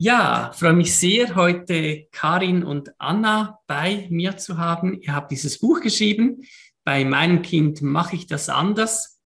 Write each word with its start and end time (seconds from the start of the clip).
Ja, 0.00 0.52
freue 0.54 0.74
mich 0.74 0.94
sehr, 0.94 1.34
heute 1.34 2.06
Karin 2.12 2.62
und 2.62 2.92
Anna 3.00 3.58
bei 3.66 4.06
mir 4.10 4.36
zu 4.36 4.56
haben. 4.56 5.00
Ihr 5.00 5.12
habt 5.12 5.32
dieses 5.32 5.58
Buch 5.58 5.80
geschrieben. 5.80 6.44
Bei 6.84 7.04
meinem 7.04 7.42
Kind 7.42 7.82
mache 7.82 8.14
ich 8.14 8.28
das 8.28 8.48
anders. 8.48 9.20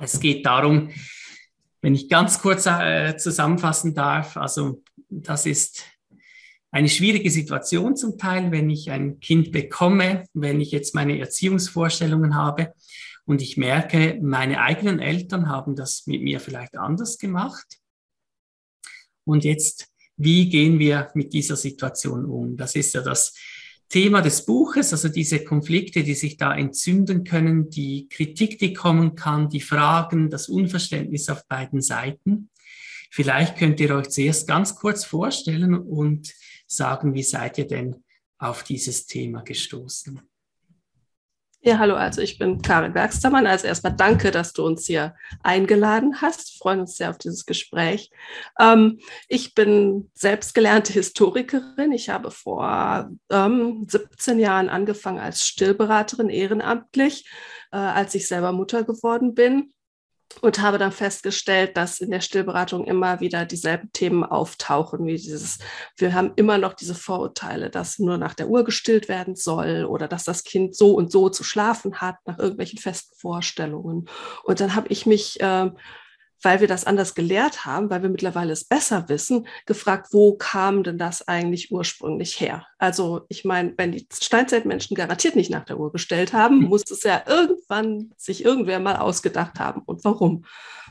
Es 0.00 0.18
geht 0.18 0.44
darum, 0.44 0.90
wenn 1.82 1.94
ich 1.94 2.08
ganz 2.08 2.42
kurz 2.42 2.66
äh, 2.66 3.16
zusammenfassen 3.16 3.94
darf, 3.94 4.36
also 4.36 4.82
das 5.08 5.46
ist 5.46 5.84
eine 6.72 6.88
schwierige 6.88 7.30
Situation 7.30 7.94
zum 7.94 8.18
Teil, 8.18 8.50
wenn 8.50 8.68
ich 8.68 8.90
ein 8.90 9.20
Kind 9.20 9.52
bekomme, 9.52 10.24
wenn 10.34 10.60
ich 10.60 10.72
jetzt 10.72 10.96
meine 10.96 11.16
Erziehungsvorstellungen 11.20 12.34
habe 12.34 12.74
und 13.24 13.40
ich 13.40 13.56
merke, 13.56 14.18
meine 14.20 14.60
eigenen 14.62 14.98
Eltern 14.98 15.48
haben 15.48 15.76
das 15.76 16.08
mit 16.08 16.22
mir 16.22 16.40
vielleicht 16.40 16.76
anders 16.76 17.18
gemacht 17.18 17.78
und 19.26 19.44
jetzt, 19.44 19.88
wie 20.16 20.48
gehen 20.48 20.78
wir 20.78 21.10
mit 21.14 21.32
dieser 21.32 21.56
Situation 21.56 22.24
um? 22.24 22.56
Das 22.56 22.74
ist 22.74 22.94
ja 22.94 23.02
das 23.02 23.34
Thema 23.88 24.22
des 24.22 24.44
Buches, 24.46 24.92
also 24.92 25.08
diese 25.08 25.44
Konflikte, 25.44 26.02
die 26.02 26.14
sich 26.14 26.36
da 26.36 26.54
entzünden 26.56 27.24
können, 27.24 27.68
die 27.68 28.08
Kritik, 28.08 28.58
die 28.58 28.72
kommen 28.72 29.14
kann, 29.14 29.48
die 29.48 29.60
Fragen, 29.60 30.30
das 30.30 30.48
Unverständnis 30.48 31.28
auf 31.28 31.46
beiden 31.46 31.80
Seiten. 31.80 32.50
Vielleicht 33.10 33.56
könnt 33.56 33.78
ihr 33.80 33.94
euch 33.94 34.08
zuerst 34.08 34.48
ganz 34.48 34.74
kurz 34.74 35.04
vorstellen 35.04 35.74
und 35.74 36.32
sagen, 36.66 37.14
wie 37.14 37.22
seid 37.22 37.58
ihr 37.58 37.66
denn 37.66 38.04
auf 38.38 38.64
dieses 38.64 39.06
Thema 39.06 39.42
gestoßen? 39.42 40.20
Ja, 41.66 41.78
hallo, 41.80 41.96
also 41.96 42.22
ich 42.22 42.38
bin 42.38 42.62
Karin 42.62 42.94
Werkstermann. 42.94 43.44
Also 43.44 43.66
erstmal 43.66 43.92
danke, 43.92 44.30
dass 44.30 44.52
du 44.52 44.64
uns 44.64 44.86
hier 44.86 45.16
eingeladen 45.42 46.22
hast. 46.22 46.54
Wir 46.54 46.58
freuen 46.60 46.78
uns 46.78 46.96
sehr 46.96 47.10
auf 47.10 47.18
dieses 47.18 47.44
Gespräch. 47.44 48.12
Ähm, 48.60 49.00
ich 49.26 49.52
bin 49.52 50.08
selbst 50.14 50.54
gelernte 50.54 50.92
Historikerin. 50.92 51.90
Ich 51.90 52.08
habe 52.08 52.30
vor 52.30 53.10
ähm, 53.32 53.84
17 53.88 54.38
Jahren 54.38 54.68
angefangen 54.68 55.18
als 55.18 55.44
Stillberaterin 55.44 56.28
ehrenamtlich, 56.28 57.28
äh, 57.72 57.78
als 57.78 58.14
ich 58.14 58.28
selber 58.28 58.52
Mutter 58.52 58.84
geworden 58.84 59.34
bin 59.34 59.72
und 60.40 60.60
habe 60.60 60.78
dann 60.78 60.92
festgestellt, 60.92 61.76
dass 61.76 62.00
in 62.00 62.10
der 62.10 62.20
Stillberatung 62.20 62.84
immer 62.84 63.20
wieder 63.20 63.44
dieselben 63.44 63.90
Themen 63.92 64.24
auftauchen, 64.24 65.06
wie 65.06 65.16
dieses, 65.16 65.58
wir 65.96 66.14
haben 66.14 66.32
immer 66.36 66.58
noch 66.58 66.74
diese 66.74 66.94
Vorurteile, 66.94 67.70
dass 67.70 67.98
nur 67.98 68.18
nach 68.18 68.34
der 68.34 68.48
Uhr 68.48 68.64
gestillt 68.64 69.08
werden 69.08 69.34
soll 69.34 69.84
oder 69.84 70.08
dass 70.08 70.24
das 70.24 70.44
Kind 70.44 70.76
so 70.76 70.94
und 70.94 71.10
so 71.10 71.28
zu 71.28 71.42
schlafen 71.44 72.00
hat, 72.00 72.16
nach 72.26 72.38
irgendwelchen 72.38 72.78
festen 72.78 73.16
Vorstellungen. 73.16 74.08
Und 74.44 74.60
dann 74.60 74.74
habe 74.74 74.88
ich 74.88 75.06
mich 75.06 75.40
äh, 75.40 75.70
weil 76.42 76.60
wir 76.60 76.68
das 76.68 76.84
anders 76.84 77.14
gelehrt 77.14 77.64
haben, 77.64 77.90
weil 77.90 78.02
wir 78.02 78.08
mittlerweile 78.08 78.52
es 78.52 78.64
besser 78.64 79.08
wissen, 79.08 79.46
gefragt, 79.64 80.08
wo 80.12 80.36
kam 80.36 80.82
denn 80.82 80.98
das 80.98 81.26
eigentlich 81.26 81.72
ursprünglich 81.72 82.40
her? 82.40 82.66
Also 82.78 83.22
ich 83.28 83.44
meine, 83.44 83.74
wenn 83.76 83.92
die 83.92 84.06
Steinzeitmenschen 84.12 84.96
garantiert 84.96 85.36
nicht 85.36 85.50
nach 85.50 85.64
der 85.64 85.78
Uhr 85.78 85.92
gestellt 85.92 86.32
haben, 86.32 86.60
muss 86.68 86.82
es 86.90 87.02
ja 87.02 87.22
irgendwann 87.26 88.12
sich 88.16 88.44
irgendwer 88.44 88.80
mal 88.80 88.96
ausgedacht 88.96 89.58
haben 89.58 89.82
und 89.82 90.04
warum. 90.04 90.44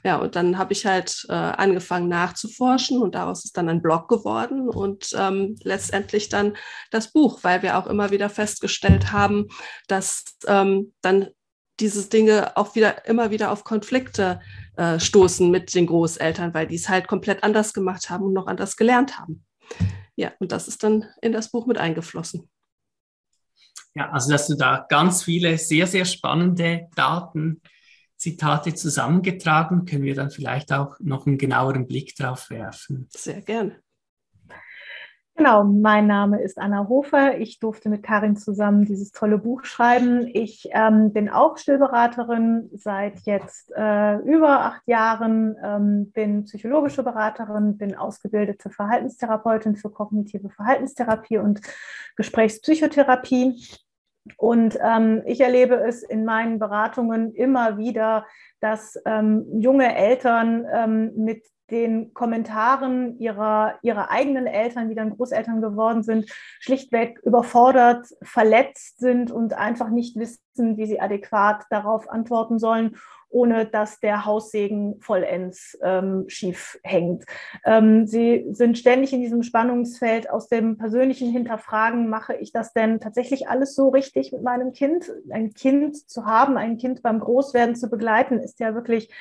Ja, 0.03 0.17
und 0.17 0.35
dann 0.35 0.57
habe 0.59 0.73
ich 0.73 0.85
halt 0.85 1.25
äh, 1.29 1.33
angefangen 1.33 2.07
nachzuforschen 2.09 3.01
und 3.01 3.15
daraus 3.15 3.43
ist 3.43 3.57
dann 3.57 3.69
ein 3.69 3.81
Blog 3.81 4.07
geworden 4.07 4.69
und 4.69 5.15
ähm, 5.17 5.55
letztendlich 5.63 6.29
dann 6.29 6.55
das 6.91 7.11
Buch, 7.11 7.39
weil 7.41 7.63
wir 7.63 7.77
auch 7.77 7.87
immer 7.87 8.11
wieder 8.11 8.29
festgestellt 8.29 9.11
haben, 9.11 9.47
dass 9.87 10.23
ähm, 10.45 10.93
dann 11.01 11.29
diese 11.79 12.07
Dinge 12.07 12.55
auch 12.55 12.75
wieder 12.75 13.07
immer 13.07 13.31
wieder 13.31 13.51
auf 13.51 13.63
Konflikte 13.63 14.39
äh, 14.77 14.99
stoßen 14.99 15.49
mit 15.49 15.73
den 15.73 15.87
Großeltern, 15.87 16.53
weil 16.53 16.67
die 16.67 16.75
es 16.75 16.89
halt 16.89 17.07
komplett 17.07 17.43
anders 17.43 17.73
gemacht 17.73 18.09
haben 18.09 18.25
und 18.25 18.33
noch 18.33 18.47
anders 18.47 18.77
gelernt 18.77 19.17
haben. 19.17 19.45
Ja, 20.15 20.31
und 20.39 20.51
das 20.51 20.67
ist 20.67 20.83
dann 20.83 21.05
in 21.21 21.31
das 21.31 21.51
Buch 21.51 21.65
mit 21.65 21.77
eingeflossen. 21.77 22.49
Ja, 23.93 24.11
also 24.11 24.31
dass 24.31 24.47
du 24.47 24.55
da 24.55 24.85
ganz 24.89 25.23
viele 25.23 25.57
sehr, 25.57 25.87
sehr 25.87 26.05
spannende 26.05 26.87
Daten, 26.95 27.61
Zitate 28.17 28.73
zusammengetragen, 28.73 29.85
können 29.85 30.03
wir 30.03 30.15
dann 30.15 30.31
vielleicht 30.31 30.71
auch 30.71 30.95
noch 30.99 31.27
einen 31.27 31.37
genaueren 31.37 31.87
Blick 31.87 32.15
drauf 32.15 32.49
werfen. 32.49 33.07
Sehr 33.11 33.41
gerne. 33.41 33.81
Genau, 35.37 35.65
mein 35.65 36.07
Name 36.07 36.41
ist 36.41 36.57
Anna 36.57 36.87
Hofer. 36.87 37.37
Ich 37.39 37.59
durfte 37.59 37.89
mit 37.89 38.03
Karin 38.03 38.37
zusammen 38.37 38.85
dieses 38.85 39.11
tolle 39.11 39.37
Buch 39.37 39.65
schreiben. 39.65 40.29
Ich 40.33 40.69
ähm, 40.71 41.11
bin 41.11 41.27
auch 41.27 41.57
Stillberaterin 41.57 42.69
seit 42.73 43.19
jetzt 43.25 43.69
äh, 43.75 44.15
über 44.19 44.61
acht 44.61 44.87
Jahren, 44.87 45.57
ähm, 45.61 46.11
bin 46.13 46.45
psychologische 46.45 47.03
Beraterin, 47.03 47.77
bin 47.77 47.95
ausgebildete 47.95 48.69
Verhaltenstherapeutin 48.69 49.75
für 49.75 49.89
kognitive 49.89 50.49
Verhaltenstherapie 50.49 51.37
und 51.37 51.59
Gesprächspsychotherapie. 52.15 53.61
Und 54.37 54.79
ähm, 54.81 55.21
ich 55.25 55.41
erlebe 55.41 55.75
es 55.75 56.01
in 56.01 56.23
meinen 56.23 56.59
Beratungen 56.59 57.33
immer 57.35 57.77
wieder, 57.77 58.25
dass 58.61 58.97
ähm, 59.05 59.45
junge 59.59 59.93
Eltern 59.97 60.65
ähm, 60.73 61.11
mit 61.17 61.43
den 61.71 62.13
Kommentaren 62.13 63.17
ihrer, 63.19 63.75
ihrer 63.81 64.11
eigenen 64.11 64.47
Eltern, 64.47 64.89
die 64.89 64.95
dann 64.95 65.15
Großeltern 65.15 65.61
geworden 65.61 66.03
sind, 66.03 66.29
schlichtweg 66.59 67.19
überfordert, 67.23 68.07
verletzt 68.21 68.99
sind 68.99 69.31
und 69.31 69.53
einfach 69.53 69.89
nicht 69.89 70.15
wissen, 70.15 70.77
wie 70.77 70.85
sie 70.85 70.99
adäquat 70.99 71.63
darauf 71.69 72.09
antworten 72.09 72.59
sollen, 72.59 72.95
ohne 73.35 73.65
dass 73.65 73.99
der 73.99 74.25
Haussegen 74.25 75.01
vollends 75.01 75.77
ähm, 75.83 76.23
schief 76.27 76.79
hängt. 76.83 77.25
Ähm, 77.65 78.07
sie 78.07 78.45
sind 78.51 78.77
ständig 78.77 79.11
in 79.11 79.19
diesem 79.19 79.43
Spannungsfeld 79.43 80.29
aus 80.29 80.47
dem 80.47 80.77
persönlichen 80.77 81.31
Hinterfragen, 81.31 82.09
mache 82.09 82.35
ich 82.35 82.53
das 82.53 82.71
denn 82.71 83.01
tatsächlich 83.01 83.49
alles 83.49 83.75
so 83.75 83.89
richtig 83.89 84.31
mit 84.31 84.41
meinem 84.41 84.71
Kind? 84.71 85.11
Ein 85.31 85.53
Kind 85.53 86.09
zu 86.09 86.25
haben, 86.25 86.57
ein 86.57 86.77
Kind 86.77 87.01
beim 87.01 87.19
Großwerden 87.19 87.75
zu 87.75 87.89
begleiten, 87.89 88.39
ist 88.39 88.61
ja 88.61 88.73
wirklich 88.73 89.11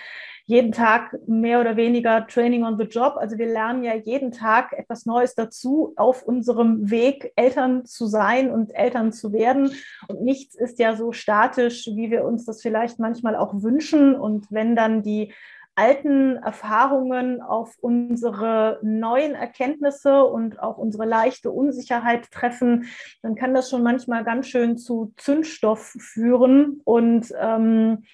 jeden 0.47 0.72
Tag 0.72 1.16
mehr 1.27 1.60
oder 1.60 1.77
weniger 1.77 2.27
Training 2.27 2.65
on 2.65 2.77
the 2.77 2.84
Job. 2.84 3.15
Also 3.16 3.38
wir 3.38 3.47
lernen 3.47 3.82
ja 3.82 3.94
jeden 3.94 4.31
Tag 4.31 4.72
etwas 4.75 5.06
Neues 5.06 5.34
dazu 5.34 5.94
auf 5.97 6.22
unserem 6.22 6.91
Weg, 6.91 7.32
Eltern 7.37 7.87
zu 7.87 8.06
sein 8.06 8.50
und 8.50 8.71
Eltern 8.75 9.12
zu 9.12 9.32
werden. 9.32 9.72
Und 10.09 10.22
nichts 10.22 10.55
ist 10.55 10.78
ja 10.78 10.97
so 10.97 11.12
statisch, 11.12 11.87
wie 11.87 12.10
wir 12.10 12.25
uns 12.25 12.44
das 12.44 12.60
vielleicht 12.60 12.99
manchmal 12.99 13.37
auch 13.37 13.62
wünschen. 13.62 14.15
Und 14.15 14.47
wenn 14.50 14.77
dann 14.77 15.03
die 15.03 15.32
alten 15.77 16.37
Erfahrungen 16.37 17.41
auf 17.41 17.76
unsere 17.81 18.78
neuen 18.82 19.34
Erkenntnisse 19.34 20.25
und 20.25 20.61
auch 20.61 20.76
unsere 20.76 21.05
leichte 21.05 21.50
Unsicherheit 21.50 22.31
treffen, 22.31 22.84
dann 23.22 23.34
kann 23.34 23.55
das 23.55 23.71
schon 23.71 23.82
manchmal 23.82 24.25
ganz 24.25 24.47
schön 24.47 24.76
zu 24.76 25.12
Zündstoff 25.16 25.97
führen. 25.99 26.81
Und 26.84 27.32
ähm, 27.41 28.05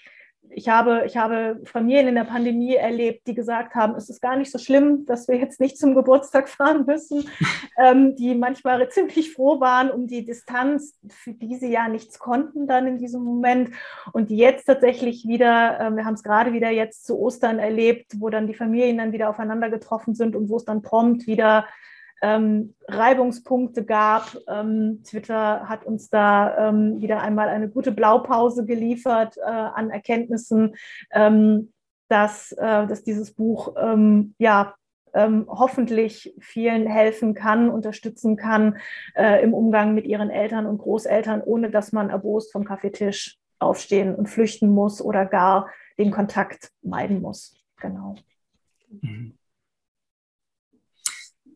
ich 0.53 0.69
habe, 0.69 1.05
ich 1.07 1.17
habe 1.17 1.61
Familien 1.65 2.09
in 2.09 2.15
der 2.15 2.25
Pandemie 2.25 2.75
erlebt, 2.75 3.27
die 3.27 3.35
gesagt 3.35 3.75
haben, 3.75 3.95
es 3.95 4.11
ist 4.11 4.21
gar 4.21 4.37
nicht 4.37 4.51
so 4.51 4.59
schlimm, 4.59 5.07
dass 5.07 5.29
wir 5.29 5.37
jetzt 5.37 5.61
nicht 5.61 5.79
zum 5.79 5.95
Geburtstag 5.95 6.49
fahren 6.49 6.85
müssen, 6.87 7.29
ähm, 7.79 8.17
die 8.17 8.35
manchmal 8.35 8.89
ziemlich 8.91 9.33
froh 9.33 9.61
waren 9.61 9.91
um 9.91 10.07
die 10.07 10.25
Distanz, 10.25 10.99
für 11.09 11.33
die 11.33 11.57
sie 11.57 11.71
ja 11.71 11.89
nichts 11.89 12.19
konnten 12.19 12.67
dann 12.67 12.87
in 12.87 12.99
diesem 12.99 13.23
Moment. 13.23 13.71
Und 14.13 14.31
die 14.31 14.37
jetzt 14.37 14.65
tatsächlich 14.65 15.27
wieder, 15.27 15.81
äh, 15.81 15.97
wir 15.97 16.05
haben 16.05 16.15
es 16.15 16.23
gerade 16.23 16.53
wieder 16.53 16.71
jetzt 16.71 17.07
zu 17.07 17.19
Ostern 17.19 17.59
erlebt, 17.59 18.13
wo 18.19 18.31
dann 18.31 18.47
die 18.47 18.55
Familien 18.55 18.99
dann 18.99 19.13
wieder 19.13 19.31
aufeinander 19.31 19.71
getroffen 19.71 20.15
sind 20.15 20.37
und 20.37 20.49
wo 20.49 20.57
es 20.57 20.65
dann 20.65 20.83
prompt 20.83 21.27
wieder 21.27 21.67
ähm, 22.23 22.75
Reibungspunkte 22.89 23.85
gab. 23.85 24.37
Ähm, 24.49 25.03
Twitter 25.05 25.69
hat 25.69 25.85
uns 25.85 26.11
da 26.11 26.69
ähm, 26.69 27.01
wieder 27.01 27.21
einmal 27.21 27.49
eine 27.49 27.69
gute 27.69 27.93
Blaupause 27.93 28.65
geliefert 28.65 29.37
äh, 29.39 29.43
an 29.43 29.91
Erkenntnissen, 29.91 30.75
ähm, 31.13 31.73
dass, 32.09 32.53
äh, 32.53 32.87
dass 32.87 33.05
dieses 33.05 33.33
Buch 33.33 33.75
ähm, 33.81 34.35
ja 34.39 34.75
ähm, 35.15 35.47
hoffentlich 35.49 36.35
vielen 36.39 36.87
helfen 36.87 37.35
kann, 37.35 37.69
unterstützen 37.71 38.37
kann 38.37 38.79
äh, 39.15 39.43
im 39.43 39.55
Umgang 39.55 39.95
mit 39.95 40.07
ihren 40.07 40.31
Eltern 40.31 40.67
und 40.67 40.79
Großeltern, 40.79 41.43
ohne 41.43 41.71
dass 41.71 41.93
man 41.93 42.11
erbost 42.11 42.53
vom 42.53 42.65
Kaffeetisch 42.65 43.39
aufstehen 43.59 44.15
und 44.15 44.29
flüchten 44.29 44.69
muss 44.69 45.03
oder 45.03 45.27
gar 45.27 45.69
den 45.99 46.11
Kontakt 46.11 46.71
meiden 46.83 47.21
muss. 47.21 47.57
Genau. 47.81 48.15
Mhm. 49.01 49.35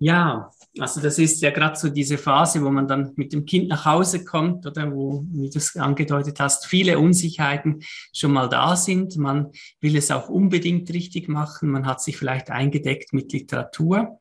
Ja, 0.01 0.51
also 0.79 1.01
das 1.01 1.19
ist 1.19 1.41
ja 1.41 1.51
gerade 1.51 1.77
so 1.77 1.89
diese 1.89 2.19
Phase, 2.19 2.63
wo 2.65 2.71
man 2.71 2.89
dann 2.89 3.13
mit 3.17 3.33
dem 3.33 3.47
Kind 3.47 3.69
nach 3.69 3.85
Hause 3.85 4.25
kommt 4.25 4.67
oder 4.67 4.91
wo, 4.93 5.25
wie 5.31 5.49
du 5.49 5.59
es 5.59 5.77
angedeutet 5.77 6.41
hast, 6.41 6.67
viele 6.67 6.99
Unsicherheiten 6.99 7.83
schon 8.13 8.33
mal 8.33 8.49
da 8.49 8.75
sind. 8.77 9.17
Man 9.17 9.53
will 9.81 9.97
es 9.97 10.11
auch 10.11 10.29
unbedingt 10.29 10.93
richtig 10.93 11.29
machen. 11.29 11.71
Man 11.71 11.87
hat 11.87 12.03
sich 12.03 12.17
vielleicht 12.17 12.51
eingedeckt 12.51 13.13
mit 13.13 13.33
Literatur 13.33 14.19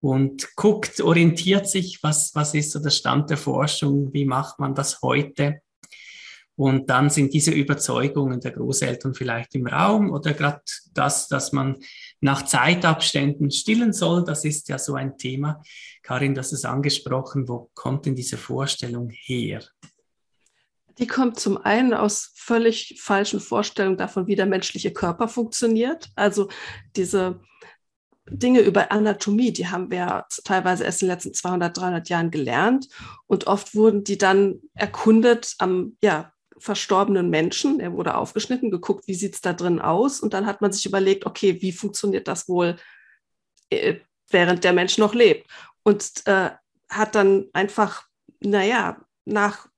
und 0.00 0.54
guckt, 0.56 1.00
orientiert 1.00 1.68
sich, 1.68 2.02
was, 2.02 2.34
was 2.34 2.54
ist 2.54 2.72
so 2.72 2.78
der 2.78 2.90
Stand 2.90 3.30
der 3.30 3.36
Forschung, 3.36 4.12
wie 4.12 4.24
macht 4.24 4.58
man 4.58 4.74
das 4.74 5.02
heute. 5.02 5.60
Und 6.56 6.88
dann 6.88 7.10
sind 7.10 7.34
diese 7.34 7.50
Überzeugungen 7.50 8.40
der 8.40 8.52
Großeltern 8.52 9.14
vielleicht 9.14 9.54
im 9.54 9.66
Raum 9.66 10.10
oder 10.10 10.32
gerade 10.32 10.62
das, 10.94 11.28
dass 11.28 11.52
man 11.52 11.76
nach 12.20 12.44
Zeitabständen 12.44 13.50
stillen 13.50 13.92
soll. 13.92 14.24
Das 14.24 14.44
ist 14.44 14.68
ja 14.68 14.78
so 14.78 14.94
ein 14.94 15.16
Thema. 15.18 15.62
Karin, 16.02 16.34
das 16.34 16.52
ist 16.52 16.64
angesprochen. 16.64 17.48
Wo 17.48 17.70
kommt 17.74 18.06
denn 18.06 18.14
diese 18.14 18.36
Vorstellung 18.36 19.10
her? 19.10 19.62
Die 20.98 21.06
kommt 21.06 21.38
zum 21.38 21.58
einen 21.58 21.92
aus 21.92 22.32
völlig 22.34 22.98
falschen 23.02 23.40
Vorstellungen 23.40 23.98
davon, 23.98 24.26
wie 24.26 24.36
der 24.36 24.46
menschliche 24.46 24.92
Körper 24.92 25.28
funktioniert. 25.28 26.08
Also 26.14 26.48
diese 26.96 27.40
Dinge 28.28 28.60
über 28.60 28.90
Anatomie, 28.90 29.52
die 29.52 29.68
haben 29.68 29.90
wir 29.90 30.24
teilweise 30.44 30.84
erst 30.84 31.02
in 31.02 31.08
den 31.08 31.14
letzten 31.14 31.34
200, 31.34 31.76
300 31.76 32.08
Jahren 32.08 32.30
gelernt. 32.30 32.88
Und 33.26 33.46
oft 33.46 33.74
wurden 33.74 34.04
die 34.04 34.18
dann 34.18 34.60
erkundet 34.74 35.54
am 35.58 35.96
ja, 36.02 36.32
verstorbenen 36.58 37.30
Menschen. 37.30 37.80
Er 37.80 37.92
wurde 37.92 38.16
aufgeschnitten, 38.16 38.70
geguckt, 38.70 39.06
wie 39.06 39.14
sieht 39.14 39.34
es 39.34 39.40
da 39.40 39.52
drin 39.52 39.80
aus. 39.80 40.20
Und 40.20 40.34
dann 40.34 40.46
hat 40.46 40.60
man 40.60 40.72
sich 40.72 40.86
überlegt, 40.86 41.26
okay, 41.26 41.60
wie 41.60 41.72
funktioniert 41.72 42.28
das 42.28 42.48
wohl, 42.48 42.76
äh, 43.70 43.96
während 44.30 44.64
der 44.64 44.72
Mensch 44.72 44.98
noch 44.98 45.14
lebt? 45.14 45.48
Und 45.82 46.26
äh, 46.26 46.50
hat 46.88 47.14
dann 47.14 47.46
einfach, 47.52 48.06
naja, 48.40 49.00
nach 49.24 49.68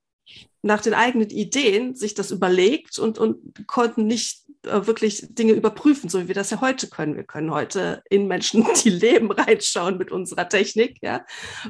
nach 0.62 0.82
den 0.82 0.94
eigenen 0.94 1.30
Ideen 1.30 1.94
sich 1.94 2.14
das 2.14 2.30
überlegt 2.30 2.98
und, 2.98 3.18
und 3.18 3.66
konnten 3.66 4.06
nicht 4.06 4.44
äh, 4.64 4.86
wirklich 4.86 5.26
Dinge 5.30 5.52
überprüfen, 5.52 6.08
so 6.08 6.20
wie 6.20 6.28
wir 6.28 6.34
das 6.34 6.50
ja 6.50 6.60
heute 6.60 6.88
können. 6.88 7.16
Wir 7.16 7.24
können 7.24 7.50
heute 7.50 8.02
in 8.10 8.26
Menschen, 8.26 8.66
die 8.84 8.90
leben, 8.90 9.30
reinschauen 9.30 9.98
mit 9.98 10.10
unserer 10.10 10.48
Technik, 10.48 10.98
ja, 11.02 11.24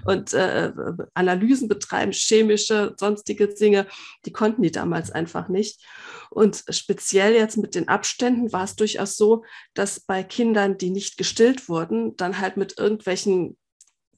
und 0.05 0.33
äh, 0.33 0.73
Analysen 1.15 1.69
betreiben, 1.69 2.13
chemische, 2.13 2.95
sonstige 2.99 3.49
Dinge, 3.49 3.87
die 4.25 4.33
konnten 4.33 4.63
die 4.63 4.71
damals 4.71 5.11
einfach 5.11 5.49
nicht. 5.49 5.85
Und 6.31 6.65
speziell 6.69 7.35
jetzt 7.35 7.57
mit 7.57 7.75
den 7.75 7.89
Abständen 7.89 8.53
war 8.53 8.65
es 8.65 8.77
durchaus 8.77 9.17
so, 9.17 9.45
dass 9.75 10.01
bei 10.01 10.23
Kindern, 10.23 10.79
die 10.79 10.91
nicht 10.91 11.17
gestillt 11.17 11.69
wurden, 11.69 12.17
dann 12.17 12.39
halt 12.39 12.57
mit 12.57 12.79
irgendwelchen 12.79 13.57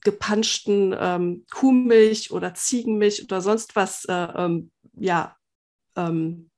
gepanschten 0.03 0.95
ähm, 0.97 1.45
Kuhmilch 1.51 2.31
oder 2.31 2.53
Ziegenmilch 2.53 3.23
oder 3.23 3.41
sonst 3.41 3.75
was, 3.75 4.05
äh, 4.05 4.13
ähm, 4.13 4.71
ja, 4.93 5.35
ähm, 5.95 6.50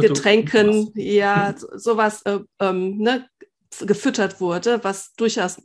Getränken, 0.00 0.92
ja, 0.94 1.54
sowas 1.74 2.22
äh, 2.22 2.40
ähm, 2.60 2.98
ne, 2.98 3.28
gefüttert 3.80 4.40
wurde, 4.40 4.82
was 4.82 5.14
durchaus 5.14 5.62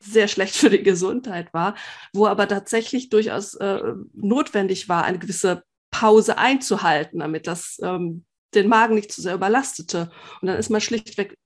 sehr 0.00 0.28
schlecht 0.28 0.56
für 0.56 0.70
die 0.70 0.82
Gesundheit 0.82 1.52
war, 1.52 1.74
wo 2.12 2.26
aber 2.26 2.46
tatsächlich 2.46 3.08
durchaus 3.08 3.54
äh, 3.54 3.80
notwendig 4.12 4.88
war, 4.88 5.04
eine 5.04 5.18
gewisse 5.18 5.62
Pause 5.90 6.38
einzuhalten, 6.38 7.18
damit 7.18 7.46
das 7.46 7.78
ähm, 7.82 8.24
den 8.54 8.68
Magen 8.68 8.94
nicht 8.94 9.12
zu 9.12 9.20
sehr 9.20 9.34
überlastete. 9.34 10.10
Und 10.40 10.48
dann 10.48 10.58
ist 10.58 10.70
man 10.70 10.80
schlichtweg 10.80 11.36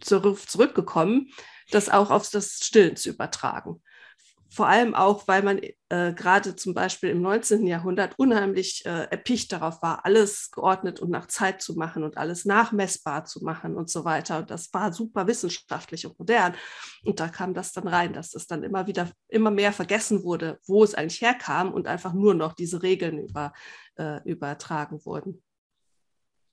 zurückgekommen 0.00 1.28
das 1.74 1.88
auch 1.88 2.10
auf 2.10 2.28
das 2.30 2.60
Stillen 2.62 2.96
zu 2.96 3.10
übertragen. 3.10 3.82
Vor 4.54 4.68
allem 4.68 4.94
auch, 4.94 5.26
weil 5.28 5.42
man 5.42 5.60
äh, 5.88 6.12
gerade 6.12 6.54
zum 6.56 6.74
Beispiel 6.74 7.08
im 7.08 7.22
19. 7.22 7.66
Jahrhundert 7.66 8.12
unheimlich 8.18 8.84
äh, 8.84 9.04
erpicht 9.10 9.50
darauf 9.50 9.80
war, 9.80 10.04
alles 10.04 10.50
geordnet 10.50 11.00
und 11.00 11.10
nach 11.10 11.26
Zeit 11.26 11.62
zu 11.62 11.74
machen 11.74 12.04
und 12.04 12.18
alles 12.18 12.44
nachmessbar 12.44 13.24
zu 13.24 13.42
machen 13.42 13.76
und 13.76 13.88
so 13.88 14.04
weiter. 14.04 14.40
Und 14.40 14.50
das 14.50 14.72
war 14.74 14.92
super 14.92 15.26
wissenschaftlich 15.26 16.06
und 16.06 16.18
modern. 16.18 16.54
Und 17.02 17.18
da 17.18 17.28
kam 17.28 17.54
das 17.54 17.72
dann 17.72 17.88
rein, 17.88 18.12
dass 18.12 18.30
das 18.30 18.46
dann 18.46 18.62
immer 18.62 18.86
wieder, 18.86 19.10
immer 19.28 19.50
mehr 19.50 19.72
vergessen 19.72 20.22
wurde, 20.22 20.58
wo 20.66 20.84
es 20.84 20.94
eigentlich 20.94 21.22
herkam 21.22 21.72
und 21.72 21.86
einfach 21.86 22.12
nur 22.12 22.34
noch 22.34 22.52
diese 22.52 22.82
Regeln 22.82 23.18
über, 23.18 23.54
äh, 23.96 24.20
übertragen 24.28 25.02
wurden. 25.06 25.42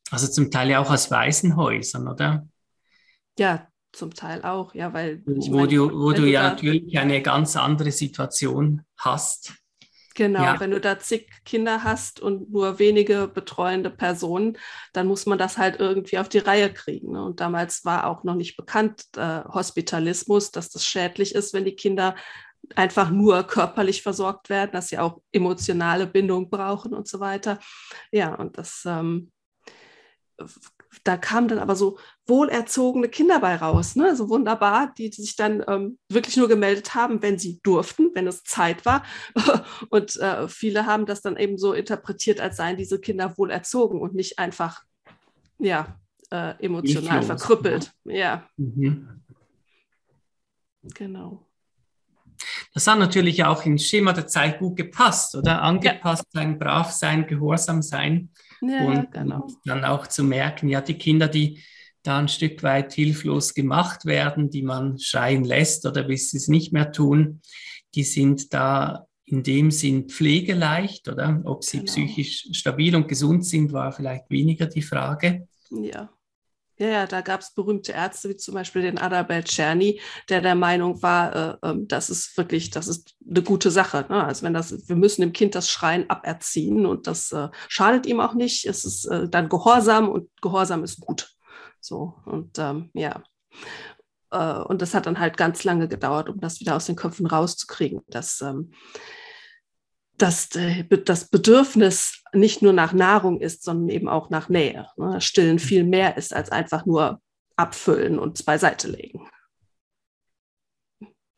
Also 0.10 0.28
zum 0.28 0.50
Teil 0.50 0.70
ja 0.70 0.80
auch 0.80 0.90
aus 0.90 1.12
Waisenhäusern, 1.12 2.08
oder? 2.08 2.48
Ja, 3.38 3.69
zum 3.92 4.14
Teil 4.14 4.44
auch, 4.44 4.74
ja, 4.76 4.94
weil. 4.94 5.22
wo 5.26 5.58
meine, 5.58 5.68
du, 5.68 5.92
wo 5.92 6.12
du 6.12 6.26
ja 6.26 6.44
natürlich 6.44 6.98
eine 6.98 7.22
ganz 7.22 7.56
andere 7.56 7.92
Situation 7.92 8.84
hast. 8.98 9.54
Genau, 10.16 10.44
ja. 10.44 10.60
wenn 10.60 10.72
du 10.72 10.82
da 10.82 11.00
zig 11.00 11.30
Kinder 11.46 11.84
hast 11.84 12.20
und 12.20 12.52
nur 12.52 12.78
wenige 12.78 13.28
betreuende 13.28 13.90
Personen, 13.90 14.58
dann 14.92 15.08
muss 15.08 15.26
man 15.26 15.38
das 15.38 15.58
halt 15.58 15.80
irgendwie 15.80 16.18
auf 16.18 16.28
die 16.28 16.40
Reihe 16.40 16.74
kriegen. 16.74 17.14
Ne? 17.14 17.24
Und 17.24 17.40
damals 17.40 17.86
war 17.86 18.06
auch 18.06 18.26
noch 18.26 18.36
nicht 18.36 18.58
bekannt, 18.58 19.06
äh, 19.16 19.44
Hospitalismus, 19.46 20.52
dass 20.52 20.72
das 20.72 20.86
schädlich 20.86 21.36
ist, 21.36 21.54
wenn 21.54 21.64
die 21.64 21.76
Kinder 21.76 22.16
einfach 22.76 23.12
nur 23.12 23.44
körperlich 23.44 24.02
versorgt 24.02 24.50
werden, 24.50 24.72
dass 24.74 24.90
sie 24.90 24.98
auch 24.98 25.22
emotionale 25.32 26.06
Bindung 26.06 26.50
brauchen 26.50 26.94
und 26.94 27.08
so 27.08 27.22
weiter. 27.22 27.60
Ja, 28.12 28.36
und 28.36 28.58
das 28.58 28.84
ähm, 28.86 29.32
da 31.04 31.18
kamen 31.18 31.48
dann 31.48 31.60
aber 31.60 31.76
so 31.76 32.00
wohlerzogene 32.26 33.10
Kinder 33.10 33.40
bei 33.40 33.56
raus, 33.56 33.96
ne? 33.96 34.16
so 34.16 34.30
wunderbar, 34.30 34.94
die, 34.98 35.10
die 35.10 35.22
sich 35.22 35.36
dann 35.36 35.64
ähm, 35.68 36.00
wirklich 36.10 36.38
nur 36.38 36.48
gemeldet 36.48 36.96
haben, 36.96 37.22
wenn 37.22 37.38
sie 37.38 37.60
durften, 37.64 38.12
wenn 38.14 38.28
es 38.28 38.44
Zeit 38.44 38.86
war. 38.86 39.04
Und 39.90 40.16
äh, 40.18 40.48
viele 40.48 40.86
haben 40.86 41.06
das 41.06 41.22
dann 41.22 41.38
eben 41.38 41.58
so 41.58 41.74
interpretiert, 41.74 42.40
als 42.40 42.58
seien 42.58 42.78
diese 42.78 43.00
Kinder 43.00 43.38
wohlerzogen 43.38 44.02
und 44.02 44.16
nicht 44.16 44.40
einfach, 44.40 44.84
ja, 45.58 46.00
äh, 46.32 46.54
emotional 46.64 47.24
verkrüppelt. 47.24 47.92
Ja. 48.06 48.16
ja. 48.16 48.50
Mhm. 48.58 49.22
Genau. 50.94 51.46
Das 52.74 52.88
hat 52.88 53.00
natürlich 53.00 53.44
auch 53.44 53.66
ins 53.66 53.86
Schema 53.86 54.14
der 54.14 54.28
Zeit 54.28 54.60
gut 54.60 54.78
gepasst, 54.78 55.36
oder? 55.36 55.62
Angepasst 55.62 56.26
ja. 56.34 56.42
sein, 56.42 56.60
brav 56.60 56.92
sein, 56.92 57.28
gehorsam 57.28 57.82
sein. 57.82 58.30
Ja, 58.62 58.86
und 58.86 59.12
genau. 59.12 59.48
dann 59.66 59.86
auch 59.86 60.08
zu 60.08 60.24
merken, 60.24 60.70
ja, 60.70 60.82
die 60.82 60.98
Kinder, 60.98 61.28
die 61.28 61.64
da 62.04 62.18
ein 62.18 62.28
Stück 62.28 62.64
weit 62.64 62.94
hilflos 62.94 63.54
gemacht 63.54 64.06
werden, 64.06 64.50
die 64.50 64.62
man 64.62 65.00
schreien 65.00 65.44
lässt 65.44 65.86
oder 65.86 66.04
bis 66.04 66.32
sie 66.32 66.38
es 66.38 66.48
nicht 66.48 66.72
mehr 66.72 66.92
tun, 66.92 67.42
die 67.96 68.04
sind 68.04 68.54
da 68.54 69.06
in 69.26 69.44
dem 69.44 69.70
Sinn 69.70 70.10
pflegeleicht, 70.10 71.08
oder? 71.08 71.42
Ob 71.46 71.64
sie 71.64 71.80
genau. 71.80 71.92
psychisch 71.92 72.48
stabil 72.54 72.96
und 72.96 73.08
gesund 73.08 73.46
sind, 73.46 73.74
war 73.74 73.92
vielleicht 73.92 74.30
weniger 74.30 74.66
die 74.66 74.82
Frage. 74.82 75.48
Ja. 75.70 76.10
Ja, 76.80 76.88
ja, 76.88 77.08
da 77.08 77.20
gab 77.20 77.42
es 77.42 77.54
berühmte 77.54 77.92
Ärzte, 77.92 78.30
wie 78.30 78.38
zum 78.38 78.54
Beispiel 78.54 78.82
den 78.82 78.98
Adalbert 78.98 79.50
Czerny, 79.50 80.00
der 80.30 80.40
der 80.40 80.56
Meinung 80.56 81.02
war, 81.02 81.62
äh, 81.62 81.72
äh, 81.72 81.76
das 81.80 82.10
ist 82.10 82.38
wirklich, 82.38 82.70
das 82.70 82.88
ist 82.88 83.18
eine 83.30 83.44
gute 83.44 83.70
Sache. 83.70 84.06
Ne? 84.08 84.24
Also 84.24 84.44
wenn 84.44 84.54
das, 84.54 84.88
wir 84.88 84.96
müssen 84.96 85.22
dem 85.22 85.34
Kind 85.34 85.56
das 85.56 85.70
Schreien 85.70 86.10
aberziehen 86.10 86.86
und 86.86 87.06
das 87.06 87.34
äh, 87.34 87.50
schadet 87.68 88.06
ihm 88.06 88.22
auch 88.22 88.34
nicht. 88.34 88.66
Es 88.66 88.86
ist 88.86 89.06
äh, 89.06 89.28
dann 89.28 89.50
Gehorsam 89.50 90.08
und 90.08 90.30
Gehorsam 90.42 90.86
ist 90.86 91.02
gut. 91.02 91.36
So, 91.82 92.16
und 92.26 92.58
ähm, 92.58 92.90
ja. 92.94 93.24
Äh, 94.32 94.62
und 94.62 94.82
das 94.82 94.94
hat 94.94 95.06
dann 95.06 95.20
halt 95.20 95.36
ganz 95.36 95.66
lange 95.66 95.90
gedauert, 95.90 96.30
um 96.30 96.40
das 96.40 96.62
wieder 96.62 96.78
aus 96.78 96.86
den 96.86 96.96
Köpfen 96.96 97.26
rauszukriegen, 97.26 98.04
dass 98.08 98.40
ähm, 98.40 98.72
dass 100.22 100.56
äh, 100.56 100.86
das 101.06 101.30
Bedürfnis 101.30 102.24
nicht 102.34 102.62
nur 102.62 102.74
nach 102.74 102.94
Nahrung 102.94 103.40
ist, 103.40 103.64
sondern 103.64 103.90
eben 103.90 104.08
auch 104.08 104.30
nach 104.30 104.50
Nähe. 104.50 104.88
Ne? 104.98 105.20
Stillen 105.22 105.56
mhm. 105.56 105.60
viel 105.60 105.84
mehr 105.84 106.18
ist 106.18 106.34
als 106.34 106.52
einfach 106.52 106.86
nur 106.86 107.22
abfüllen 107.56 108.20
und 108.20 108.46
beiseite 108.46 108.88
legen. 108.88 109.28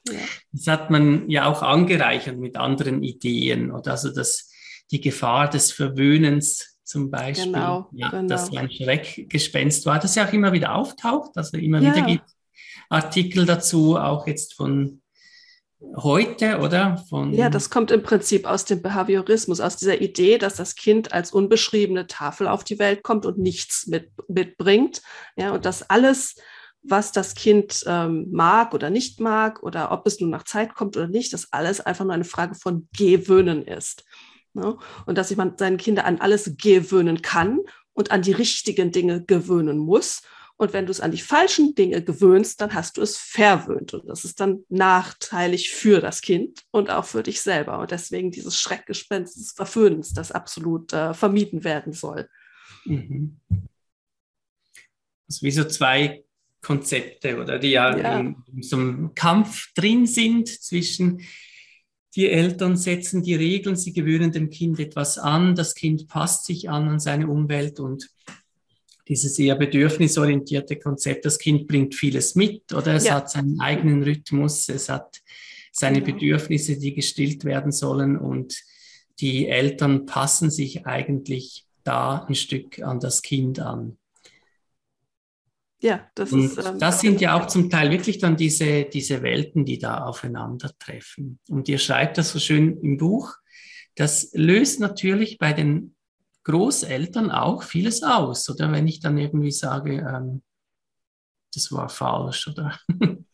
Ja. 0.07 0.19
Das 0.51 0.67
hat 0.67 0.89
man 0.89 1.29
ja 1.29 1.45
auch 1.45 1.61
angereichert 1.61 2.37
mit 2.37 2.57
anderen 2.57 3.03
Ideen. 3.03 3.71
Oder 3.71 3.91
also 3.91 4.13
das, 4.13 4.51
die 4.91 5.01
Gefahr 5.01 5.49
des 5.49 5.71
Verwöhnens 5.71 6.79
zum 6.83 7.09
Beispiel, 7.09 7.53
genau, 7.53 7.89
ja, 7.93 8.09
genau. 8.09 8.27
das 8.27 8.51
ein 8.55 8.69
Schreckgespenst 8.69 9.85
war, 9.85 9.99
das 9.99 10.15
ja 10.15 10.27
auch 10.27 10.33
immer 10.33 10.51
wieder 10.51 10.75
auftaucht. 10.75 11.31
Also 11.35 11.57
immer 11.57 11.79
ja. 11.79 11.95
wieder 11.95 12.05
gibt 12.05 12.25
Artikel 12.89 13.45
dazu, 13.45 13.97
auch 13.97 14.27
jetzt 14.27 14.55
von 14.55 15.00
heute, 15.95 16.59
oder? 16.59 17.03
Von 17.09 17.33
ja, 17.33 17.49
das 17.49 17.69
kommt 17.69 17.91
im 17.91 18.03
Prinzip 18.03 18.45
aus 18.45 18.65
dem 18.65 18.81
Behaviorismus, 18.81 19.59
aus 19.59 19.77
dieser 19.77 20.01
Idee, 20.01 20.37
dass 20.37 20.55
das 20.55 20.75
Kind 20.75 21.13
als 21.13 21.31
unbeschriebene 21.31 22.07
Tafel 22.07 22.47
auf 22.47 22.63
die 22.63 22.79
Welt 22.79 23.03
kommt 23.03 23.25
und 23.25 23.37
nichts 23.37 23.87
mit, 23.87 24.11
mitbringt. 24.27 25.01
Ja, 25.35 25.51
und 25.51 25.65
dass 25.65 25.89
alles, 25.89 26.35
was 26.83 27.11
das 27.11 27.35
Kind 27.35 27.83
ähm, 27.87 28.27
mag 28.31 28.73
oder 28.73 28.89
nicht 28.89 29.19
mag 29.19 29.61
oder 29.63 29.91
ob 29.91 30.07
es 30.07 30.19
nun 30.19 30.29
nach 30.29 30.43
Zeit 30.43 30.75
kommt 30.75 30.97
oder 30.97 31.07
nicht, 31.07 31.33
dass 31.33 31.51
alles 31.51 31.81
einfach 31.81 32.05
nur 32.05 32.13
eine 32.13 32.23
Frage 32.23 32.55
von 32.55 32.87
Gewöhnen 32.95 33.63
ist. 33.63 34.03
Ne? 34.53 34.77
Und 35.05 35.17
dass 35.17 35.29
sich 35.29 35.37
man 35.37 35.57
seinen 35.57 35.77
Kinder 35.77 36.05
an 36.05 36.19
alles 36.19 36.55
gewöhnen 36.57 37.21
kann 37.21 37.59
und 37.93 38.11
an 38.11 38.21
die 38.21 38.31
richtigen 38.31 38.91
Dinge 38.91 39.23
gewöhnen 39.23 39.77
muss 39.77 40.21
und 40.61 40.73
wenn 40.73 40.85
du 40.85 40.91
es 40.91 41.01
an 41.01 41.09
die 41.09 41.17
falschen 41.17 41.73
Dinge 41.73 42.03
gewöhnst, 42.03 42.61
dann 42.61 42.75
hast 42.75 42.97
du 42.97 43.01
es 43.01 43.17
verwöhnt. 43.17 43.95
Und 43.95 44.07
das 44.07 44.25
ist 44.25 44.39
dann 44.39 44.63
nachteilig 44.69 45.71
für 45.71 46.01
das 46.01 46.21
Kind 46.21 46.61
und 46.69 46.91
auch 46.91 47.05
für 47.05 47.23
dich 47.23 47.41
selber. 47.41 47.79
Und 47.79 47.89
deswegen 47.89 48.29
dieses 48.29 48.59
Schreckgespenst 48.59 49.37
des 49.37 49.53
Verwöhnens, 49.53 50.13
das 50.13 50.31
absolut 50.31 50.93
äh, 50.93 51.15
vermieden 51.15 51.63
werden 51.63 51.93
soll. 51.93 52.29
Mhm. 52.85 53.39
Das 55.25 55.37
ist 55.37 55.41
wie 55.41 55.49
so 55.49 55.63
zwei 55.63 56.25
Konzepte, 56.61 57.41
oder 57.41 57.57
die 57.57 57.71
ja, 57.71 57.97
ja. 57.97 58.19
In, 58.19 58.35
in 58.53 58.61
so 58.61 58.77
einem 58.77 59.15
Kampf 59.15 59.73
drin 59.73 60.05
sind 60.05 60.47
zwischen 60.47 61.23
die 62.13 62.29
Eltern 62.29 62.77
setzen 62.77 63.23
die 63.23 63.33
Regeln, 63.33 63.75
sie 63.75 63.93
gewöhnen 63.93 64.31
dem 64.31 64.51
Kind 64.51 64.79
etwas 64.79 65.17
an, 65.17 65.55
das 65.55 65.73
Kind 65.73 66.07
passt 66.07 66.45
sich 66.45 66.69
an 66.69 66.87
an 66.87 66.99
seine 66.99 67.29
Umwelt 67.29 67.79
und 67.79 68.11
dieses 69.11 69.37
eher 69.37 69.55
bedürfnisorientierte 69.55 70.79
Konzept, 70.79 71.25
das 71.25 71.37
Kind 71.37 71.67
bringt 71.67 71.95
vieles 71.95 72.35
mit 72.35 72.71
oder 72.71 72.95
es 72.95 73.03
ja. 73.03 73.15
hat 73.15 73.29
seinen 73.29 73.59
eigenen 73.59 74.03
Rhythmus, 74.03 74.69
es 74.69 74.87
hat 74.87 75.19
seine 75.73 76.01
genau. 76.01 76.13
Bedürfnisse, 76.13 76.79
die 76.79 76.93
gestillt 76.93 77.43
werden 77.43 77.73
sollen 77.73 78.17
und 78.17 78.55
die 79.19 79.49
Eltern 79.49 80.05
passen 80.05 80.49
sich 80.49 80.85
eigentlich 80.85 81.65
da 81.83 82.23
ein 82.23 82.35
Stück 82.35 82.81
an 82.81 83.01
das 83.01 83.21
Kind 83.21 83.59
an. 83.59 83.97
Ja, 85.81 86.09
das 86.15 86.31
und 86.31 86.45
ist. 86.45 86.65
Ähm, 86.65 86.79
das 86.79 87.01
sind 87.01 87.19
ja 87.19 87.37
auch 87.37 87.47
zum 87.47 87.69
Teil 87.69 87.91
wirklich 87.91 88.17
dann 88.19 88.37
diese, 88.37 88.85
diese 88.85 89.23
Welten, 89.23 89.65
die 89.65 89.77
da 89.77 90.05
aufeinandertreffen. 90.05 91.39
Und 91.49 91.67
ihr 91.67 91.79
schreibt 91.79 92.17
das 92.17 92.31
so 92.31 92.39
schön 92.39 92.79
im 92.79 92.97
Buch. 92.97 93.35
Das 93.95 94.31
löst 94.33 94.79
natürlich 94.79 95.37
bei 95.37 95.51
den 95.51 95.95
Großeltern 96.43 97.31
auch 97.31 97.63
vieles 97.63 98.03
aus, 98.03 98.49
oder 98.49 98.71
wenn 98.71 98.87
ich 98.87 98.99
dann 98.99 99.17
irgendwie 99.17 99.51
sage, 99.51 99.97
ähm, 99.97 100.41
das 101.53 101.71
war 101.71 101.89
falsch, 101.89 102.47
oder? 102.47 102.77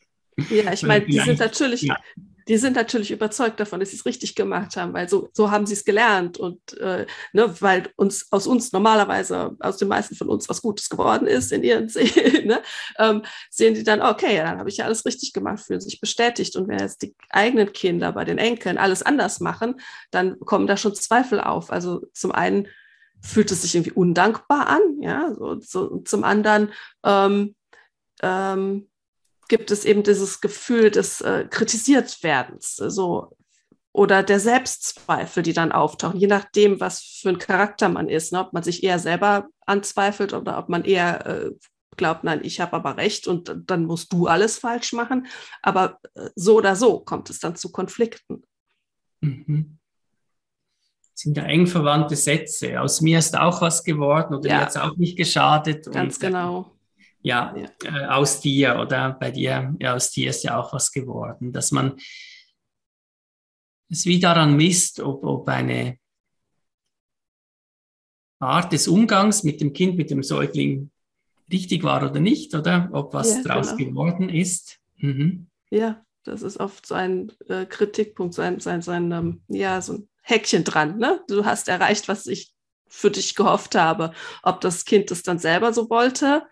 Ja, 0.51 0.71
ich 0.71 0.83
meine, 0.83 1.03
die 1.03 1.19
sind 1.19 1.39
natürlich, 1.39 1.81
ja 1.81 1.97
die 2.47 2.57
sind 2.57 2.75
natürlich 2.75 3.11
überzeugt 3.11 3.59
davon, 3.59 3.79
dass 3.79 3.91
sie 3.91 3.97
es 3.97 4.05
richtig 4.05 4.35
gemacht 4.35 4.77
haben, 4.77 4.93
weil 4.93 5.09
so, 5.09 5.29
so 5.33 5.51
haben 5.51 5.65
sie 5.65 5.73
es 5.73 5.83
gelernt 5.83 6.37
und 6.37 6.77
äh, 6.77 7.05
ne, 7.33 7.53
weil 7.59 7.89
uns 7.97 8.31
aus 8.31 8.47
uns 8.47 8.71
normalerweise, 8.71 9.55
aus 9.59 9.77
den 9.77 9.89
meisten 9.89 10.15
von 10.15 10.29
uns 10.29 10.47
was 10.47 10.61
Gutes 10.61 10.89
geworden 10.89 11.27
ist 11.27 11.51
in 11.51 11.63
ihren 11.63 11.89
Seelen, 11.89 12.47
ne, 12.47 12.61
ähm, 12.99 13.23
sehen 13.49 13.73
die 13.73 13.83
dann, 13.83 14.01
okay, 14.01 14.37
dann 14.37 14.59
habe 14.59 14.69
ich 14.69 14.77
ja 14.77 14.85
alles 14.85 15.05
richtig 15.05 15.33
gemacht, 15.33 15.59
fühlen 15.59 15.81
sich 15.81 15.99
bestätigt. 15.99 16.55
Und 16.55 16.67
wenn 16.67 16.79
jetzt 16.79 17.01
die 17.01 17.15
eigenen 17.29 17.73
Kinder 17.73 18.13
bei 18.13 18.23
den 18.23 18.37
Enkeln 18.37 18.77
alles 18.77 19.03
anders 19.03 19.39
machen, 19.39 19.75
dann 20.11 20.39
kommen 20.39 20.67
da 20.67 20.77
schon 20.77 20.95
Zweifel 20.95 21.41
auf. 21.41 21.71
Also 21.71 22.07
zum 22.13 22.31
einen 22.31 22.67
fühlt 23.21 23.51
es 23.51 23.62
sich 23.63 23.75
irgendwie 23.75 23.91
undankbar 23.91 24.67
an, 24.67 25.01
ja, 25.01 25.33
so, 25.33 25.59
so 25.59 25.97
zum 26.00 26.24
anderen 26.24 26.71
ähm, 27.03 27.55
ähm, 28.21 28.89
gibt 29.47 29.71
es 29.71 29.86
eben 29.86 30.03
dieses 30.03 30.41
Gefühl 30.41 30.91
des 30.91 31.21
äh, 31.21 31.45
kritisiert 31.50 32.24
werdens, 32.24 32.75
so 32.75 33.38
oder 33.97 34.21
der 34.21 34.39
Selbstzweifel, 34.39 35.41
die 35.41 35.53
dann 35.53 35.71
auftauchen, 35.71 36.19
je 36.19 36.27
nachdem, 36.27 36.79
was 36.79 37.01
für 37.01 37.29
ein 37.29 37.39
Charakter 37.39 37.89
man 37.89 38.09
ist, 38.09 38.31
ne? 38.31 38.41
ob 38.41 38.53
man 38.53 38.62
sich 38.62 38.83
eher 38.83 39.00
selber 39.00 39.47
anzweifelt 39.65 40.33
oder 40.33 40.59
ob 40.59 40.69
man 40.69 40.86
eher 40.86 41.25
äh, 41.25 41.51
glaubt, 41.97 42.24
nein, 42.24 42.41
ich 42.43 42.62
habe 42.62 42.74
aber 42.74 42.97
recht 42.97 43.27
und 43.27 43.51
dann 43.65 43.86
musst 43.86 44.13
du 44.13 44.27
alles 44.27 44.59
falsch 44.59 44.93
machen. 44.93 45.25
Aber 45.63 46.00
äh, 46.13 46.29
so 46.36 46.57
oder 46.57 46.75
so 46.75 47.00
kommt 47.00 47.31
es 47.31 47.39
dann 47.39 47.55
zu 47.55 47.71
Konflikten. 47.71 48.43
Mhm. 49.21 49.79
Sind 51.17 51.36
ja 51.36 51.43
eng 51.43 51.65
verwandte 51.65 52.15
Sätze. 52.15 52.79
Aus 52.79 53.01
mir 53.01 53.19
ist 53.19 53.38
auch 53.38 53.62
was 53.62 53.83
geworden 53.83 54.36
oder 54.36 54.50
ja. 54.50 54.55
mir 54.55 54.62
hat 54.62 54.69
es 54.69 54.77
auch 54.77 54.95
nicht 54.97 55.17
geschadet. 55.17 55.91
Ganz 55.91 56.15
und, 56.15 56.21
genau 56.21 56.77
ja, 57.27 57.53
ja. 57.57 57.69
Äh, 57.83 58.05
aus 58.05 58.39
dir 58.39 58.79
oder 58.79 59.12
bei 59.12 59.31
dir, 59.31 59.75
ja, 59.79 59.95
aus 59.95 60.12
dir 60.12 60.29
ist 60.29 60.43
ja 60.43 60.57
auch 60.57 60.71
was 60.74 60.91
geworden, 60.91 61.51
dass 61.51 61.71
man 61.71 61.97
es 63.89 64.05
wie 64.05 64.19
daran 64.19 64.55
misst, 64.55 65.00
ob, 65.00 65.24
ob 65.24 65.47
eine 65.50 65.97
Art 68.39 68.71
des 68.71 68.88
Umgangs 68.88 69.43
mit 69.43 69.62
dem 69.62 69.74
Kind, 69.74 69.97
mit 69.97 70.09
dem 70.09 70.24
Säugling 70.24 70.91
richtig 71.51 71.83
war 71.83 72.09
oder 72.09 72.19
nicht, 72.19 72.53
oder 72.53 72.89
ob 72.93 73.13
was 73.13 73.38
ja, 73.38 73.43
draus 73.43 73.75
genau. 73.75 73.89
geworden 73.89 74.29
ist. 74.29 74.79
Mhm. 74.97 75.47
Ja, 75.69 76.05
das 76.24 76.43
ist 76.43 76.59
oft 76.59 76.86
so 76.86 76.95
ein 76.95 77.31
äh, 77.47 77.65
Kritikpunkt, 77.65 78.36
sein, 78.36 78.59
sein, 78.59 78.81
sein 78.81 79.12
ähm, 79.12 79.41
ja, 79.47 79.81
so 79.81 79.93
ein 79.93 80.09
Häkchen 80.27 80.63
dran. 80.63 80.98
Ne? 80.98 81.22
Du 81.27 81.46
hast 81.46 81.67
erreicht, 81.67 82.07
was 82.07 82.27
ich 82.27 82.53
für 82.88 83.12
dich 83.12 83.36
gehofft 83.36 83.75
habe. 83.75 84.12
Ob 84.43 84.62
das 84.62 84.86
Kind 84.86 85.12
es 85.12 85.24
dann 85.24 85.39
selber 85.39 85.74
so 85.74 85.89
wollte 85.89 86.43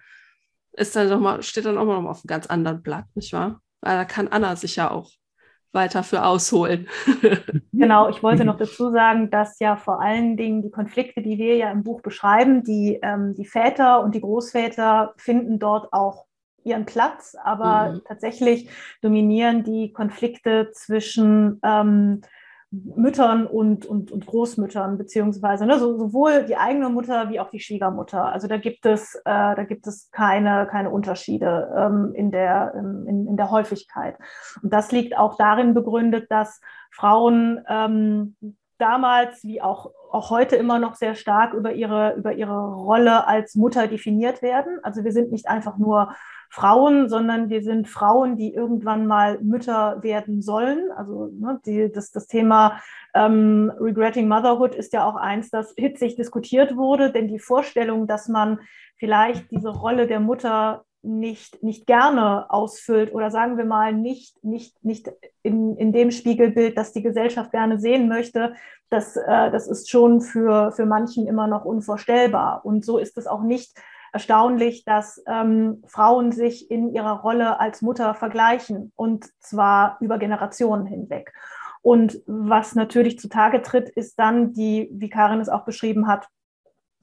ist 0.77 0.95
dann 0.95 1.09
noch 1.09 1.19
mal, 1.19 1.41
steht 1.41 1.65
dann 1.65 1.77
auch 1.77 1.85
noch 1.85 2.01
mal 2.01 2.09
auf 2.09 2.17
einem 2.17 2.27
ganz 2.27 2.47
anderen 2.47 2.81
Blatt, 2.81 3.05
nicht 3.15 3.33
wahr? 3.33 3.61
Weil 3.81 3.97
da 3.97 4.05
kann 4.05 4.27
Anna 4.27 4.55
sich 4.55 4.75
ja 4.75 4.91
auch 4.91 5.09
weiter 5.71 6.03
für 6.03 6.23
ausholen. 6.23 6.87
genau, 7.73 8.07
ich 8.09 8.23
wollte 8.23 8.45
noch 8.45 8.57
dazu 8.57 8.91
sagen, 8.91 9.29
dass 9.29 9.59
ja 9.59 9.75
vor 9.75 10.01
allen 10.01 10.37
Dingen 10.37 10.61
die 10.61 10.71
Konflikte, 10.71 11.21
die 11.21 11.37
wir 11.37 11.57
ja 11.57 11.71
im 11.71 11.83
Buch 11.83 12.01
beschreiben, 12.01 12.63
die, 12.63 12.99
ähm, 13.01 13.35
die 13.35 13.45
Väter 13.45 14.01
und 14.01 14.15
die 14.15 14.21
Großväter 14.21 15.13
finden 15.17 15.59
dort 15.59 15.91
auch 15.91 16.25
ihren 16.63 16.85
Platz, 16.85 17.35
aber 17.43 17.91
mhm. 17.91 18.01
tatsächlich 18.07 18.69
dominieren 19.01 19.63
die 19.63 19.91
Konflikte 19.91 20.71
zwischen 20.71 21.59
ähm, 21.63 22.21
Müttern 22.71 23.47
und, 23.47 23.85
und, 23.85 24.11
und 24.11 24.25
Großmüttern, 24.25 24.97
beziehungsweise 24.97 25.65
ne, 25.65 25.79
so, 25.79 25.97
sowohl 25.97 26.43
die 26.43 26.57
eigene 26.57 26.89
Mutter 26.89 27.29
wie 27.29 27.39
auch 27.39 27.49
die 27.49 27.59
Schwiegermutter. 27.59 28.25
Also 28.25 28.47
da 28.47 28.57
gibt 28.57 28.85
es, 28.85 29.15
äh, 29.15 29.21
da 29.55 29.63
gibt 29.63 29.87
es 29.87 30.09
keine, 30.11 30.67
keine 30.69 30.89
Unterschiede 30.89 31.73
ähm, 31.77 32.11
in, 32.13 32.31
der, 32.31 32.73
in, 32.75 33.27
in 33.27 33.37
der 33.37 33.51
Häufigkeit. 33.51 34.17
Und 34.61 34.73
das 34.73 34.91
liegt 34.91 35.17
auch 35.17 35.37
darin 35.37 35.73
begründet, 35.73 36.29
dass 36.29 36.59
Frauen 36.91 37.63
ähm, 37.69 38.35
damals 38.77 39.43
wie 39.43 39.61
auch, 39.61 39.91
auch 40.11 40.29
heute 40.29 40.55
immer 40.55 40.79
noch 40.79 40.95
sehr 40.95 41.15
stark 41.15 41.53
über 41.53 41.73
ihre, 41.73 42.15
über 42.15 42.33
ihre 42.33 42.73
Rolle 42.73 43.27
als 43.27 43.55
Mutter 43.55 43.87
definiert 43.87 44.41
werden. 44.41 44.79
Also 44.83 45.03
wir 45.03 45.11
sind 45.11 45.31
nicht 45.31 45.47
einfach 45.47 45.77
nur 45.77 46.13
Frauen, 46.49 47.09
sondern 47.09 47.49
wir 47.49 47.63
sind 47.63 47.87
Frauen, 47.87 48.37
die 48.37 48.53
irgendwann 48.53 49.07
mal 49.07 49.39
Mütter 49.41 50.01
werden 50.03 50.41
sollen. 50.41 50.91
Also 50.95 51.27
ne, 51.27 51.59
die, 51.65 51.91
das, 51.91 52.11
das 52.11 52.27
Thema 52.27 52.81
ähm, 53.13 53.71
Regretting 53.79 54.27
Motherhood 54.27 54.75
ist 54.75 54.93
ja 54.93 55.05
auch 55.05 55.15
eins, 55.15 55.49
das 55.49 55.73
hitzig 55.77 56.15
diskutiert 56.15 56.75
wurde, 56.75 57.11
denn 57.11 57.27
die 57.27 57.39
Vorstellung, 57.39 58.07
dass 58.07 58.27
man 58.27 58.59
vielleicht 58.97 59.51
diese 59.51 59.69
Rolle 59.69 60.07
der 60.07 60.19
Mutter 60.19 60.85
nicht, 61.05 61.61
nicht 61.63 61.85
gerne 61.85 62.49
ausfüllt 62.49 63.13
oder 63.13 63.29
sagen 63.29 63.57
wir 63.57 63.65
mal 63.65 63.93
nicht, 63.93 64.43
nicht, 64.43 64.83
nicht 64.83 65.11
in, 65.43 65.77
in 65.77 65.93
dem 65.93 66.11
Spiegelbild, 66.11 66.77
das 66.77 66.93
die 66.93 67.03
Gesellschaft 67.03 67.51
gerne 67.51 67.79
sehen 67.79 68.07
möchte, 68.09 68.53
das, 68.89 69.15
äh, 69.15 69.51
das 69.51 69.67
ist 69.67 69.89
schon 69.89 70.21
für, 70.21 70.71
für 70.71 70.85
manchen 70.85 71.27
immer 71.27 71.47
noch 71.47 71.65
unvorstellbar. 71.65 72.65
Und 72.65 72.83
so 72.83 72.97
ist 72.97 73.17
es 73.17 73.27
auch 73.27 73.43
nicht 73.43 73.77
erstaunlich, 74.15 74.85
dass 74.85 75.21
ähm, 75.27 75.83
Frauen 75.87 76.31
sich 76.31 76.71
in 76.71 76.89
ihrer 76.89 77.19
Rolle 77.19 77.59
als 77.59 77.81
Mutter 77.81 78.15
vergleichen 78.15 78.93
und 78.95 79.25
zwar 79.39 79.97
über 79.99 80.17
Generationen 80.17 80.85
hinweg. 80.85 81.33
Und 81.81 82.21
was 82.25 82.75
natürlich 82.75 83.19
zutage 83.19 83.61
tritt, 83.61 83.89
ist 83.89 84.17
dann 84.17 84.53
die, 84.53 84.89
wie 84.91 85.09
Karin 85.09 85.41
es 85.41 85.49
auch 85.49 85.65
beschrieben 85.65 86.07
hat, 86.07 86.29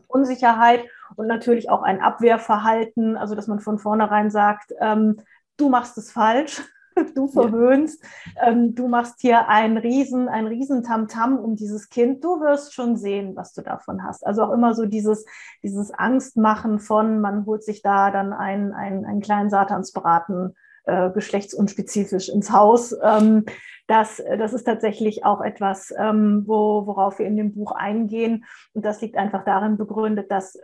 Unsicherheit 0.09 0.85
und 1.16 1.26
natürlich 1.26 1.69
auch 1.69 1.83
ein 1.83 2.00
Abwehrverhalten, 2.00 3.16
also 3.16 3.35
dass 3.35 3.47
man 3.47 3.61
von 3.61 3.78
vornherein 3.78 4.31
sagt, 4.31 4.73
ähm, 4.81 5.21
du 5.59 5.69
machst 5.69 5.99
es 5.99 6.11
falsch 6.11 6.62
du 7.15 7.29
verwöhnst, 7.29 8.03
ähm, 8.41 8.75
du 8.75 8.89
machst 8.89 9.21
hier 9.21 9.49
ein 9.49 9.77
Riesen, 9.77 10.29
ein 10.29 10.47
Riesen 10.47 10.83
Tamtam 10.83 11.39
um 11.39 11.57
dieses 11.57 11.89
Kind, 11.89 12.25
du 12.25 12.41
wirst 12.41 12.75
schon 12.75 12.97
sehen, 12.97 13.37
was 13.37 13.53
du 13.53 13.63
davon 13.63 14.05
hast. 14.05 14.27
Also 14.27 14.43
auch 14.43 14.53
immer 14.53 14.75
so 14.75 14.87
dieses, 14.87 15.25
dieses 15.63 15.91
Angstmachen 15.93 16.79
von, 16.79 17.21
man 17.21 17.47
holt 17.47 17.65
sich 17.65 17.83
da 17.83 18.11
dann 18.11 18.33
einen, 18.33 18.73
einen, 18.73 19.05
einen 19.05 19.21
kleinen 19.21 19.51
Satansbraten 19.51 20.55
äh, 20.85 21.11
geschlechtsunspezifisch 21.11 22.29
ins 22.29 22.53
Haus. 22.53 22.95
Ähm, 23.03 23.45
das, 23.87 24.23
das 24.39 24.53
ist 24.53 24.65
tatsächlich 24.65 25.25
auch 25.25 25.41
etwas, 25.41 25.93
ähm, 25.99 26.45
wo, 26.47 26.87
worauf 26.87 27.19
wir 27.19 27.27
in 27.27 27.37
dem 27.37 27.53
Buch 27.53 27.73
eingehen. 27.73 28.45
Und 28.73 28.85
das 28.85 29.01
liegt 29.01 29.17
einfach 29.17 29.45
darin 29.45 29.77
begründet, 29.77 30.31
dass 30.31 30.59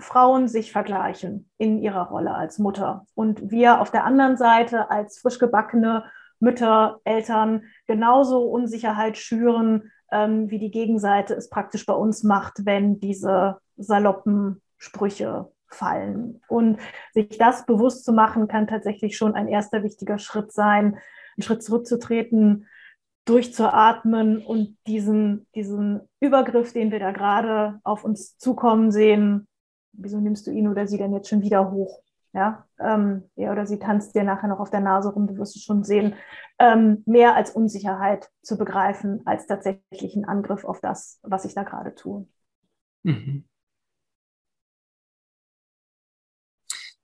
Frauen 0.00 0.48
sich 0.48 0.72
vergleichen 0.72 1.50
in 1.58 1.78
ihrer 1.78 2.08
Rolle 2.08 2.34
als 2.34 2.58
Mutter. 2.58 3.06
Und 3.14 3.50
wir 3.50 3.80
auf 3.80 3.90
der 3.90 4.04
anderen 4.04 4.36
Seite 4.36 4.90
als 4.90 5.18
frisch 5.18 5.38
gebackene 5.38 6.04
Mütter, 6.40 7.00
Eltern 7.04 7.64
genauso 7.86 8.44
Unsicherheit 8.44 9.18
schüren, 9.18 9.90
ähm, 10.10 10.50
wie 10.50 10.58
die 10.58 10.70
Gegenseite 10.70 11.34
es 11.34 11.50
praktisch 11.50 11.86
bei 11.86 11.92
uns 11.92 12.22
macht, 12.22 12.64
wenn 12.64 12.98
diese 12.98 13.58
saloppen 13.76 14.62
Sprüche 14.78 15.50
fallen. 15.68 16.40
Und 16.48 16.78
sich 17.12 17.38
das 17.38 17.66
bewusst 17.66 18.04
zu 18.04 18.12
machen, 18.12 18.48
kann 18.48 18.66
tatsächlich 18.66 19.16
schon 19.16 19.34
ein 19.34 19.48
erster 19.48 19.82
wichtiger 19.82 20.18
Schritt 20.18 20.52
sein, 20.52 20.98
einen 21.36 21.42
Schritt 21.42 21.62
zurückzutreten, 21.62 22.66
durchzuatmen 23.26 24.44
und 24.44 24.76
diesen, 24.86 25.46
diesen 25.54 26.00
Übergriff, 26.20 26.72
den 26.72 26.90
wir 26.90 26.98
da 26.98 27.12
gerade 27.12 27.78
auf 27.84 28.04
uns 28.04 28.38
zukommen 28.38 28.90
sehen, 28.90 29.46
wieso 29.92 30.18
nimmst 30.18 30.46
du 30.46 30.50
ihn 30.50 30.68
oder 30.68 30.86
sie 30.86 30.98
denn 30.98 31.12
jetzt 31.12 31.28
schon 31.28 31.42
wieder 31.42 31.70
hoch? 31.70 32.02
Ja, 32.32 32.64
ähm, 32.78 33.24
er 33.34 33.50
oder 33.50 33.66
sie 33.66 33.80
tanzt 33.80 34.14
dir 34.14 34.22
nachher 34.22 34.48
noch 34.48 34.60
auf 34.60 34.70
der 34.70 34.80
Nase 34.80 35.12
rum, 35.12 35.26
du 35.26 35.36
wirst 35.36 35.56
es 35.56 35.64
schon 35.64 35.82
sehen, 35.82 36.14
ähm, 36.60 37.02
mehr 37.04 37.34
als 37.34 37.50
Unsicherheit 37.50 38.30
zu 38.42 38.56
begreifen, 38.56 39.22
als 39.26 39.46
tatsächlich 39.46 40.14
ein 40.14 40.24
Angriff 40.24 40.64
auf 40.64 40.80
das, 40.80 41.18
was 41.22 41.44
ich 41.44 41.54
da 41.54 41.64
gerade 41.64 41.94
tue. 41.96 42.28
Mhm. 43.02 43.44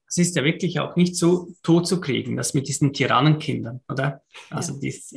Es 0.09 0.19
ist 0.19 0.37
ja 0.37 0.45
wirklich 0.45 0.78
auch 0.78 0.95
nicht 0.95 1.16
so 1.16 1.49
tot 1.64 1.88
zu 1.88 2.00
kriegen, 2.00 2.37
das 2.37 2.55
mit 2.55 2.69
diesen 2.69 2.93
Tyrannenkindern, 2.93 3.81
oder? 3.88 4.23
Also 4.49 4.75
ja. 4.75 4.78
dies, 4.78 5.12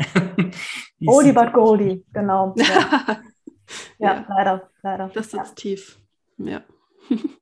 Oldie 1.06 1.32
but 1.32 1.54
Goldie, 1.54 2.04
genau. 2.12 2.56
Ja. 2.58 2.66
ja, 4.00 4.14
ja, 4.16 4.26
leider, 4.28 4.70
leider. 4.82 5.12
Das 5.14 5.30
sitzt 5.30 5.50
ja. 5.50 5.56
tief. 5.56 6.02
Ja. 6.38 6.64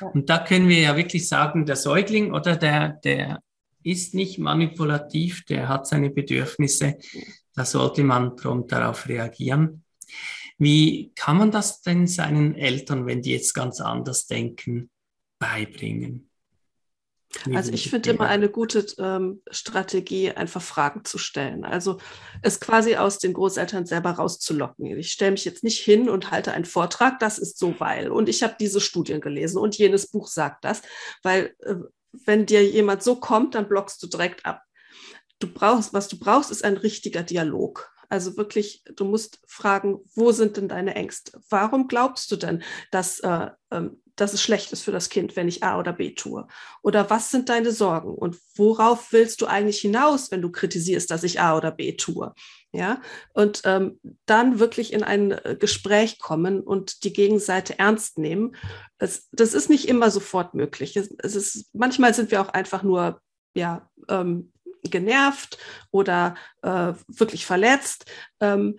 Und 0.00 0.30
da 0.30 0.38
können 0.38 0.68
wir 0.68 0.80
ja 0.80 0.96
wirklich 0.96 1.28
sagen, 1.28 1.66
der 1.66 1.76
Säugling 1.76 2.32
oder 2.32 2.56
der, 2.56 2.90
der 3.04 3.40
ist 3.82 4.14
nicht 4.14 4.38
manipulativ, 4.38 5.44
der 5.44 5.68
hat 5.68 5.86
seine 5.86 6.10
Bedürfnisse, 6.10 6.96
da 7.54 7.64
sollte 7.64 8.02
man 8.02 8.34
prompt 8.36 8.72
darauf 8.72 9.08
reagieren. 9.08 9.84
Wie 10.58 11.12
kann 11.14 11.36
man 11.36 11.50
das 11.50 11.82
denn 11.82 12.06
seinen 12.06 12.54
Eltern, 12.54 13.06
wenn 13.06 13.22
die 13.22 13.32
jetzt 13.32 13.54
ganz 13.54 13.80
anders 13.80 14.26
denken, 14.26 14.90
beibringen? 15.38 16.30
Also 17.54 17.72
ich 17.72 17.90
finde 17.90 18.10
immer 18.10 18.26
eine 18.26 18.48
gute 18.48 18.86
ähm, 18.98 19.42
Strategie, 19.50 20.30
einfach 20.30 20.62
Fragen 20.62 21.04
zu 21.04 21.18
stellen. 21.18 21.64
Also 21.64 21.98
es 22.42 22.60
quasi 22.60 22.96
aus 22.96 23.18
den 23.18 23.32
Großeltern 23.32 23.86
selber 23.86 24.10
rauszulocken. 24.10 24.86
Ich 24.98 25.12
stelle 25.12 25.32
mich 25.32 25.44
jetzt 25.44 25.64
nicht 25.64 25.80
hin 25.80 26.08
und 26.08 26.30
halte 26.30 26.52
einen 26.52 26.64
Vortrag, 26.64 27.18
das 27.18 27.38
ist 27.38 27.58
so 27.58 27.74
weil. 27.78 28.10
Und 28.10 28.28
ich 28.28 28.42
habe 28.42 28.56
diese 28.58 28.80
Studien 28.80 29.20
gelesen 29.20 29.58
und 29.58 29.76
jenes 29.76 30.10
Buch 30.10 30.28
sagt 30.28 30.64
das, 30.64 30.82
weil 31.22 31.54
äh, 31.60 31.76
wenn 32.24 32.46
dir 32.46 32.64
jemand 32.64 33.02
so 33.02 33.16
kommt, 33.16 33.54
dann 33.54 33.68
blockst 33.68 34.02
du 34.02 34.06
direkt 34.06 34.46
ab. 34.46 34.62
Du 35.40 35.52
brauchst, 35.52 35.92
was 35.92 36.08
du 36.08 36.18
brauchst, 36.18 36.50
ist 36.50 36.64
ein 36.64 36.76
richtiger 36.76 37.22
Dialog. 37.22 37.90
Also 38.08 38.36
wirklich, 38.36 38.84
du 38.94 39.04
musst 39.04 39.40
fragen, 39.46 39.98
wo 40.14 40.30
sind 40.30 40.56
denn 40.56 40.68
deine 40.68 40.94
Ängste? 40.94 41.40
Warum 41.48 41.88
glaubst 41.88 42.30
du 42.30 42.36
denn, 42.36 42.62
dass, 42.90 43.18
äh, 43.20 43.50
äh, 43.70 43.88
dass 44.16 44.32
es 44.32 44.42
schlecht 44.42 44.72
ist 44.72 44.82
für 44.82 44.92
das 44.92 45.08
Kind, 45.08 45.36
wenn 45.36 45.48
ich 45.48 45.62
A 45.62 45.78
oder 45.78 45.92
B 45.92 46.14
tue? 46.14 46.46
Oder 46.82 47.10
was 47.10 47.30
sind 47.30 47.48
deine 47.48 47.72
Sorgen? 47.72 48.14
Und 48.14 48.38
worauf 48.54 49.12
willst 49.12 49.40
du 49.40 49.46
eigentlich 49.46 49.80
hinaus, 49.80 50.30
wenn 50.30 50.42
du 50.42 50.50
kritisierst, 50.50 51.10
dass 51.10 51.24
ich 51.24 51.40
A 51.40 51.56
oder 51.56 51.70
B 51.70 51.96
tue? 51.96 52.32
Ja, 52.72 53.00
und 53.34 53.62
ähm, 53.64 54.00
dann 54.26 54.58
wirklich 54.58 54.92
in 54.92 55.04
ein 55.04 55.30
äh, 55.30 55.56
Gespräch 55.58 56.18
kommen 56.18 56.60
und 56.60 57.04
die 57.04 57.12
Gegenseite 57.12 57.78
ernst 57.78 58.18
nehmen. 58.18 58.56
Es, 58.98 59.28
das 59.30 59.54
ist 59.54 59.70
nicht 59.70 59.88
immer 59.88 60.10
sofort 60.10 60.54
möglich. 60.54 60.96
Es, 60.96 61.14
es 61.18 61.36
ist, 61.36 61.70
manchmal 61.72 62.14
sind 62.14 62.32
wir 62.32 62.40
auch 62.40 62.48
einfach 62.48 62.82
nur 62.82 63.20
ja, 63.54 63.88
ähm, 64.08 64.52
genervt 64.82 65.58
oder 65.90 66.34
äh, 66.62 66.94
wirklich 67.06 67.46
verletzt. 67.46 68.06
Ähm, 68.40 68.78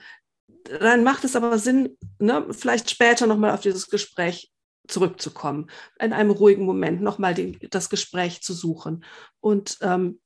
dann 0.80 1.04
macht 1.04 1.24
es 1.24 1.36
aber 1.36 1.58
Sinn, 1.60 1.98
ne, 2.20 2.46
vielleicht 2.52 2.90
später 2.90 3.28
nochmal 3.28 3.52
auf 3.52 3.62
dieses 3.62 3.88
Gespräch 3.88 4.52
zurückzukommen, 4.88 5.70
in 6.00 6.14
einem 6.14 6.32
ruhigen 6.32 6.66
Moment 6.66 7.02
nochmal 7.02 7.34
das 7.70 7.90
Gespräch 7.90 8.42
zu 8.42 8.54
suchen. 8.54 9.04
Und 9.40 9.78
ähm, 9.82 10.20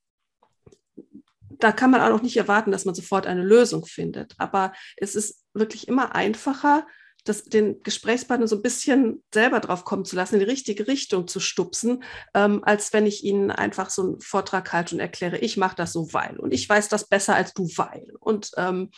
da 1.60 1.72
kann 1.72 1.92
man 1.92 2.02
auch 2.02 2.10
noch 2.10 2.22
nicht 2.22 2.38
erwarten, 2.38 2.72
dass 2.72 2.86
man 2.86 2.96
sofort 2.96 3.28
eine 3.28 3.44
Lösung 3.44 3.86
findet. 3.86 4.36
Aber 4.38 4.74
es 4.98 5.16
ist 5.16 5.44
wirklich 5.54 5.88
immer 5.88 6.16
einfacher, 6.16 6.86
das, 7.26 7.44
den 7.44 7.84
Gesprächspartner 7.84 8.48
so 8.48 8.56
ein 8.56 8.62
bisschen 8.62 9.24
selber 9.34 9.60
drauf 9.60 9.84
kommen 9.84 10.06
zu 10.06 10.16
lassen, 10.16 10.36
in 10.36 10.40
die 10.40 10.46
richtige 10.46 10.88
Richtung 10.88 11.28
zu 11.28 11.40
stupsen, 11.40 12.04
ähm, 12.34 12.64
als 12.64 12.94
wenn 12.94 13.06
ich 13.06 13.24
ihnen 13.24 13.52
einfach 13.52 13.90
so 13.90 14.04
einen 14.04 14.22
Vortrag 14.22 14.72
halte 14.72 14.96
und 14.96 15.02
erkläre, 15.02 15.38
ich 15.38 15.58
mache 15.58 15.76
das 15.76 15.92
so 15.92 16.14
weil 16.14 16.38
und 16.38 16.54
ich 16.54 16.68
weiß 16.68 16.88
das 16.88 17.08
besser 17.08 17.36
als 17.36 17.54
du 17.54 17.68
weil. 17.76 18.08
Und 18.20 18.52
ähm, 18.58 18.90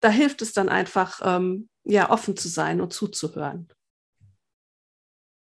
da 0.00 0.10
hilft 0.10 0.42
es 0.42 0.52
dann 0.52 0.68
einfach, 0.68 1.20
ähm, 1.24 1.68
ja, 1.84 2.10
offen 2.10 2.36
zu 2.36 2.48
sein 2.48 2.80
und 2.80 2.92
zuzuhören. 2.92 3.68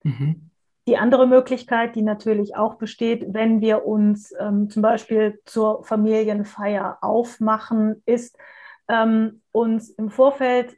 Mhm. 0.04 0.50
Die 0.88 0.98
andere 0.98 1.28
Möglichkeit, 1.28 1.96
die 1.96 2.02
natürlich 2.02 2.56
auch 2.56 2.76
besteht, 2.76 3.34
wenn 3.34 3.62
wir 3.62 3.86
uns 3.86 4.34
ähm, 4.40 4.70
zum 4.70 4.82
Beispiel 4.82 5.40
zur 5.46 5.84
Familienfeier 5.84 6.98
aufmachen, 7.02 8.02
ist, 8.06 8.38
ähm, 8.88 9.42
uns 9.52 9.90
im 9.92 10.10
Vorfeld 10.10 10.76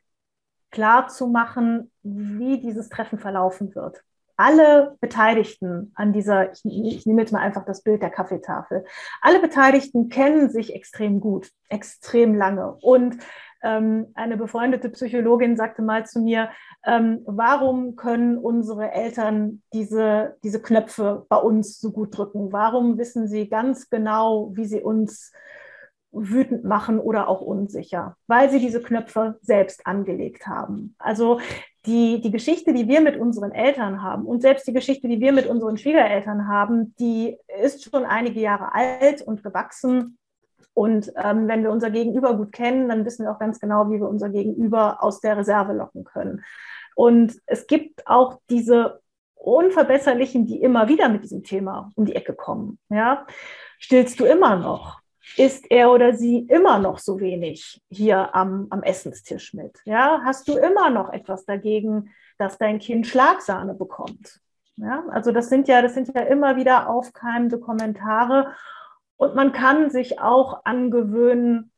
klar 0.69 1.07
zu 1.07 1.27
machen, 1.27 1.91
wie 2.03 2.59
dieses 2.59 2.89
Treffen 2.89 3.19
verlaufen 3.19 3.73
wird. 3.75 4.03
Alle 4.37 4.97
Beteiligten 5.01 5.91
an 5.95 6.13
dieser, 6.13 6.51
ich, 6.51 6.61
ich 6.65 7.05
nehme 7.05 7.21
jetzt 7.21 7.31
mal 7.31 7.41
einfach 7.41 7.63
das 7.63 7.83
Bild 7.83 8.01
der 8.01 8.09
Kaffeetafel, 8.09 8.85
alle 9.21 9.39
Beteiligten 9.39 10.09
kennen 10.09 10.49
sich 10.49 10.73
extrem 10.73 11.19
gut, 11.19 11.51
extrem 11.69 12.35
lange 12.35 12.73
und 12.81 13.17
ähm, 13.63 14.07
eine 14.15 14.37
befreundete 14.37 14.89
Psychologin 14.89 15.55
sagte 15.55 15.81
mal 15.83 16.05
zu 16.05 16.21
mir, 16.21 16.49
ähm, 16.85 17.21
warum 17.25 17.95
können 17.95 18.37
unsere 18.37 18.91
Eltern 18.91 19.61
diese, 19.73 20.37
diese 20.43 20.61
Knöpfe 20.61 21.25
bei 21.29 21.37
uns 21.37 21.79
so 21.79 21.91
gut 21.91 22.17
drücken? 22.17 22.51
Warum 22.51 22.97
wissen 22.97 23.27
sie 23.27 23.47
ganz 23.47 23.89
genau, 23.89 24.51
wie 24.55 24.65
sie 24.65 24.81
uns 24.81 25.31
wütend 26.11 26.63
machen 26.65 26.99
oder 26.99 27.27
auch 27.27 27.41
unsicher, 27.41 28.17
weil 28.27 28.49
sie 28.49 28.59
diese 28.59 28.81
Knöpfe 28.81 29.39
selbst 29.41 29.87
angelegt 29.87 30.45
haben. 30.45 30.95
Also 30.99 31.39
die, 31.85 32.21
die 32.21 32.31
Geschichte, 32.31 32.73
die 32.73 32.87
wir 32.87 33.01
mit 33.01 33.17
unseren 33.17 33.51
Eltern 33.51 34.03
haben 34.03 34.25
und 34.25 34.41
selbst 34.41 34.67
die 34.67 34.73
Geschichte, 34.73 35.07
die 35.07 35.19
wir 35.19 35.31
mit 35.31 35.47
unseren 35.47 35.77
Schwiegereltern 35.77 36.47
haben, 36.47 36.93
die 36.99 37.37
ist 37.61 37.83
schon 37.83 38.05
einige 38.05 38.41
Jahre 38.41 38.73
alt 38.73 39.21
und 39.21 39.41
gewachsen 39.41 40.17
und 40.73 41.11
ähm, 41.15 41.47
wenn 41.47 41.63
wir 41.63 41.71
unser 41.71 41.89
Gegenüber 41.89 42.35
gut 42.35 42.51
kennen, 42.51 42.89
dann 42.89 43.05
wissen 43.05 43.25
wir 43.25 43.31
auch 43.31 43.39
ganz 43.39 43.59
genau, 43.59 43.89
wie 43.89 43.99
wir 43.99 44.07
unser 44.07 44.29
Gegenüber 44.29 45.03
aus 45.03 45.21
der 45.21 45.37
Reserve 45.37 45.73
locken 45.73 46.03
können. 46.03 46.43
Und 46.95 47.39
es 47.45 47.67
gibt 47.67 48.07
auch 48.07 48.39
diese 48.49 49.01
Unverbesserlichen, 49.35 50.45
die 50.45 50.61
immer 50.61 50.87
wieder 50.87 51.09
mit 51.09 51.23
diesem 51.23 51.43
Thema 51.43 51.91
um 51.95 52.05
die 52.05 52.15
Ecke 52.15 52.33
kommen. 52.33 52.77
Ja? 52.89 53.25
Stillst 53.79 54.19
du 54.19 54.25
immer 54.25 54.55
noch? 54.55 55.01
Ist 55.37 55.69
er 55.71 55.91
oder 55.91 56.13
sie 56.13 56.39
immer 56.39 56.77
noch 56.79 56.99
so 56.99 57.19
wenig 57.19 57.81
hier 57.89 58.35
am, 58.35 58.67
am 58.69 58.83
Essenstisch 58.83 59.53
mit? 59.53 59.79
Ja? 59.85 60.21
Hast 60.23 60.47
du 60.47 60.57
immer 60.57 60.89
noch 60.89 61.11
etwas 61.11 61.45
dagegen, 61.45 62.11
dass 62.37 62.57
dein 62.57 62.79
Kind 62.79 63.07
Schlagsahne 63.07 63.73
bekommt? 63.73 64.39
Ja? 64.75 65.03
Also 65.11 65.31
das 65.31 65.49
sind 65.49 65.67
ja, 65.67 65.81
das 65.81 65.95
sind 65.95 66.13
ja 66.13 66.21
immer 66.21 66.55
wieder 66.55 66.89
aufkeimende 66.89 67.59
Kommentare. 67.59 68.53
Und 69.17 69.35
man 69.35 69.51
kann 69.51 69.89
sich 69.89 70.19
auch 70.19 70.65
angewöhnen, 70.65 71.70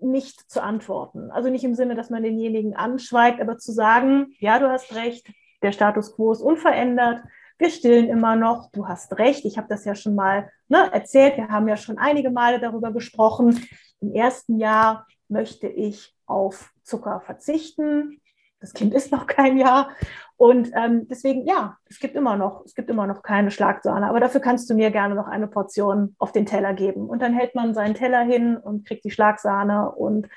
nicht 0.00 0.50
zu 0.50 0.62
antworten. 0.62 1.30
Also 1.30 1.50
nicht 1.50 1.64
im 1.64 1.74
Sinne, 1.74 1.94
dass 1.94 2.10
man 2.10 2.22
denjenigen 2.22 2.74
anschweigt, 2.74 3.40
aber 3.40 3.58
zu 3.58 3.72
sagen, 3.72 4.34
ja, 4.38 4.58
du 4.58 4.68
hast 4.70 4.94
recht, 4.94 5.28
der 5.62 5.72
Status 5.72 6.14
quo 6.14 6.32
ist 6.32 6.40
unverändert, 6.40 7.22
wir 7.58 7.70
stillen 7.70 8.08
immer 8.08 8.36
noch, 8.36 8.70
du 8.70 8.86
hast 8.86 9.18
recht, 9.18 9.44
ich 9.44 9.58
habe 9.58 9.66
das 9.68 9.84
ja 9.84 9.96
schon 9.96 10.14
mal 10.14 10.50
ne, 10.68 10.90
erzählt, 10.92 11.36
wir 11.36 11.48
haben 11.48 11.66
ja 11.66 11.76
schon 11.76 11.98
einige 11.98 12.30
Male 12.30 12.60
darüber 12.60 12.92
gesprochen. 12.92 13.66
Im 14.00 14.12
ersten 14.12 14.58
Jahr 14.58 15.06
möchte 15.28 15.66
ich 15.66 16.14
auf 16.26 16.72
Zucker 16.82 17.20
verzichten. 17.20 18.20
Das 18.60 18.72
Kind 18.72 18.92
ist 18.92 19.12
noch 19.12 19.26
kein 19.26 19.56
Jahr 19.56 19.90
und 20.38 20.70
ähm, 20.76 21.08
deswegen, 21.08 21.44
ja, 21.46 21.78
es 21.90 21.98
gibt 21.98 22.14
immer 22.14 22.36
noch, 22.36 22.64
es 22.64 22.76
gibt 22.76 22.88
immer 22.88 23.08
noch 23.08 23.22
keine 23.22 23.50
Schlagsahne, 23.50 24.08
aber 24.08 24.20
dafür 24.20 24.40
kannst 24.40 24.70
du 24.70 24.74
mir 24.74 24.92
gerne 24.92 25.16
noch 25.16 25.26
eine 25.26 25.48
Portion 25.48 26.14
auf 26.18 26.30
den 26.30 26.46
Teller 26.46 26.74
geben. 26.74 27.08
Und 27.08 27.22
dann 27.22 27.34
hält 27.34 27.56
man 27.56 27.74
seinen 27.74 27.94
Teller 27.94 28.22
hin 28.22 28.56
und 28.56 28.86
kriegt 28.86 29.04
die 29.04 29.10
Schlagsahne 29.10 29.90
und 29.90 30.28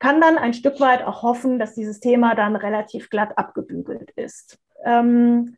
kann 0.00 0.20
dann 0.20 0.38
ein 0.38 0.54
Stück 0.54 0.80
weit 0.80 1.04
auch 1.04 1.22
hoffen, 1.22 1.60
dass 1.60 1.76
dieses 1.76 2.00
Thema 2.00 2.34
dann 2.34 2.56
relativ 2.56 3.10
glatt 3.10 3.38
abgebügelt 3.38 4.10
ist. 4.16 4.58
Ähm, 4.84 5.56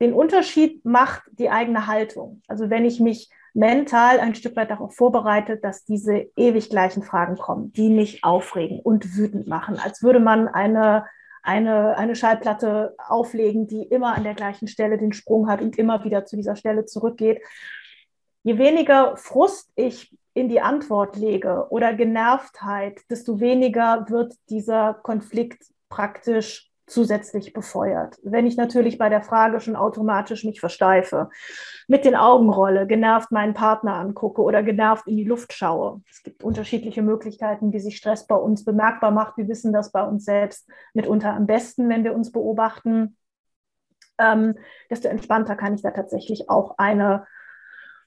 den 0.00 0.14
Unterschied 0.14 0.82
macht 0.82 1.24
die 1.32 1.50
eigene 1.50 1.86
Haltung. 1.86 2.40
Also 2.48 2.70
wenn 2.70 2.86
ich 2.86 3.00
mich 3.00 3.28
mental 3.56 4.20
ein 4.20 4.34
Stück 4.34 4.54
weit 4.54 4.70
darauf 4.70 4.94
vorbereite, 4.94 5.56
dass 5.56 5.84
diese 5.84 6.26
ewig 6.36 6.68
gleichen 6.70 7.02
Fragen 7.02 7.36
kommen, 7.36 7.72
die 7.72 7.88
mich 7.88 8.22
aufregen 8.22 8.80
und 8.80 9.16
wütend 9.16 9.48
machen, 9.48 9.78
als 9.78 10.02
würde 10.02 10.20
man 10.20 10.46
eine 10.46 11.06
eine, 11.46 11.96
eine 11.96 12.16
Schallplatte 12.16 12.96
auflegen, 12.98 13.68
die 13.68 13.84
immer 13.84 14.16
an 14.16 14.24
der 14.24 14.34
gleichen 14.34 14.66
Stelle 14.66 14.98
den 14.98 15.12
Sprung 15.12 15.48
hat 15.48 15.62
und 15.62 15.78
immer 15.78 16.02
wieder 16.02 16.24
zu 16.24 16.34
dieser 16.34 16.56
Stelle 16.56 16.86
zurückgeht. 16.86 17.40
Je 18.42 18.58
weniger 18.58 19.16
Frust 19.16 19.70
ich 19.76 20.16
in 20.34 20.48
die 20.48 20.60
Antwort 20.60 21.16
lege 21.16 21.68
oder 21.70 21.94
Genervtheit, 21.94 23.00
desto 23.08 23.38
weniger 23.38 24.06
wird 24.08 24.34
dieser 24.50 24.94
Konflikt 24.94 25.64
praktisch 25.88 26.65
zusätzlich 26.86 27.52
befeuert. 27.52 28.18
Wenn 28.22 28.46
ich 28.46 28.56
natürlich 28.56 28.96
bei 28.96 29.08
der 29.08 29.22
Frage 29.22 29.60
schon 29.60 29.76
automatisch 29.76 30.44
mich 30.44 30.60
versteife, 30.60 31.28
mit 31.88 32.04
den 32.04 32.14
Augen 32.14 32.48
rolle, 32.48 32.86
genervt 32.86 33.32
meinen 33.32 33.54
Partner 33.54 33.94
angucke 33.94 34.42
oder 34.42 34.62
genervt 34.62 35.06
in 35.06 35.16
die 35.16 35.24
Luft 35.24 35.52
schaue. 35.52 36.02
Es 36.10 36.22
gibt 36.22 36.44
unterschiedliche 36.44 37.02
Möglichkeiten, 37.02 37.72
wie 37.72 37.80
sich 37.80 37.96
Stress 37.96 38.26
bei 38.26 38.36
uns 38.36 38.64
bemerkbar 38.64 39.10
macht. 39.10 39.36
Wir 39.36 39.48
wissen 39.48 39.72
das 39.72 39.90
bei 39.92 40.02
uns 40.02 40.24
selbst 40.24 40.68
mitunter 40.94 41.34
am 41.34 41.46
besten, 41.46 41.88
wenn 41.88 42.04
wir 42.04 42.14
uns 42.14 42.30
beobachten. 42.30 43.16
Ähm, 44.18 44.54
desto 44.88 45.08
entspannter 45.08 45.56
kann 45.56 45.74
ich 45.74 45.82
da 45.82 45.90
tatsächlich 45.90 46.48
auch 46.48 46.78
eine 46.78 47.26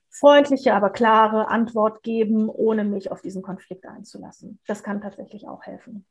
freundliche, 0.10 0.74
aber 0.74 0.89
klare 0.89 1.50
Antwort 1.50 2.02
geben, 2.02 2.50
ohne 2.50 2.84
mich 2.84 3.12
auf 3.12 3.22
diesen 3.22 3.42
Konflikt 3.42 3.86
einzulassen. 3.86 4.60
Das 4.68 4.84
kann 4.84 5.02
tatsächlich 5.02 5.48
auch 5.48 5.63
helfen. 5.63 6.06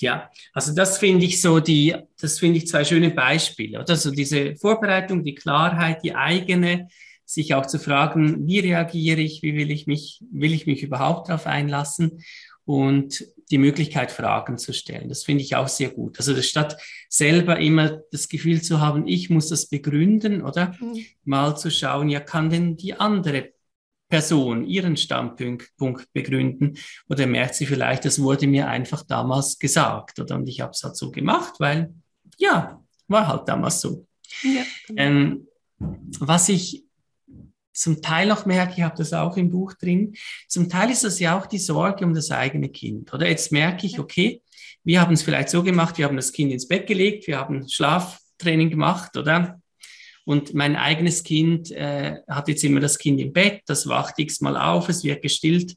Ja. 0.00 0.30
Also 0.52 0.74
das 0.74 0.98
finde 0.98 1.24
ich 1.24 1.40
so 1.40 1.60
die, 1.60 1.94
das 2.20 2.38
finde 2.38 2.58
ich 2.58 2.66
zwei 2.66 2.84
schöne 2.84 3.10
Beispiele, 3.10 3.80
oder? 3.80 3.96
So 3.96 4.10
diese 4.10 4.56
Vorbereitung, 4.56 5.24
die 5.24 5.34
Klarheit, 5.34 6.02
die 6.02 6.14
eigene, 6.14 6.88
sich 7.24 7.54
auch 7.54 7.66
zu 7.66 7.78
fragen, 7.78 8.46
wie 8.46 8.60
reagiere 8.60 9.20
ich, 9.20 9.42
wie 9.42 9.54
will 9.54 9.70
ich 9.70 9.86
mich, 9.86 10.22
will 10.30 10.52
ich 10.52 10.66
mich 10.66 10.82
überhaupt 10.82 11.28
darauf 11.28 11.46
einlassen? 11.46 12.22
Und 12.66 13.26
die 13.50 13.58
Möglichkeit, 13.58 14.10
Fragen 14.10 14.58
zu 14.58 14.72
stellen. 14.72 15.08
Das 15.08 15.24
finde 15.24 15.42
ich 15.42 15.54
auch 15.54 15.68
sehr 15.68 15.90
gut. 15.90 16.18
Also 16.18 16.40
statt 16.40 16.80
selber 17.08 17.58
immer 17.58 18.00
das 18.10 18.28
Gefühl 18.28 18.62
zu 18.62 18.80
haben, 18.80 19.06
ich 19.06 19.28
muss 19.30 19.48
das 19.48 19.68
begründen 19.68 20.42
oder 20.42 20.74
mhm. 20.80 21.04
mal 21.24 21.56
zu 21.56 21.70
schauen, 21.70 22.08
ja, 22.08 22.20
kann 22.20 22.50
denn 22.50 22.76
die 22.76 22.94
andere 22.94 23.53
Person 24.14 24.64
ihren 24.64 24.96
Standpunkt 24.96 25.72
begründen 26.12 26.78
oder 27.08 27.26
merkt 27.26 27.56
sie 27.56 27.66
vielleicht, 27.66 28.04
das 28.04 28.22
wurde 28.22 28.46
mir 28.46 28.68
einfach 28.68 29.02
damals 29.02 29.58
gesagt 29.58 30.20
oder 30.20 30.36
und 30.36 30.48
ich 30.48 30.60
habe 30.60 30.70
es 30.70 30.84
halt 30.84 30.96
so 30.96 31.10
gemacht, 31.10 31.54
weil 31.58 31.92
ja, 32.38 32.80
war 33.08 33.26
halt 33.26 33.48
damals 33.48 33.80
so. 33.80 34.06
Ja. 34.44 34.62
Genau. 34.86 35.02
Ähm, 35.02 35.48
was 36.20 36.48
ich 36.48 36.84
zum 37.72 38.02
Teil 38.02 38.30
auch 38.30 38.46
merke, 38.46 38.74
ich 38.76 38.82
habe 38.82 38.96
das 38.96 39.12
auch 39.12 39.36
im 39.36 39.50
Buch 39.50 39.72
drin, 39.72 40.14
zum 40.46 40.68
Teil 40.68 40.92
ist 40.92 41.02
das 41.02 41.18
ja 41.18 41.36
auch 41.36 41.46
die 41.46 41.58
Sorge 41.58 42.04
um 42.04 42.14
das 42.14 42.30
eigene 42.30 42.68
Kind. 42.68 43.12
Oder 43.12 43.28
jetzt 43.28 43.50
merke 43.50 43.84
ich, 43.84 43.98
okay, 43.98 44.42
wir 44.84 45.00
haben 45.00 45.14
es 45.14 45.24
vielleicht 45.24 45.48
so 45.48 45.64
gemacht, 45.64 45.98
wir 45.98 46.04
haben 46.04 46.14
das 46.14 46.32
Kind 46.32 46.52
ins 46.52 46.68
Bett 46.68 46.86
gelegt, 46.86 47.26
wir 47.26 47.40
haben 47.40 47.68
Schlaftraining 47.68 48.70
gemacht, 48.70 49.16
oder? 49.16 49.60
Und 50.24 50.54
mein 50.54 50.76
eigenes 50.76 51.22
Kind 51.22 51.70
äh, 51.70 52.16
hat 52.28 52.48
jetzt 52.48 52.64
immer 52.64 52.80
das 52.80 52.98
Kind 52.98 53.20
im 53.20 53.32
Bett, 53.32 53.62
das 53.66 53.86
wacht 53.86 54.18
x-mal 54.18 54.56
auf, 54.56 54.88
es 54.88 55.04
wird 55.04 55.22
gestillt 55.22 55.76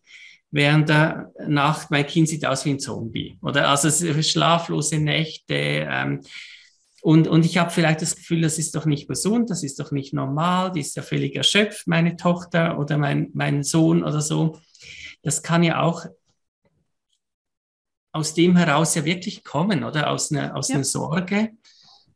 während 0.52 0.90
der 0.90 1.32
Nacht. 1.48 1.92
Mein 1.92 2.08
Kind 2.08 2.30
sieht 2.30 2.46
aus 2.46 2.64
wie 2.66 2.72
ein 2.72 2.80
Zombie. 2.80 3.38
Oder 3.42 3.68
also 3.70 3.90
schlaflose 4.22 5.00
Nächte. 5.00 5.54
Ähm, 5.90 6.22
und, 7.02 7.28
und 7.28 7.46
ich 7.46 7.58
habe 7.58 7.72
vielleicht 7.72 8.02
das 8.02 8.16
Gefühl, 8.16 8.42
das 8.42 8.58
ist 8.58 8.76
doch 8.76 8.86
nicht 8.86 9.08
gesund, 9.08 9.50
das 9.50 9.64
ist 9.64 9.80
doch 9.80 9.92
nicht 9.92 10.14
normal, 10.14 10.72
die 10.72 10.82
ist 10.82 10.96
ja 10.96 11.04
völlig 11.04 11.36
erschöpft, 11.36 11.88
meine 11.88 12.18
Tochter 12.18 12.80
oder 12.80 12.98
mein, 12.98 13.30
mein 13.34 13.64
Sohn 13.64 14.04
oder 14.04 14.22
so. 14.22 14.60
Das 15.22 15.44
kann 15.44 15.64
ja 15.64 15.82
auch 15.82 16.06
aus 18.12 18.34
dem 18.34 18.58
heraus 18.58 18.96
ja 18.96 19.06
wirklich 19.06 19.44
kommen, 19.44 19.84
oder? 19.84 20.10
Aus 20.10 20.32
einer, 20.32 20.56
aus 20.56 20.70
ja. 20.70 20.76
einer 20.76 20.84
Sorge 20.84 21.52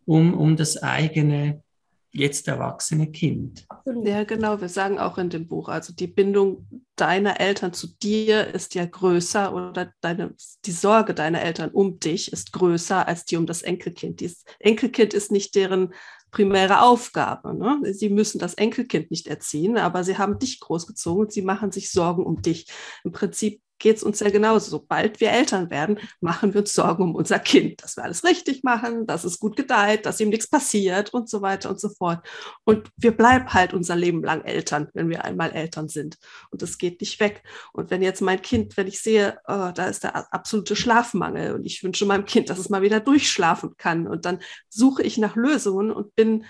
um, 0.05 0.33
um 0.33 0.57
das 0.57 0.81
eigene 0.81 1.63
jetzt 2.11 2.47
erwachsene 2.47 3.11
Kind. 3.11 3.65
Ja, 4.03 4.23
genau. 4.23 4.59
Wir 4.59 4.69
sagen 4.69 4.99
auch 4.99 5.17
in 5.17 5.29
dem 5.29 5.47
Buch, 5.47 5.69
also 5.69 5.93
die 5.93 6.07
Bindung 6.07 6.67
deiner 6.95 7.39
Eltern 7.39 7.73
zu 7.73 7.87
dir 7.87 8.47
ist 8.53 8.75
ja 8.75 8.85
größer 8.85 9.53
oder 9.53 9.93
deine, 10.01 10.33
die 10.65 10.71
Sorge 10.71 11.13
deiner 11.13 11.41
Eltern 11.41 11.71
um 11.71 11.99
dich 11.99 12.31
ist 12.31 12.51
größer 12.53 13.07
als 13.07 13.25
die 13.25 13.37
um 13.37 13.45
das 13.45 13.61
Enkelkind. 13.61 14.21
Das 14.21 14.43
Enkelkind 14.59 15.13
ist 15.13 15.31
nicht 15.31 15.55
deren 15.55 15.93
primäre 16.31 16.81
Aufgabe. 16.81 17.53
Ne? 17.53 17.93
Sie 17.93 18.09
müssen 18.09 18.39
das 18.39 18.53
Enkelkind 18.53 19.11
nicht 19.11 19.27
erziehen, 19.27 19.77
aber 19.77 20.03
sie 20.03 20.17
haben 20.17 20.39
dich 20.39 20.59
großgezogen 20.59 21.25
und 21.25 21.31
sie 21.31 21.41
machen 21.41 21.71
sich 21.71 21.91
Sorgen 21.91 22.25
um 22.25 22.41
dich. 22.41 22.67
Im 23.03 23.11
Prinzip 23.11 23.61
geht 23.81 23.97
es 23.97 24.03
uns 24.03 24.21
ja 24.21 24.29
genauso. 24.29 24.69
Sobald 24.71 25.19
wir 25.19 25.31
Eltern 25.31 25.69
werden, 25.69 25.99
machen 26.21 26.53
wir 26.53 26.61
uns 26.61 26.73
Sorgen 26.73 27.03
um 27.03 27.15
unser 27.15 27.39
Kind, 27.39 27.83
dass 27.83 27.97
wir 27.97 28.03
alles 28.03 28.23
richtig 28.23 28.63
machen, 28.63 29.05
dass 29.05 29.25
es 29.25 29.39
gut 29.39 29.57
gedeiht, 29.57 30.05
dass 30.05 30.19
ihm 30.19 30.29
nichts 30.29 30.47
passiert 30.47 31.13
und 31.13 31.29
so 31.29 31.41
weiter 31.41 31.69
und 31.69 31.79
so 31.79 31.89
fort. 31.89 32.25
Und 32.63 32.89
wir 32.95 33.11
bleiben 33.11 33.53
halt 33.53 33.73
unser 33.73 33.95
Leben 33.95 34.23
lang 34.23 34.43
Eltern, 34.43 34.87
wenn 34.93 35.09
wir 35.09 35.25
einmal 35.25 35.51
Eltern 35.51 35.89
sind. 35.89 36.17
Und 36.51 36.61
das 36.61 36.77
geht 36.77 37.01
nicht 37.01 37.19
weg. 37.19 37.43
Und 37.73 37.89
wenn 37.91 38.01
jetzt 38.01 38.21
mein 38.21 38.41
Kind, 38.41 38.77
wenn 38.77 38.87
ich 38.87 39.01
sehe, 39.01 39.39
oh, 39.47 39.71
da 39.73 39.87
ist 39.87 40.03
der 40.03 40.33
absolute 40.33 40.75
Schlafmangel 40.75 41.53
und 41.53 41.65
ich 41.65 41.83
wünsche 41.83 42.05
meinem 42.05 42.25
Kind, 42.25 42.49
dass 42.49 42.59
es 42.59 42.69
mal 42.69 42.81
wieder 42.81 42.99
durchschlafen 42.99 43.75
kann 43.77 44.07
und 44.07 44.25
dann 44.25 44.39
suche 44.69 45.03
ich 45.03 45.17
nach 45.17 45.35
Lösungen 45.35 45.91
und 45.91 46.15
bin 46.15 46.45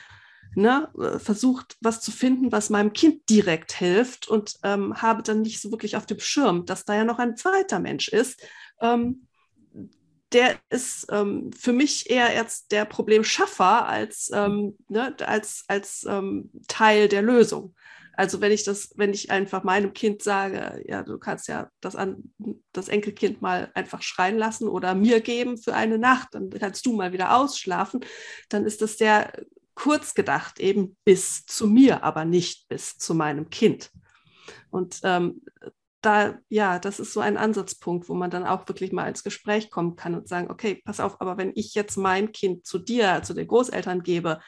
ne, 0.56 0.90
versucht, 1.18 1.78
was 1.82 2.02
zu 2.02 2.12
finden, 2.12 2.52
was 2.52 2.70
meinem 2.70 2.94
Kind 2.94 3.30
direkt 3.30 3.74
hilft 3.74 4.28
und 4.28 4.56
ähm, 4.64 5.02
habe 5.02 5.24
dann 5.24 5.42
nicht 5.42 5.62
so 5.62 5.72
wirklich 5.72 5.96
auf 5.96 6.06
dem 6.06 6.20
Schirm, 6.20 6.66
dass 6.66 6.86
da 6.86 6.96
ja 6.96 7.06
noch 7.06 7.20
ein 7.20 7.38
zweiter 7.38 7.80
Mensch 7.80 8.08
ist. 8.10 8.42
Ähm, 8.82 9.28
der 10.32 10.56
ist 10.70 11.08
ähm, 11.12 11.52
für 11.52 11.74
mich 11.74 12.10
eher 12.10 12.34
jetzt 12.34 12.72
der 12.72 12.86
Problemschaffer 12.86 13.86
als, 13.88 14.32
ähm, 14.34 14.78
ne, 14.88 15.16
als, 15.26 15.66
als 15.68 16.06
ähm, 16.08 16.52
Teil 16.68 17.08
der 17.10 17.22
Lösung. 17.22 17.76
Also 18.14 18.42
wenn 18.42 18.52
ich 18.52 18.64
das, 18.64 18.92
wenn 18.96 19.14
ich 19.14 19.32
einfach 19.32 19.64
meinem 19.64 19.94
Kind 19.94 20.22
sage, 20.22 20.84
ja, 20.88 21.02
du 21.04 21.18
kannst 21.18 21.48
ja 21.48 21.70
das 21.80 21.96
an 21.96 22.32
das 22.72 22.88
Enkelkind 22.88 23.42
mal 23.42 23.72
einfach 23.74 24.02
schreien 24.02 24.38
lassen 24.38 24.68
oder 24.68 24.96
mir 24.96 25.22
geben 25.22 25.58
für 25.58 25.74
eine 25.74 25.98
Nacht, 25.98 26.30
dann 26.32 26.50
kannst 26.50 26.86
du 26.86 26.94
mal 26.94 27.14
wieder 27.14 27.36
ausschlafen, 27.36 28.02
dann 28.50 28.66
ist 28.66 28.82
das 28.82 28.98
sehr 28.98 29.32
kurz 29.82 30.14
gedacht 30.14 30.60
eben 30.60 30.96
bis 31.06 31.44
zu 31.48 31.66
mir, 31.66 32.04
aber 32.04 32.24
nicht 32.24 32.68
bis 32.70 33.00
zu 33.00 33.16
meinem 33.16 33.50
Kind. 33.50 33.90
Und 34.70 35.00
ähm, 35.02 35.42
da, 36.02 36.38
ja, 36.50 36.78
das 36.78 37.00
ist 37.00 37.14
so 37.14 37.20
ein 37.20 37.36
Ansatzpunkt, 37.36 38.08
wo 38.08 38.14
man 38.14 38.30
dann 38.30 38.46
auch 38.46 38.68
wirklich 38.68 38.92
mal 38.92 39.08
ins 39.08 39.24
Gespräch 39.24 39.72
kommen 39.72 39.96
kann 39.96 40.14
und 40.14 40.28
sagen, 40.28 40.52
okay, 40.52 40.80
pass 40.86 41.00
auf, 41.00 41.20
aber 41.20 41.38
wenn 41.40 41.52
ich 41.56 41.74
jetzt 41.74 41.98
mein 41.98 42.32
Kind 42.32 42.64
zu 42.64 42.78
dir, 42.78 43.24
zu 43.24 43.34
den 43.34 43.48
Großeltern 43.48 44.04
gebe, 44.04 44.40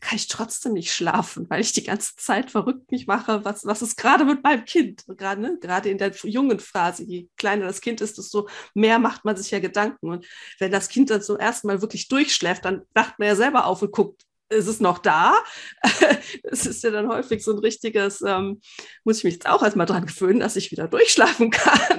kann 0.00 0.16
ich 0.16 0.26
trotzdem 0.26 0.72
nicht 0.72 0.92
schlafen, 0.92 1.48
weil 1.48 1.60
ich 1.60 1.72
die 1.72 1.84
ganze 1.84 2.16
Zeit 2.16 2.50
verrückt 2.50 2.90
mich 2.90 3.06
mache, 3.06 3.44
was, 3.44 3.64
was 3.66 3.82
ist 3.82 3.96
gerade 3.96 4.24
mit 4.24 4.42
meinem 4.42 4.64
Kind? 4.64 5.04
Gerade, 5.06 5.40
ne? 5.40 5.58
gerade 5.60 5.88
in 5.88 5.98
der 5.98 6.10
jungen 6.24 6.58
Phase, 6.58 7.04
je 7.04 7.28
kleiner 7.36 7.66
das 7.66 7.80
Kind 7.80 8.00
ist, 8.00 8.18
desto 8.18 8.48
mehr 8.74 8.98
macht 8.98 9.24
man 9.24 9.36
sich 9.36 9.52
ja 9.52 9.60
Gedanken. 9.60 10.10
Und 10.10 10.26
wenn 10.58 10.72
das 10.72 10.88
Kind 10.88 11.10
dann 11.10 11.22
zum 11.22 11.36
ersten 11.36 11.68
Mal 11.68 11.80
wirklich 11.80 12.08
durchschläft, 12.08 12.64
dann 12.64 12.82
wacht 12.92 13.20
man 13.20 13.28
ja 13.28 13.36
selber 13.36 13.66
auf 13.66 13.82
und 13.82 13.92
guckt, 13.92 14.24
ist 14.50 14.66
es 14.66 14.80
noch 14.80 14.98
da? 14.98 15.34
Es 16.42 16.66
ist 16.66 16.82
ja 16.84 16.90
dann 16.90 17.08
häufig 17.08 17.42
so 17.42 17.52
ein 17.52 17.58
richtiges, 17.58 18.22
ähm, 18.22 18.60
muss 19.04 19.18
ich 19.18 19.24
mich 19.24 19.34
jetzt 19.34 19.48
auch 19.48 19.62
erstmal 19.62 19.86
dran 19.86 20.06
gewöhnen, 20.06 20.40
dass 20.40 20.56
ich 20.56 20.70
wieder 20.70 20.88
durchschlafen 20.88 21.50
kann. 21.50 21.98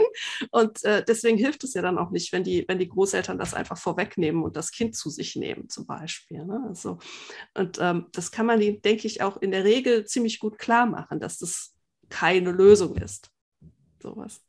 Und 0.51 0.83
äh, 0.83 1.03
deswegen 1.05 1.37
hilft 1.37 1.63
es 1.63 1.73
ja 1.73 1.81
dann 1.81 1.97
auch 1.97 2.11
nicht, 2.11 2.31
wenn 2.31 2.43
die, 2.43 2.65
wenn 2.67 2.79
die 2.79 2.89
Großeltern 2.89 3.37
das 3.37 3.53
einfach 3.53 3.77
vorwegnehmen 3.77 4.43
und 4.43 4.55
das 4.55 4.71
Kind 4.71 4.95
zu 4.95 5.09
sich 5.09 5.35
nehmen, 5.35 5.69
zum 5.69 5.85
Beispiel. 5.85 6.45
Ne? 6.45 6.63
Also, 6.67 6.99
und 7.53 7.77
ähm, 7.81 8.07
das 8.13 8.31
kann 8.31 8.45
man, 8.45 8.59
denke 8.59 9.07
ich, 9.07 9.21
auch 9.21 9.37
in 9.37 9.51
der 9.51 9.63
Regel 9.63 10.05
ziemlich 10.05 10.39
gut 10.39 10.57
klar 10.57 10.85
machen, 10.85 11.19
dass 11.19 11.37
das 11.37 11.73
keine 12.09 12.51
Lösung 12.51 12.95
ist. 12.97 13.29
Sowas. 14.01 14.41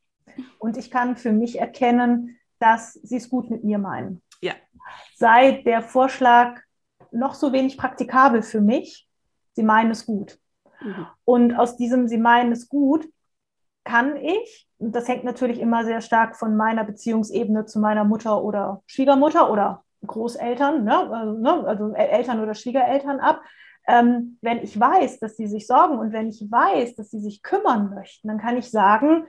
Und 0.58 0.76
ich 0.76 0.90
kann 0.90 1.16
für 1.16 1.32
mich 1.32 1.58
erkennen, 1.58 2.38
dass 2.58 2.94
sie 2.94 3.16
es 3.16 3.28
gut 3.28 3.50
mit 3.50 3.64
mir 3.64 3.78
meinen. 3.78 4.22
Ja. 4.40 4.54
Sei 5.14 5.62
der 5.62 5.82
Vorschlag 5.82 6.60
noch 7.12 7.35
so 7.35 7.53
wenig 7.53 7.77
praktikabel 7.77 8.42
für 8.42 8.61
mich. 8.61 9.09
Sie 9.55 9.62
meinen 9.62 9.90
es 9.90 10.07
gut. 10.07 10.38
Mhm. 10.81 11.07
Und 11.25 11.55
aus 11.55 11.77
diesem 11.77 12.09
Sie 12.09 12.18
meinen 12.18 12.53
es 12.53 12.68
gut 12.68 13.09
kann 13.85 14.16
ich, 14.16 14.68
und 14.79 14.94
das 14.94 15.09
hängt 15.09 15.25
natürlich 15.25 15.61
immer 15.61 15.85
sehr 15.85 16.01
stark 16.01 16.37
von 16.37 16.57
meiner 16.57 16.85
Beziehungsebene 16.85 17.66
zu 17.66 17.81
meiner 17.81 18.05
Mutter 18.05 18.42
oder 18.42 18.83
Schwiegermutter 18.87 19.51
oder 19.51 19.85
Großeltern, 20.07 20.85
ne, 20.85 21.11
also, 21.11 21.33
ne, 21.38 21.66
also 21.66 21.92
Eltern 21.94 22.40
oder 22.40 22.55
Schwiegereltern 22.55 23.20
ab. 23.20 23.42
Ähm, 23.88 24.38
wenn 24.40 24.59
ich 24.59 24.79
weiß, 24.79 25.18
dass 25.18 25.37
sie 25.37 25.48
sich 25.48 25.66
sorgen 25.66 25.98
und 25.98 26.12
wenn 26.12 26.29
ich 26.29 26.46
weiß, 26.48 26.94
dass 26.94 27.11
sie 27.11 27.20
sich 27.20 27.42
kümmern 27.42 27.92
möchten, 27.94 28.29
dann 28.29 28.38
kann 28.38 28.57
ich 28.57 28.70
sagen, 28.70 29.27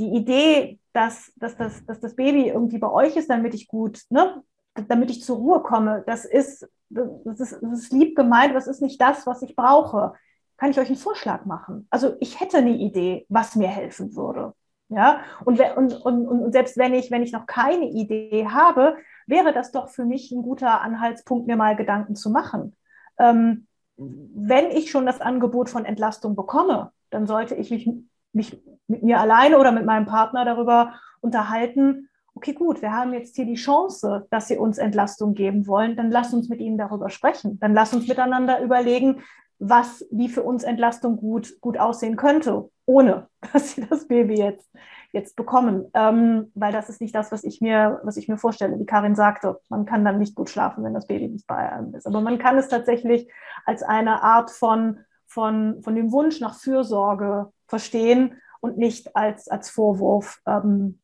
die 0.00 0.08
Idee, 0.08 0.80
dass, 0.92 1.32
dass, 1.36 1.56
das, 1.56 1.84
dass 1.86 2.00
das 2.00 2.16
Baby 2.16 2.48
irgendwie 2.48 2.78
bei 2.78 2.90
euch 2.90 3.16
ist, 3.16 3.30
damit 3.30 3.54
ich 3.54 3.68
gut 3.68 4.02
ne, 4.10 4.42
damit 4.88 5.10
ich 5.10 5.22
zur 5.22 5.36
Ruhe 5.36 5.62
komme. 5.62 6.02
Das 6.06 6.24
ist, 6.24 6.68
das 6.90 7.40
ist, 7.40 7.58
das 7.62 7.72
ist 7.80 7.92
lieb 7.92 8.16
gemeint, 8.16 8.54
es 8.54 8.66
ist 8.66 8.82
nicht 8.82 9.00
das, 9.00 9.26
was 9.26 9.42
ich 9.42 9.56
brauche. 9.56 10.14
Kann 10.56 10.70
ich 10.70 10.78
euch 10.78 10.88
einen 10.88 10.96
Vorschlag 10.96 11.44
machen? 11.44 11.86
Also 11.90 12.16
ich 12.20 12.40
hätte 12.40 12.58
eine 12.58 12.76
Idee, 12.76 13.26
was 13.28 13.56
mir 13.56 13.68
helfen 13.68 14.14
würde. 14.14 14.54
Ja, 14.88 15.20
und, 15.44 15.60
und, 15.76 15.94
und, 15.94 16.28
und 16.28 16.52
selbst 16.52 16.76
wenn 16.76 16.94
ich, 16.94 17.10
wenn 17.10 17.22
ich 17.22 17.32
noch 17.32 17.46
keine 17.46 17.86
Idee 17.86 18.46
habe, 18.48 18.96
wäre 19.26 19.52
das 19.52 19.72
doch 19.72 19.88
für 19.88 20.04
mich 20.04 20.30
ein 20.30 20.42
guter 20.42 20.82
Anhaltspunkt, 20.82 21.46
mir 21.46 21.56
mal 21.56 21.74
Gedanken 21.74 22.14
zu 22.14 22.30
machen. 22.30 22.76
Ähm, 23.18 23.66
wenn 23.96 24.70
ich 24.70 24.90
schon 24.90 25.06
das 25.06 25.20
Angebot 25.20 25.70
von 25.70 25.84
Entlastung 25.84 26.36
bekomme, 26.36 26.92
dann 27.10 27.26
sollte 27.26 27.54
ich 27.54 27.70
mich, 27.70 27.88
mich 28.32 28.62
mit 28.86 29.02
mir 29.02 29.20
alleine 29.20 29.58
oder 29.58 29.72
mit 29.72 29.86
meinem 29.86 30.06
Partner 30.06 30.44
darüber 30.44 30.94
unterhalten, 31.20 32.08
okay, 32.44 32.52
gut, 32.52 32.82
wir 32.82 32.92
haben 32.92 33.14
jetzt 33.14 33.36
hier 33.36 33.46
die 33.46 33.54
Chance, 33.54 34.26
dass 34.30 34.48
Sie 34.48 34.58
uns 34.58 34.76
Entlastung 34.76 35.32
geben 35.32 35.66
wollen, 35.66 35.96
dann 35.96 36.10
lass 36.10 36.34
uns 36.34 36.50
mit 36.50 36.60
Ihnen 36.60 36.76
darüber 36.76 37.08
sprechen. 37.08 37.58
Dann 37.58 37.72
lass 37.72 37.94
uns 37.94 38.06
miteinander 38.06 38.60
überlegen, 38.60 39.22
was, 39.58 40.04
wie 40.10 40.28
für 40.28 40.42
uns 40.42 40.62
Entlastung 40.62 41.16
gut, 41.16 41.58
gut 41.62 41.78
aussehen 41.78 42.16
könnte, 42.16 42.68
ohne 42.84 43.28
dass 43.52 43.72
Sie 43.72 43.86
das 43.86 44.08
Baby 44.08 44.34
jetzt, 44.34 44.70
jetzt 45.12 45.36
bekommen. 45.36 45.86
Ähm, 45.94 46.52
weil 46.54 46.70
das 46.70 46.90
ist 46.90 47.00
nicht 47.00 47.14
das, 47.14 47.32
was 47.32 47.44
ich, 47.44 47.62
mir, 47.62 48.00
was 48.04 48.18
ich 48.18 48.28
mir 48.28 48.36
vorstelle. 48.36 48.78
Wie 48.78 48.84
Karin 48.84 49.14
sagte, 49.14 49.58
man 49.70 49.86
kann 49.86 50.04
dann 50.04 50.18
nicht 50.18 50.34
gut 50.34 50.50
schlafen, 50.50 50.84
wenn 50.84 50.92
das 50.92 51.06
Baby 51.06 51.28
nicht 51.28 51.46
bei 51.46 51.72
einem 51.72 51.94
ist. 51.94 52.06
Aber 52.06 52.20
man 52.20 52.38
kann 52.38 52.58
es 52.58 52.68
tatsächlich 52.68 53.26
als 53.64 53.82
eine 53.82 54.22
Art 54.22 54.50
von, 54.50 54.98
von, 55.26 55.80
von 55.82 55.94
dem 55.94 56.12
Wunsch 56.12 56.40
nach 56.40 56.58
Fürsorge 56.58 57.50
verstehen 57.68 58.34
und 58.60 58.76
nicht 58.76 59.16
als, 59.16 59.48
als 59.48 59.70
Vorwurf, 59.70 60.42
ähm, 60.46 60.98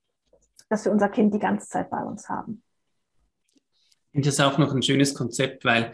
dass 0.70 0.84
wir 0.86 0.92
unser 0.92 1.10
Kind 1.10 1.34
die 1.34 1.38
ganze 1.38 1.68
Zeit 1.68 1.90
bei 1.90 2.02
uns 2.02 2.28
haben. 2.28 2.62
Und 4.14 4.24
das 4.24 4.34
ist 4.34 4.40
auch 4.40 4.56
noch 4.56 4.72
ein 4.72 4.82
schönes 4.82 5.14
Konzept, 5.14 5.64
weil 5.64 5.92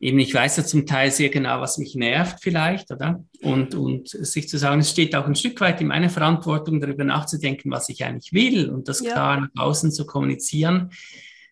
eben, 0.00 0.18
ich 0.18 0.34
weiß 0.34 0.56
ja 0.56 0.64
zum 0.64 0.86
Teil 0.86 1.10
sehr 1.10 1.28
genau, 1.28 1.60
was 1.60 1.78
mich 1.78 1.94
nervt 1.94 2.38
vielleicht, 2.42 2.90
oder? 2.90 3.24
Und, 3.42 3.74
und 3.74 4.08
sich 4.08 4.48
zu 4.48 4.58
sagen, 4.58 4.80
es 4.80 4.90
steht 4.90 5.14
auch 5.14 5.26
ein 5.26 5.34
Stück 5.34 5.60
weit 5.60 5.80
in 5.80 5.86
meiner 5.86 6.10
Verantwortung, 6.10 6.80
darüber 6.80 7.04
nachzudenken, 7.04 7.70
was 7.70 7.88
ich 7.88 8.04
eigentlich 8.04 8.32
will 8.32 8.70
und 8.70 8.88
das 8.88 9.00
ja. 9.00 9.12
klar 9.12 9.40
nach 9.40 9.50
außen 9.56 9.92
zu 9.92 10.06
kommunizieren, 10.06 10.90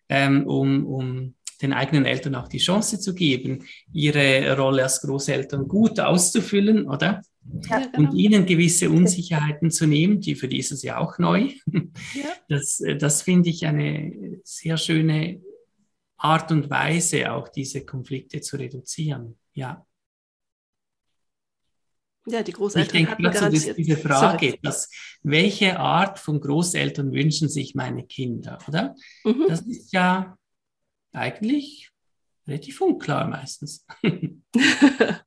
ähm, 0.08 0.46
um, 0.46 0.86
um 0.86 1.34
den 1.64 1.72
eigenen 1.72 2.04
Eltern 2.04 2.34
auch 2.34 2.48
die 2.48 2.58
Chance 2.58 3.00
zu 3.00 3.14
geben, 3.14 3.64
ihre 3.92 4.56
Rolle 4.56 4.82
als 4.82 5.00
Großeltern 5.00 5.66
gut 5.66 5.98
auszufüllen, 5.98 6.86
oder? 6.86 7.22
Ja, 7.68 7.86
genau. 7.86 8.10
Und 8.10 8.16
ihnen 8.16 8.46
gewisse 8.46 8.90
Unsicherheiten 8.90 9.70
zu 9.70 9.86
nehmen, 9.86 10.20
die 10.20 10.34
für 10.34 10.48
dieses 10.48 10.82
Jahr 10.82 11.00
auch 11.00 11.18
neu. 11.18 11.50
Ja. 12.14 12.24
Das, 12.46 12.82
das 12.98 13.22
finde 13.22 13.48
ich 13.48 13.64
eine 13.64 14.38
sehr 14.44 14.76
schöne 14.76 15.40
Art 16.18 16.52
und 16.52 16.68
Weise, 16.68 17.32
auch 17.32 17.48
diese 17.48 17.86
Konflikte 17.86 18.42
zu 18.42 18.56
reduzieren. 18.56 19.38
Ja. 19.54 19.86
Ja, 22.26 22.42
die 22.42 22.52
Großeltern. 22.52 23.00
Ich 23.00 23.06
denke 23.08 23.22
dass 23.22 23.74
diese 23.74 23.96
Frage, 23.96 24.58
dass, 24.62 24.90
welche 25.22 25.78
Art 25.78 26.18
von 26.18 26.38
Großeltern 26.38 27.12
wünschen 27.12 27.48
sich 27.48 27.74
meine 27.74 28.04
Kinder, 28.04 28.58
oder? 28.68 28.94
Mhm. 29.24 29.46
Das 29.48 29.62
ist 29.62 29.92
ja 29.92 30.36
eigentlich 31.14 31.93
relativ 32.46 32.80
unklar 32.80 33.26
meistens. 33.26 33.86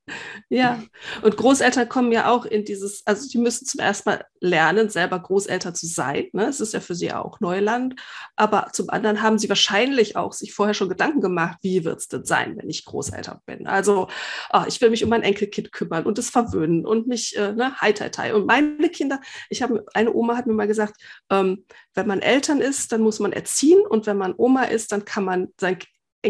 ja, 0.50 0.82
und 1.22 1.38
Großeltern 1.38 1.90
kommen 1.90 2.12
ja 2.12 2.30
auch 2.30 2.46
in 2.46 2.64
dieses, 2.64 3.06
also 3.06 3.28
die 3.28 3.38
müssen 3.38 3.66
zum 3.66 3.80
ersten 3.80 4.10
Mal 4.10 4.26
lernen, 4.40 4.90
selber 4.90 5.20
Großeltern 5.20 5.76
zu 5.76 5.86
sein. 5.86 6.28
Ne? 6.32 6.46
Es 6.46 6.60
ist 6.60 6.74
ja 6.74 6.80
für 6.80 6.96
sie 6.96 7.12
auch 7.12 7.40
Neuland. 7.40 7.96
Aber 8.36 8.70
zum 8.72 8.90
anderen 8.90 9.22
haben 9.22 9.38
sie 9.38 9.50
wahrscheinlich 9.50 10.16
auch 10.16 10.34
sich 10.34 10.54
vorher 10.54 10.74
schon 10.74 10.90
Gedanken 10.90 11.22
gemacht, 11.22 11.58
wie 11.62 11.84
wird 11.84 12.00
es 12.00 12.08
denn 12.08 12.26
sein, 12.26 12.58
wenn 12.58 12.70
ich 12.70 12.86
Großeltern 12.86 13.40
bin? 13.46 13.68
Also, 13.68 14.08
oh, 14.54 14.64
ich 14.68 14.80
will 14.80 14.90
mich 14.90 15.04
um 15.04 15.10
mein 15.10 15.24
Enkelkind 15.24 15.72
kümmern 15.72 16.06
und 16.06 16.18
es 16.18 16.30
verwöhnen 16.30 16.86
und 16.86 17.08
mich, 17.08 17.36
äh, 17.38 17.54
ne, 17.54 17.76
hi, 17.78 17.94
hi, 17.94 18.10
hi. 18.18 18.32
Und 18.32 18.46
meine 18.46 18.90
Kinder, 18.90 19.20
ich 19.50 19.62
habe, 19.62 19.86
eine 19.94 20.14
Oma 20.14 20.38
hat 20.38 20.48
mir 20.48 20.54
mal 20.54 20.68
gesagt, 20.68 20.96
ähm, 21.30 21.66
wenn 21.94 22.08
man 22.08 22.22
Eltern 22.22 22.62
ist, 22.62 22.92
dann 22.92 23.02
muss 23.02 23.20
man 23.20 23.34
erziehen 23.34 23.82
und 23.82 24.06
wenn 24.06 24.18
man 24.18 24.34
Oma 24.38 24.64
ist, 24.64 24.92
dann 24.92 25.04
kann 25.04 25.26
man 25.26 25.50
sein 25.60 25.80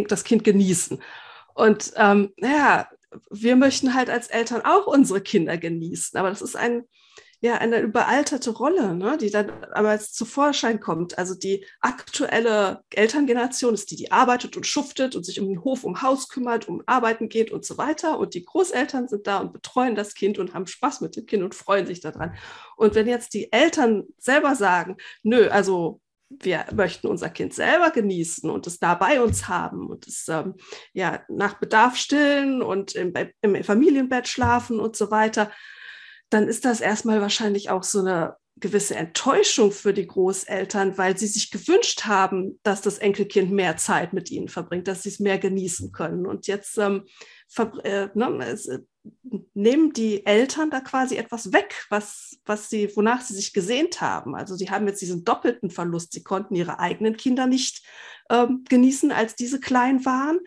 das 0.05 0.23
Kind 0.23 0.43
genießen. 0.43 1.01
Und 1.53 1.93
ähm, 1.95 2.33
ja, 2.37 2.87
wir 3.31 3.55
möchten 3.55 3.93
halt 3.93 4.09
als 4.09 4.27
Eltern 4.27 4.61
auch 4.63 4.87
unsere 4.87 5.21
Kinder 5.21 5.57
genießen, 5.57 6.19
aber 6.19 6.29
das 6.29 6.41
ist 6.41 6.55
ein, 6.55 6.83
ja, 7.39 7.55
eine 7.55 7.79
überalterte 7.79 8.49
Rolle, 8.49 8.95
ne, 8.95 9.17
die 9.17 9.29
dann 9.29 9.51
aber 9.73 9.99
zu 9.99 10.25
Vorschein 10.25 10.79
kommt. 10.79 11.17
Also 11.17 11.35
die 11.35 11.65
aktuelle 11.81 12.83
Elterngeneration 12.89 13.75
ist 13.75 13.91
die, 13.91 13.95
die 13.95 14.11
arbeitet 14.11 14.57
und 14.57 14.65
schuftet 14.65 15.15
und 15.15 15.23
sich 15.23 15.39
um 15.39 15.47
den 15.47 15.63
Hof, 15.63 15.83
um 15.83 16.01
Haus 16.01 16.29
kümmert, 16.29 16.67
um 16.67 16.81
Arbeiten 16.87 17.29
geht 17.29 17.51
und 17.51 17.63
so 17.63 17.77
weiter. 17.77 18.17
Und 18.17 18.33
die 18.33 18.43
Großeltern 18.43 19.07
sind 19.07 19.27
da 19.27 19.37
und 19.37 19.53
betreuen 19.53 19.95
das 19.95 20.15
Kind 20.15 20.39
und 20.39 20.55
haben 20.55 20.65
Spaß 20.65 21.01
mit 21.01 21.15
dem 21.15 21.27
Kind 21.27 21.43
und 21.43 21.53
freuen 21.53 21.85
sich 21.85 22.01
daran. 22.01 22.35
Und 22.75 22.95
wenn 22.95 23.07
jetzt 23.07 23.35
die 23.35 23.51
Eltern 23.51 24.05
selber 24.17 24.55
sagen, 24.55 24.97
nö, 25.21 25.47
also 25.47 26.01
wir 26.29 26.65
möchten 26.73 27.07
unser 27.07 27.29
Kind 27.29 27.53
selber 27.53 27.91
genießen 27.91 28.49
und 28.49 28.67
es 28.67 28.79
da 28.79 28.95
bei 28.95 29.21
uns 29.21 29.47
haben 29.47 29.87
und 29.87 30.07
es 30.07 30.27
ähm, 30.27 30.55
ja 30.93 31.23
nach 31.29 31.59
Bedarf 31.59 31.95
stillen 31.95 32.61
und 32.61 32.95
im, 32.95 33.13
im, 33.41 33.63
Familienbett 33.63 34.27
schlafen 34.27 34.79
und 34.79 34.95
so 34.95 35.09
weiter, 35.09 35.51
dann 36.29 36.47
ist 36.47 36.65
das 36.65 36.81
erstmal 36.81 37.21
wahrscheinlich 37.21 37.69
auch 37.69 37.83
so 37.83 37.99
eine 37.99 38.35
gewisse 38.59 38.95
Enttäuschung 38.95 39.71
für 39.71 39.93
die 39.93 40.07
Großeltern, 40.07 40.97
weil 40.97 41.17
sie 41.17 41.27
sich 41.27 41.51
gewünscht 41.51 42.05
haben, 42.05 42.59
dass 42.63 42.81
das 42.81 42.97
Enkelkind 42.97 43.51
mehr 43.51 43.77
Zeit 43.77 44.13
mit 44.13 44.31
ihnen 44.31 44.47
verbringt, 44.47 44.87
dass 44.87 45.03
sie 45.03 45.09
es 45.09 45.19
mehr 45.19 45.37
genießen 45.37 45.91
können. 45.91 46.25
Und 46.25 46.47
jetzt 46.47 46.77
ähm, 46.77 47.05
äh, 47.83 48.09
ne, 48.13 48.45
es, 48.45 48.69
nehmen 49.53 49.93
die 49.93 50.25
Eltern 50.25 50.69
da 50.69 50.81
quasi 50.81 51.15
etwas 51.15 51.53
weg, 51.53 51.85
was, 51.89 52.37
was 52.45 52.69
sie, 52.69 52.95
wonach 52.95 53.21
sie 53.21 53.33
sich 53.33 53.53
gesehnt 53.53 54.01
haben. 54.01 54.35
Also 54.35 54.55
sie 54.55 54.69
haben 54.69 54.87
jetzt 54.87 55.01
diesen 55.01 55.23
doppelten 55.23 55.69
Verlust. 55.69 56.13
Sie 56.13 56.23
konnten 56.23 56.55
ihre 56.55 56.79
eigenen 56.79 57.17
Kinder 57.17 57.47
nicht 57.47 57.85
ähm, 58.29 58.63
genießen, 58.67 59.11
als 59.11 59.35
diese 59.35 59.59
klein 59.59 60.05
waren, 60.05 60.39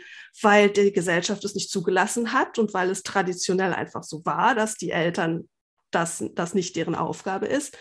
weil 0.42 0.70
die 0.70 0.92
Gesellschaft 0.92 1.44
es 1.44 1.54
nicht 1.54 1.70
zugelassen 1.70 2.32
hat 2.32 2.58
und 2.58 2.74
weil 2.74 2.90
es 2.90 3.02
traditionell 3.02 3.72
einfach 3.72 4.02
so 4.02 4.24
war, 4.24 4.54
dass 4.54 4.76
die 4.76 4.90
Eltern 4.90 5.48
das, 5.90 6.24
das 6.34 6.54
nicht 6.54 6.76
deren 6.76 6.94
Aufgabe 6.94 7.46
ist. 7.46 7.76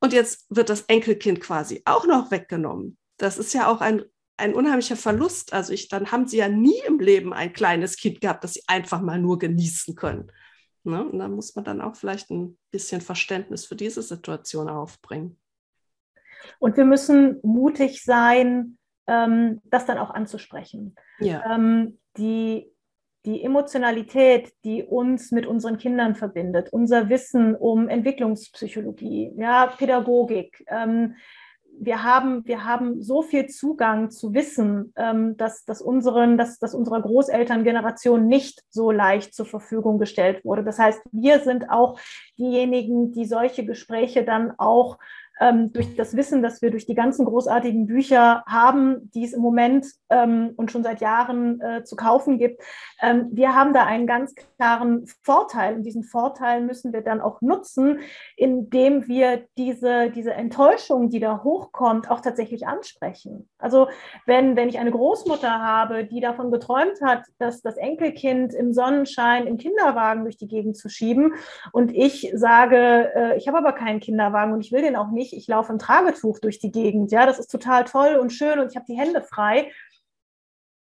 Und 0.00 0.12
jetzt 0.12 0.46
wird 0.48 0.70
das 0.70 0.82
Enkelkind 0.82 1.40
quasi 1.40 1.82
auch 1.84 2.06
noch 2.06 2.30
weggenommen. 2.30 2.98
Das 3.16 3.38
ist 3.38 3.54
ja 3.54 3.68
auch 3.68 3.80
ein 3.80 4.02
ein 4.36 4.54
unheimlicher 4.54 4.96
Verlust. 4.96 5.52
Also 5.52 5.72
ich, 5.72 5.88
dann 5.88 6.10
haben 6.12 6.26
sie 6.26 6.38
ja 6.38 6.48
nie 6.48 6.80
im 6.86 6.98
Leben 6.98 7.32
ein 7.32 7.52
kleines 7.52 7.96
Kind 7.96 8.20
gehabt, 8.20 8.44
das 8.44 8.54
sie 8.54 8.62
einfach 8.66 9.00
mal 9.00 9.18
nur 9.18 9.38
genießen 9.38 9.94
können. 9.94 10.30
Ne? 10.84 11.04
Und 11.04 11.18
da 11.18 11.28
muss 11.28 11.54
man 11.54 11.64
dann 11.64 11.80
auch 11.80 11.96
vielleicht 11.96 12.30
ein 12.30 12.58
bisschen 12.70 13.00
Verständnis 13.00 13.64
für 13.64 13.76
diese 13.76 14.02
Situation 14.02 14.68
aufbringen. 14.68 15.38
Und 16.58 16.76
wir 16.76 16.84
müssen 16.84 17.38
mutig 17.42 18.02
sein, 18.02 18.78
ähm, 19.06 19.60
das 19.64 19.86
dann 19.86 19.98
auch 19.98 20.10
anzusprechen. 20.10 20.94
Ja. 21.20 21.54
Ähm, 21.54 21.98
die, 22.18 22.70
die 23.24 23.42
Emotionalität, 23.42 24.52
die 24.64 24.82
uns 24.82 25.30
mit 25.30 25.46
unseren 25.46 25.78
Kindern 25.78 26.14
verbindet, 26.14 26.70
unser 26.70 27.08
Wissen 27.08 27.54
um 27.54 27.88
Entwicklungspsychologie, 27.88 29.32
ja, 29.36 29.66
Pädagogik, 29.68 30.64
ähm, 30.68 31.14
wir 31.78 32.02
haben, 32.02 32.46
wir 32.46 32.64
haben 32.64 33.02
so 33.02 33.22
viel 33.22 33.46
Zugang 33.46 34.10
zu 34.10 34.34
Wissen, 34.34 34.92
ähm, 34.96 35.36
dass, 35.36 35.64
dass, 35.64 35.80
unseren, 35.80 36.38
dass, 36.38 36.58
dass 36.58 36.74
unserer 36.74 37.02
Großelterngeneration 37.02 38.26
nicht 38.26 38.62
so 38.70 38.90
leicht 38.90 39.34
zur 39.34 39.46
Verfügung 39.46 39.98
gestellt 39.98 40.44
wurde. 40.44 40.64
Das 40.64 40.78
heißt, 40.78 41.02
wir 41.12 41.40
sind 41.40 41.70
auch 41.70 41.98
diejenigen, 42.38 43.12
die 43.12 43.26
solche 43.26 43.64
Gespräche 43.64 44.24
dann 44.24 44.52
auch 44.58 44.98
ähm, 45.40 45.72
durch 45.72 45.96
das 45.96 46.16
Wissen, 46.16 46.42
das 46.42 46.62
wir 46.62 46.70
durch 46.70 46.86
die 46.86 46.94
ganzen 46.94 47.24
großartigen 47.24 47.86
Bücher 47.86 48.44
haben, 48.46 49.10
die 49.12 49.24
es 49.24 49.32
im 49.32 49.42
Moment 49.42 49.86
ähm, 50.10 50.52
und 50.56 50.70
schon 50.70 50.82
seit 50.82 51.00
Jahren 51.00 51.60
äh, 51.60 51.84
zu 51.84 51.96
kaufen 51.96 52.38
gibt. 52.38 52.62
Ähm, 53.02 53.28
wir 53.32 53.54
haben 53.54 53.72
da 53.72 53.84
einen 53.84 54.06
ganz 54.06 54.34
klaren 54.56 55.06
Vorteil 55.22 55.74
und 55.74 55.82
diesen 55.82 56.04
Vorteil 56.04 56.60
müssen 56.60 56.92
wir 56.92 57.02
dann 57.02 57.20
auch 57.20 57.40
nutzen, 57.40 58.00
indem 58.36 59.08
wir 59.08 59.44
diese, 59.58 60.10
diese 60.10 60.34
Enttäuschung, 60.34 61.10
die 61.10 61.20
da 61.20 61.42
hochkommt, 61.42 62.10
auch 62.10 62.20
tatsächlich 62.20 62.66
ansprechen. 62.66 63.48
Also 63.58 63.88
wenn, 64.26 64.56
wenn 64.56 64.68
ich 64.68 64.78
eine 64.78 64.90
Großmutter 64.90 65.50
habe, 65.50 66.04
die 66.04 66.20
davon 66.20 66.50
geträumt 66.50 67.00
hat, 67.02 67.24
dass 67.38 67.62
das 67.62 67.76
Enkelkind 67.76 68.54
im 68.54 68.72
Sonnenschein 68.72 69.46
im 69.46 69.56
Kinderwagen 69.56 70.22
durch 70.24 70.36
die 70.36 70.48
Gegend 70.48 70.76
zu 70.76 70.88
schieben 70.88 71.34
und 71.72 71.92
ich 71.94 72.30
sage, 72.34 73.12
äh, 73.14 73.36
ich 73.36 73.48
habe 73.48 73.58
aber 73.58 73.72
keinen 73.72 74.00
Kinderwagen 74.00 74.52
und 74.52 74.60
ich 74.60 74.70
will 74.70 74.82
den 74.82 74.96
auch 74.96 75.10
nicht, 75.10 75.23
ich 75.32 75.46
laufe 75.48 75.72
im 75.72 75.78
Tragetuch 75.78 76.38
durch 76.38 76.58
die 76.58 76.70
Gegend, 76.70 77.12
ja, 77.12 77.26
das 77.26 77.38
ist 77.38 77.50
total 77.50 77.84
toll 77.84 78.16
und 78.20 78.30
schön 78.30 78.58
und 78.58 78.70
ich 78.70 78.76
habe 78.76 78.86
die 78.88 78.98
Hände 78.98 79.22
frei. 79.22 79.70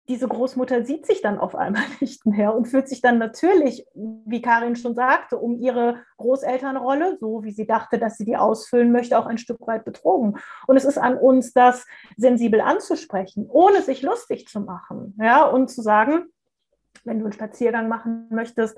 Diese 0.08 0.26
Großmutter 0.26 0.84
sieht 0.84 1.06
sich 1.06 1.20
dann 1.22 1.38
auf 1.38 1.54
einmal 1.54 1.82
nicht 2.00 2.24
mehr 2.26 2.54
und 2.54 2.66
fühlt 2.66 2.88
sich 2.88 3.00
dann 3.00 3.18
natürlich, 3.18 3.86
wie 3.94 4.42
Karin 4.42 4.76
schon 4.76 4.94
sagte, 4.94 5.38
um 5.38 5.58
ihre 5.58 6.02
Großelternrolle, 6.16 7.18
so 7.20 7.44
wie 7.44 7.52
sie 7.52 7.66
dachte, 7.66 7.98
dass 7.98 8.16
sie 8.16 8.24
die 8.24 8.36
ausfüllen 8.36 8.90
möchte, 8.90 9.18
auch 9.18 9.26
ein 9.26 9.38
Stück 9.38 9.66
weit 9.66 9.84
betrogen. 9.84 10.38
Und 10.66 10.76
es 10.76 10.84
ist 10.84 10.98
an 10.98 11.16
uns, 11.16 11.52
das 11.52 11.86
sensibel 12.16 12.60
anzusprechen, 12.60 13.46
ohne 13.48 13.82
sich 13.82 14.02
lustig 14.02 14.48
zu 14.48 14.60
machen, 14.60 15.16
ja, 15.20 15.44
und 15.44 15.68
zu 15.68 15.82
sagen, 15.82 16.24
wenn 17.04 17.18
du 17.18 17.26
einen 17.26 17.32
Spaziergang 17.32 17.88
machen 17.88 18.28
möchtest, 18.30 18.76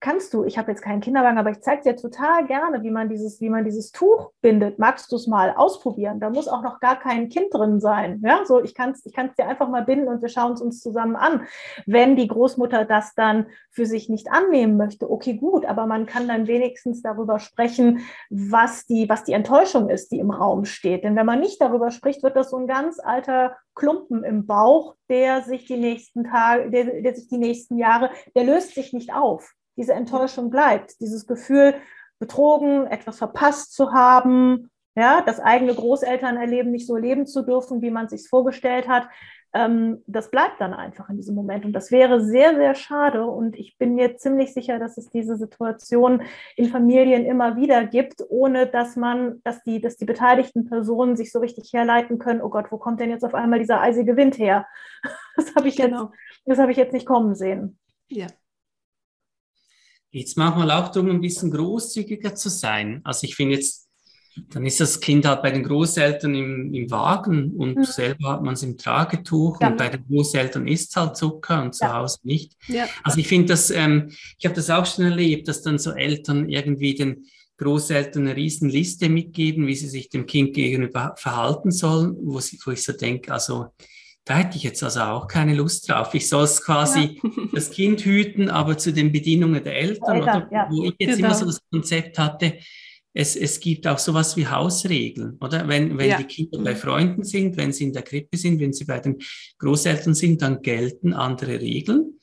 kannst 0.00 0.32
du, 0.32 0.44
ich 0.44 0.56
habe 0.56 0.70
jetzt 0.70 0.82
keinen 0.82 1.02
Kinderwagen, 1.02 1.38
aber 1.38 1.50
ich 1.50 1.60
zeige 1.60 1.82
dir 1.82 1.96
total 1.96 2.46
gerne, 2.46 2.82
wie 2.82 2.90
man 2.90 3.10
dieses, 3.10 3.40
wie 3.40 3.50
man 3.50 3.64
dieses 3.64 3.92
Tuch 3.92 4.32
bindet. 4.40 4.78
Magst 4.78 5.12
du 5.12 5.16
es 5.16 5.26
mal 5.26 5.54
ausprobieren? 5.54 6.20
Da 6.20 6.30
muss 6.30 6.48
auch 6.48 6.62
noch 6.62 6.80
gar 6.80 6.98
kein 6.98 7.28
Kind 7.28 7.52
drin 7.52 7.80
sein. 7.80 8.20
Ja, 8.24 8.40
so 8.46 8.62
ich 8.62 8.74
kann 8.74 8.92
es 8.92 9.04
ich 9.04 9.12
kann's 9.12 9.36
dir 9.36 9.46
einfach 9.46 9.68
mal 9.68 9.84
binden 9.84 10.08
und 10.08 10.22
wir 10.22 10.30
schauen 10.30 10.52
es 10.54 10.62
uns 10.62 10.80
zusammen 10.80 11.16
an. 11.16 11.42
Wenn 11.86 12.16
die 12.16 12.28
Großmutter 12.28 12.86
das 12.86 13.14
dann 13.14 13.46
für 13.70 13.84
sich 13.84 14.08
nicht 14.08 14.30
annehmen 14.32 14.78
möchte, 14.78 15.10
okay, 15.10 15.34
gut, 15.34 15.66
aber 15.66 15.86
man 15.86 16.06
kann 16.06 16.26
dann 16.26 16.46
wenigstens 16.46 17.02
darüber 17.02 17.38
sprechen, 17.38 18.00
was 18.30 18.86
die, 18.86 19.08
was 19.08 19.24
die 19.24 19.34
Enttäuschung 19.34 19.90
ist, 19.90 20.12
die 20.12 20.18
im 20.18 20.30
Raum 20.30 20.64
steht. 20.64 21.04
Denn 21.04 21.14
wenn 21.14 21.26
man 21.26 21.40
nicht 21.40 21.60
darüber 21.60 21.90
spricht, 21.90 22.22
wird 22.22 22.36
das 22.36 22.50
so 22.50 22.56
ein 22.56 22.66
ganz 22.66 22.98
alter 23.00 23.56
Klumpen 23.74 24.24
im 24.24 24.46
Bauch, 24.46 24.94
der 25.10 25.42
sich 25.42 25.66
die 25.66 25.76
nächsten 25.76 26.24
Tage, 26.24 26.70
der, 26.70 27.02
der 27.02 27.14
sich 27.14 27.28
die 27.28 27.38
nächsten 27.38 27.78
Jahre, 27.78 28.10
der 28.34 28.44
löst 28.44 28.74
sich 28.74 28.92
nicht 28.92 29.12
auf 29.12 29.54
diese 29.80 29.94
Enttäuschung 29.94 30.50
bleibt. 30.50 31.00
Dieses 31.00 31.26
Gefühl, 31.26 31.74
betrogen, 32.20 32.86
etwas 32.86 33.18
verpasst 33.18 33.74
zu 33.74 33.92
haben, 33.92 34.70
ja, 34.94 35.22
das 35.22 35.40
eigene 35.40 35.74
Großelternerleben 35.74 36.70
nicht 36.70 36.86
so 36.86 36.96
leben 36.96 37.26
zu 37.26 37.42
dürfen, 37.42 37.80
wie 37.80 37.90
man 37.90 38.04
es 38.04 38.10
sich 38.12 38.28
vorgestellt 38.28 38.86
hat. 38.86 39.08
ähm, 39.52 40.02
das 40.06 40.30
bleibt 40.30 40.60
dann 40.60 40.72
einfach 40.74 41.08
in 41.08 41.16
diesem 41.16 41.34
Moment. 41.34 41.64
Und 41.64 41.72
das 41.72 41.90
wäre 41.90 42.20
sehr, 42.20 42.54
sehr 42.54 42.74
schade. 42.76 43.24
Und 43.24 43.56
ich 43.56 43.76
bin 43.78 43.96
mir 43.96 44.16
ziemlich 44.16 44.54
sicher, 44.54 44.78
dass 44.78 44.96
es 44.96 45.10
diese 45.10 45.36
Situation 45.36 46.22
in 46.54 46.66
Familien 46.66 47.24
immer 47.24 47.56
wieder 47.56 47.84
gibt, 47.84 48.22
ohne 48.28 48.68
dass 48.68 48.94
man, 48.94 49.40
dass 49.42 49.62
die, 49.64 49.80
dass 49.80 49.96
die 49.96 50.04
beteiligten 50.04 50.68
Personen 50.68 51.16
sich 51.16 51.32
so 51.32 51.40
richtig 51.40 51.72
herleiten 51.72 52.18
können, 52.18 52.42
oh 52.42 52.48
Gott, 52.48 52.70
wo 52.70 52.78
kommt 52.78 53.00
denn 53.00 53.10
jetzt 53.10 53.24
auf 53.24 53.34
einmal 53.34 53.58
dieser 53.58 53.80
eisige 53.80 54.16
Wind 54.16 54.38
her? 54.38 54.66
Das 55.36 55.54
habe 55.54 55.68
ich, 55.68 55.76
genau. 55.76 56.12
jetzt, 56.44 56.58
hab 56.58 56.68
ich 56.68 56.76
jetzt 56.76 56.92
nicht 56.92 57.06
kommen 57.06 57.34
sehen. 57.34 57.78
Ja. 58.08 58.26
Jetzt 60.12 60.36
manchmal 60.36 60.70
auch 60.70 60.88
darum, 60.88 61.10
ein 61.10 61.20
bisschen 61.20 61.50
großzügiger 61.50 62.34
zu 62.34 62.48
sein. 62.48 63.00
Also 63.04 63.26
ich 63.26 63.36
finde 63.36 63.56
jetzt, 63.56 63.88
dann 64.50 64.66
ist 64.66 64.80
das 64.80 65.00
Kind 65.00 65.26
halt 65.26 65.42
bei 65.42 65.50
den 65.50 65.62
Großeltern 65.62 66.34
im, 66.34 66.74
im 66.74 66.90
Wagen 66.90 67.52
und 67.56 67.76
mhm. 67.76 67.84
selber 67.84 68.32
hat 68.32 68.42
man 68.42 68.54
es 68.54 68.62
im 68.62 68.76
Tragetuch 68.76 69.60
ja. 69.60 69.68
und 69.68 69.76
bei 69.76 69.88
den 69.88 70.04
Großeltern 70.06 70.66
isst 70.66 70.90
es 70.90 70.96
halt 70.96 71.16
Zucker 71.16 71.62
und 71.62 71.74
zu 71.74 71.84
ja. 71.84 71.94
Hause 71.94 72.18
nicht. 72.22 72.56
Ja. 72.66 72.88
Also 73.04 73.18
ich 73.18 73.28
finde 73.28 73.48
das, 73.48 73.70
ähm, 73.70 74.10
ich 74.38 74.44
habe 74.44 74.54
das 74.54 74.70
auch 74.70 74.86
schon 74.86 75.04
erlebt, 75.04 75.46
dass 75.46 75.62
dann 75.62 75.78
so 75.78 75.92
Eltern 75.92 76.48
irgendwie 76.48 76.94
den 76.94 77.26
Großeltern 77.58 78.26
eine 78.26 78.36
riesen 78.36 78.70
Liste 78.70 79.08
mitgeben, 79.08 79.66
wie 79.66 79.74
sie 79.74 79.88
sich 79.88 80.08
dem 80.08 80.26
Kind 80.26 80.54
gegenüber 80.54 81.14
verhalten 81.16 81.70
sollen, 81.70 82.16
wo, 82.22 82.40
sie, 82.40 82.58
wo 82.64 82.70
ich 82.70 82.82
so 82.82 82.92
denke, 82.92 83.32
also 83.32 83.66
da 84.24 84.36
hätte 84.36 84.56
ich 84.56 84.62
jetzt 84.62 84.82
also 84.82 85.00
auch 85.00 85.26
keine 85.26 85.54
Lust 85.54 85.88
drauf. 85.88 86.14
Ich 86.14 86.28
soll 86.28 86.44
es 86.44 86.62
quasi 86.62 87.20
ja. 87.22 87.30
das 87.52 87.70
Kind 87.70 88.04
hüten, 88.04 88.48
aber 88.48 88.78
zu 88.78 88.92
den 88.92 89.12
Bedingungen 89.12 89.62
der 89.62 89.76
Eltern, 89.76 90.16
Eltern 90.16 90.46
oder, 90.48 90.68
wo 90.70 90.84
ich 90.84 90.94
jetzt 90.98 91.16
genau. 91.16 91.28
immer 91.28 91.34
so 91.34 91.46
das 91.46 91.60
Konzept 91.70 92.18
hatte, 92.18 92.58
es, 93.12 93.34
es 93.34 93.58
gibt 93.58 93.86
auch 93.88 93.98
sowas 93.98 94.36
wie 94.36 94.46
Hausregeln, 94.46 95.36
oder? 95.40 95.66
Wenn, 95.66 95.98
wenn 95.98 96.10
ja. 96.10 96.18
die 96.18 96.24
Kinder 96.24 96.60
bei 96.60 96.76
Freunden 96.76 97.24
sind, 97.24 97.56
wenn 97.56 97.72
sie 97.72 97.84
in 97.84 97.92
der 97.92 98.02
Krippe 98.02 98.36
sind, 98.36 98.60
wenn 98.60 98.72
sie 98.72 98.84
bei 98.84 99.00
den 99.00 99.18
Großeltern 99.58 100.14
sind, 100.14 100.42
dann 100.42 100.62
gelten 100.62 101.12
andere 101.12 101.60
Regeln. 101.60 102.18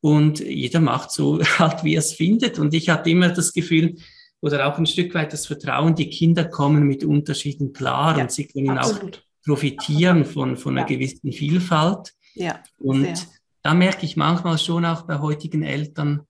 Und 0.00 0.40
jeder 0.40 0.80
macht 0.80 1.12
so 1.12 1.40
halt, 1.58 1.84
wie 1.84 1.94
er 1.94 2.00
es 2.00 2.12
findet. 2.12 2.58
Und 2.58 2.74
ich 2.74 2.88
hatte 2.88 3.10
immer 3.10 3.28
das 3.28 3.52
Gefühl, 3.52 3.94
oder 4.40 4.66
auch 4.66 4.76
ein 4.76 4.86
Stück 4.86 5.14
weit 5.14 5.32
das 5.32 5.46
Vertrauen, 5.46 5.94
die 5.94 6.10
Kinder 6.10 6.44
kommen 6.44 6.88
mit 6.88 7.04
Unterschieden 7.04 7.72
klar 7.72 8.16
ja, 8.16 8.24
und 8.24 8.32
sie 8.32 8.48
können 8.48 8.70
absolut. 8.70 9.18
auch 9.18 9.31
profitieren 9.44 10.24
von, 10.24 10.56
von 10.56 10.76
einer 10.76 10.88
ja. 10.88 10.96
gewissen 10.96 11.32
Vielfalt. 11.32 12.12
Ja, 12.34 12.62
und 12.78 13.04
sehr. 13.04 13.26
da 13.62 13.74
merke 13.74 14.06
ich 14.06 14.16
manchmal 14.16 14.58
schon 14.58 14.84
auch 14.84 15.02
bei 15.02 15.18
heutigen 15.18 15.62
Eltern, 15.62 16.26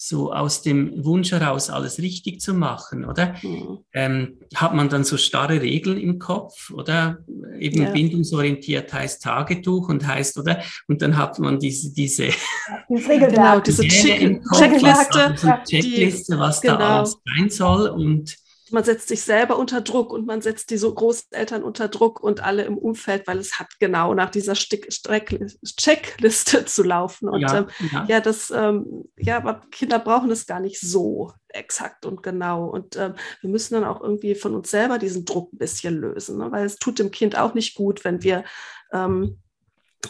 so 0.00 0.32
aus 0.32 0.62
dem 0.62 1.04
Wunsch 1.04 1.32
heraus 1.32 1.70
alles 1.70 1.98
richtig 1.98 2.40
zu 2.40 2.54
machen, 2.54 3.04
oder? 3.04 3.34
Mhm. 3.42 3.78
Ähm, 3.92 4.38
hat 4.54 4.72
man 4.72 4.88
dann 4.88 5.02
so 5.02 5.16
starre 5.16 5.60
Regeln 5.60 5.98
im 5.98 6.20
Kopf, 6.20 6.70
oder? 6.70 7.18
Eben 7.58 7.82
ja. 7.82 7.90
bindungsorientiert 7.90 8.92
heißt 8.92 9.24
Tagetuch 9.24 9.88
und 9.88 10.06
heißt, 10.06 10.38
oder? 10.38 10.62
Und 10.86 11.02
dann 11.02 11.16
hat 11.16 11.40
man 11.40 11.58
diese, 11.58 11.92
diese, 11.92 12.28
genau, 12.88 13.58
diese 13.58 13.82
Check 13.82 14.40
Checkliste, 14.56 15.24
also 15.24 15.48
Checkliste, 15.68 16.38
was 16.38 16.60
genau. 16.60 16.78
da 16.78 16.98
alles 16.98 17.18
sein 17.36 17.50
soll 17.50 17.88
und 17.88 18.36
man 18.72 18.84
setzt 18.84 19.08
sich 19.08 19.22
selber 19.22 19.58
unter 19.58 19.80
Druck 19.80 20.12
und 20.12 20.26
man 20.26 20.40
setzt 20.40 20.70
die 20.70 20.76
so 20.76 20.94
Großeltern 20.94 21.62
unter 21.62 21.88
Druck 21.88 22.20
und 22.22 22.42
alle 22.42 22.64
im 22.64 22.78
Umfeld, 22.78 23.26
weil 23.26 23.38
es 23.38 23.58
hat 23.58 23.78
genau 23.78 24.14
nach 24.14 24.30
dieser 24.30 24.54
Stick 24.54 24.88
Checkliste 24.88 26.64
zu 26.66 26.82
laufen. 26.82 27.28
Und 27.28 27.40
ja, 27.40 27.58
ähm, 27.58 27.66
ja. 27.92 28.04
ja 28.08 28.20
das, 28.20 28.50
ähm, 28.50 29.04
ja, 29.16 29.36
aber 29.36 29.62
Kinder 29.70 29.98
brauchen 29.98 30.30
es 30.30 30.46
gar 30.46 30.60
nicht 30.60 30.80
so 30.80 31.32
exakt 31.48 32.06
und 32.06 32.22
genau. 32.22 32.66
Und 32.66 32.96
ähm, 32.96 33.14
wir 33.40 33.50
müssen 33.50 33.74
dann 33.74 33.84
auch 33.84 34.00
irgendwie 34.00 34.34
von 34.34 34.54
uns 34.54 34.70
selber 34.70 34.98
diesen 34.98 35.24
Druck 35.24 35.52
ein 35.52 35.58
bisschen 35.58 35.96
lösen, 35.96 36.38
ne? 36.38 36.50
weil 36.50 36.64
es 36.64 36.76
tut 36.76 36.98
dem 36.98 37.10
Kind 37.10 37.38
auch 37.38 37.54
nicht 37.54 37.74
gut, 37.74 38.04
wenn 38.04 38.22
wir 38.22 38.44
ähm, 38.92 39.38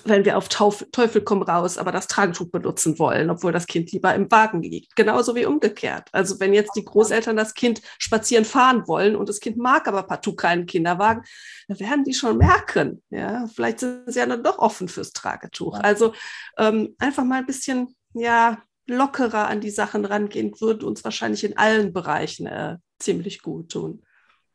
wenn 0.04 0.24
wir 0.24 0.36
auf 0.36 0.48
Teufel 0.48 1.22
komm 1.22 1.42
raus, 1.42 1.78
aber 1.78 1.92
das 1.92 2.08
Tragetuch 2.08 2.50
benutzen 2.50 2.98
wollen, 2.98 3.30
obwohl 3.30 3.52
das 3.52 3.66
Kind 3.66 3.90
lieber 3.92 4.14
im 4.14 4.30
Wagen 4.30 4.62
liegt. 4.62 4.94
Genauso 4.96 5.34
wie 5.34 5.46
umgekehrt. 5.46 6.08
Also 6.12 6.38
wenn 6.40 6.52
jetzt 6.52 6.76
die 6.76 6.84
Großeltern 6.84 7.36
das 7.36 7.54
Kind 7.54 7.80
spazieren 7.98 8.44
fahren 8.44 8.86
wollen 8.86 9.16
und 9.16 9.28
das 9.28 9.40
Kind 9.40 9.56
mag 9.56 9.88
aber 9.88 10.02
partout 10.02 10.36
keinen 10.36 10.66
Kinderwagen, 10.66 11.22
dann 11.68 11.80
werden 11.80 12.04
die 12.04 12.14
schon 12.14 12.36
merken. 12.36 13.02
Ja, 13.10 13.46
vielleicht 13.46 13.80
sind 13.80 14.12
sie 14.12 14.18
ja 14.18 14.26
dann 14.26 14.42
doch 14.42 14.58
offen 14.58 14.88
fürs 14.88 15.12
Tragetuch. 15.12 15.78
Also 15.80 16.12
ähm, 16.58 16.94
einfach 16.98 17.24
mal 17.24 17.38
ein 17.38 17.46
bisschen, 17.46 17.94
ja, 18.12 18.58
lockerer 18.88 19.48
an 19.48 19.60
die 19.60 19.70
Sachen 19.70 20.04
rangehen, 20.04 20.52
würde 20.60 20.86
uns 20.86 21.04
wahrscheinlich 21.04 21.44
in 21.44 21.58
allen 21.58 21.92
Bereichen 21.92 22.46
äh, 22.46 22.78
ziemlich 22.98 23.42
gut 23.42 23.70
tun. 23.70 24.02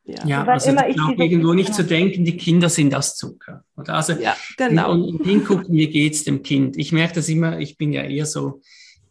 Ja, 0.05 0.25
ja 0.25 0.43
also 0.43 0.71
immer 0.71 0.87
ich 0.87 0.95
glaube 0.95 1.23
irgendwo 1.23 1.53
nicht 1.53 1.73
zu 1.73 1.83
denken, 1.83 2.25
die 2.25 2.37
Kinder 2.37 2.69
sind 2.69 2.93
aus 2.93 3.15
Zucker. 3.15 3.63
Oder? 3.77 3.95
Also 3.95 4.13
ja, 4.13 4.35
genau. 4.57 4.91
Und 4.91 5.23
hingucken, 5.23 5.75
wie 5.75 5.87
geht 5.87 6.13
es 6.13 6.23
dem 6.23 6.43
Kind. 6.43 6.77
Ich 6.77 6.91
merke 6.91 7.15
das 7.15 7.29
immer, 7.29 7.59
ich 7.59 7.77
bin 7.77 7.93
ja 7.93 8.03
eher 8.03 8.25
so 8.25 8.61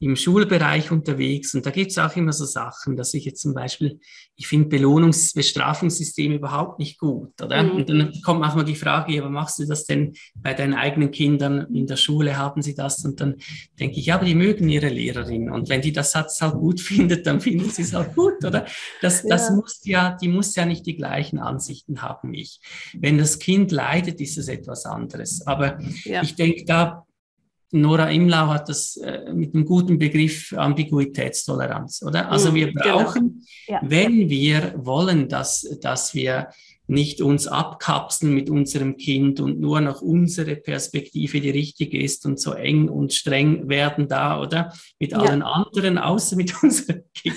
im 0.02 0.16
Schulbereich 0.16 0.90
unterwegs 0.90 1.54
und 1.54 1.64
da 1.64 1.70
gibt 1.70 1.92
es 1.92 1.98
auch 1.98 2.16
immer 2.16 2.32
so 2.32 2.44
Sachen, 2.44 2.96
dass 2.96 3.14
ich 3.14 3.24
jetzt 3.24 3.40
zum 3.40 3.54
Beispiel, 3.54 4.00
ich 4.34 4.48
finde 4.48 4.76
Belohnungs-, 4.76 5.32
Bestrafungssystem 5.32 6.32
überhaupt 6.32 6.80
nicht 6.80 6.98
gut, 6.98 7.40
oder? 7.40 7.62
Mhm. 7.62 7.70
Und 7.70 7.88
dann 7.88 8.12
kommt 8.24 8.40
manchmal 8.40 8.64
die 8.64 8.74
Frage, 8.74 9.16
aber 9.20 9.30
machst 9.30 9.60
du 9.60 9.66
das 9.66 9.84
denn 9.84 10.14
bei 10.34 10.54
deinen 10.54 10.74
eigenen 10.74 11.12
Kindern 11.12 11.72
in 11.72 11.86
der 11.86 11.94
Schule, 11.96 12.36
haben 12.36 12.62
sie 12.62 12.74
das? 12.74 13.04
Und 13.04 13.20
dann 13.20 13.36
denke 13.78 14.00
ich, 14.00 14.06
ja, 14.06 14.16
aber 14.16 14.24
die 14.24 14.34
mögen 14.34 14.68
ihre 14.68 14.88
Lehrerin 14.88 15.48
und 15.48 15.68
wenn 15.68 15.82
die 15.82 15.92
das 15.92 16.10
Satz 16.10 16.40
halt 16.40 16.54
gut 16.54 16.80
findet, 16.80 17.24
dann 17.26 17.40
finden 17.40 17.70
sie 17.70 17.82
es 17.82 17.94
auch 17.94 18.12
gut, 18.12 18.44
oder? 18.44 18.66
Das, 19.02 19.22
ja. 19.22 19.28
das 19.28 19.50
muss 19.52 19.82
ja, 19.84 20.16
die 20.20 20.28
muss 20.28 20.56
ja 20.56 20.66
nicht 20.66 20.84
die 20.84 20.96
gleichen 20.96 21.38
Ansichten 21.38 22.02
haben 22.02 22.32
wie 22.32 22.42
ich. 22.42 22.60
Wenn 22.98 23.18
das 23.18 23.38
Kind 23.38 23.70
leidet, 23.70 24.20
ist 24.20 24.36
es 24.36 24.48
etwas 24.48 24.84
anderes. 24.84 25.46
Aber 25.46 25.78
ja. 26.04 26.22
ich 26.22 26.34
denke, 26.34 26.64
da 26.64 27.06
Nora 27.72 28.11
Imlau 28.11 28.48
hat 28.48 28.68
das 28.68 28.96
äh, 28.98 29.32
mit 29.32 29.54
einem 29.54 29.64
guten 29.64 29.98
Begriff 29.98 30.52
Ambiguitätstoleranz, 30.52 32.02
oder? 32.02 32.30
Also 32.30 32.50
mhm, 32.50 32.54
wir 32.54 32.66
genau. 32.72 32.82
brauchen, 32.85 33.46
genau. 33.66 33.80
ja. 33.80 33.80
wenn 33.82 34.28
wir 34.28 34.74
wollen, 34.76 35.28
dass, 35.28 35.78
dass 35.80 36.14
wir 36.14 36.48
nicht 36.87 37.22
uns 37.22 37.46
abkapseln 37.46 38.35
mit 38.35 38.50
unserem 38.50 38.98
Kind 38.98 39.40
und 39.40 39.58
nur 39.58 39.80
noch 39.80 40.02
unsere 40.02 40.56
Perspektive 40.56 41.40
die 41.40 41.48
richtige 41.48 41.98
ist 41.98 42.26
und 42.26 42.38
so 42.38 42.52
eng 42.52 42.90
und 42.90 43.14
streng 43.14 43.70
werden 43.70 44.06
da, 44.06 44.38
oder? 44.38 44.74
Mit 44.98 45.12
ja. 45.12 45.18
allen 45.18 45.42
anderen, 45.42 45.96
außer 45.96 46.37
mit 46.37 46.52
unserem 46.62 47.04
Kind. 47.14 47.37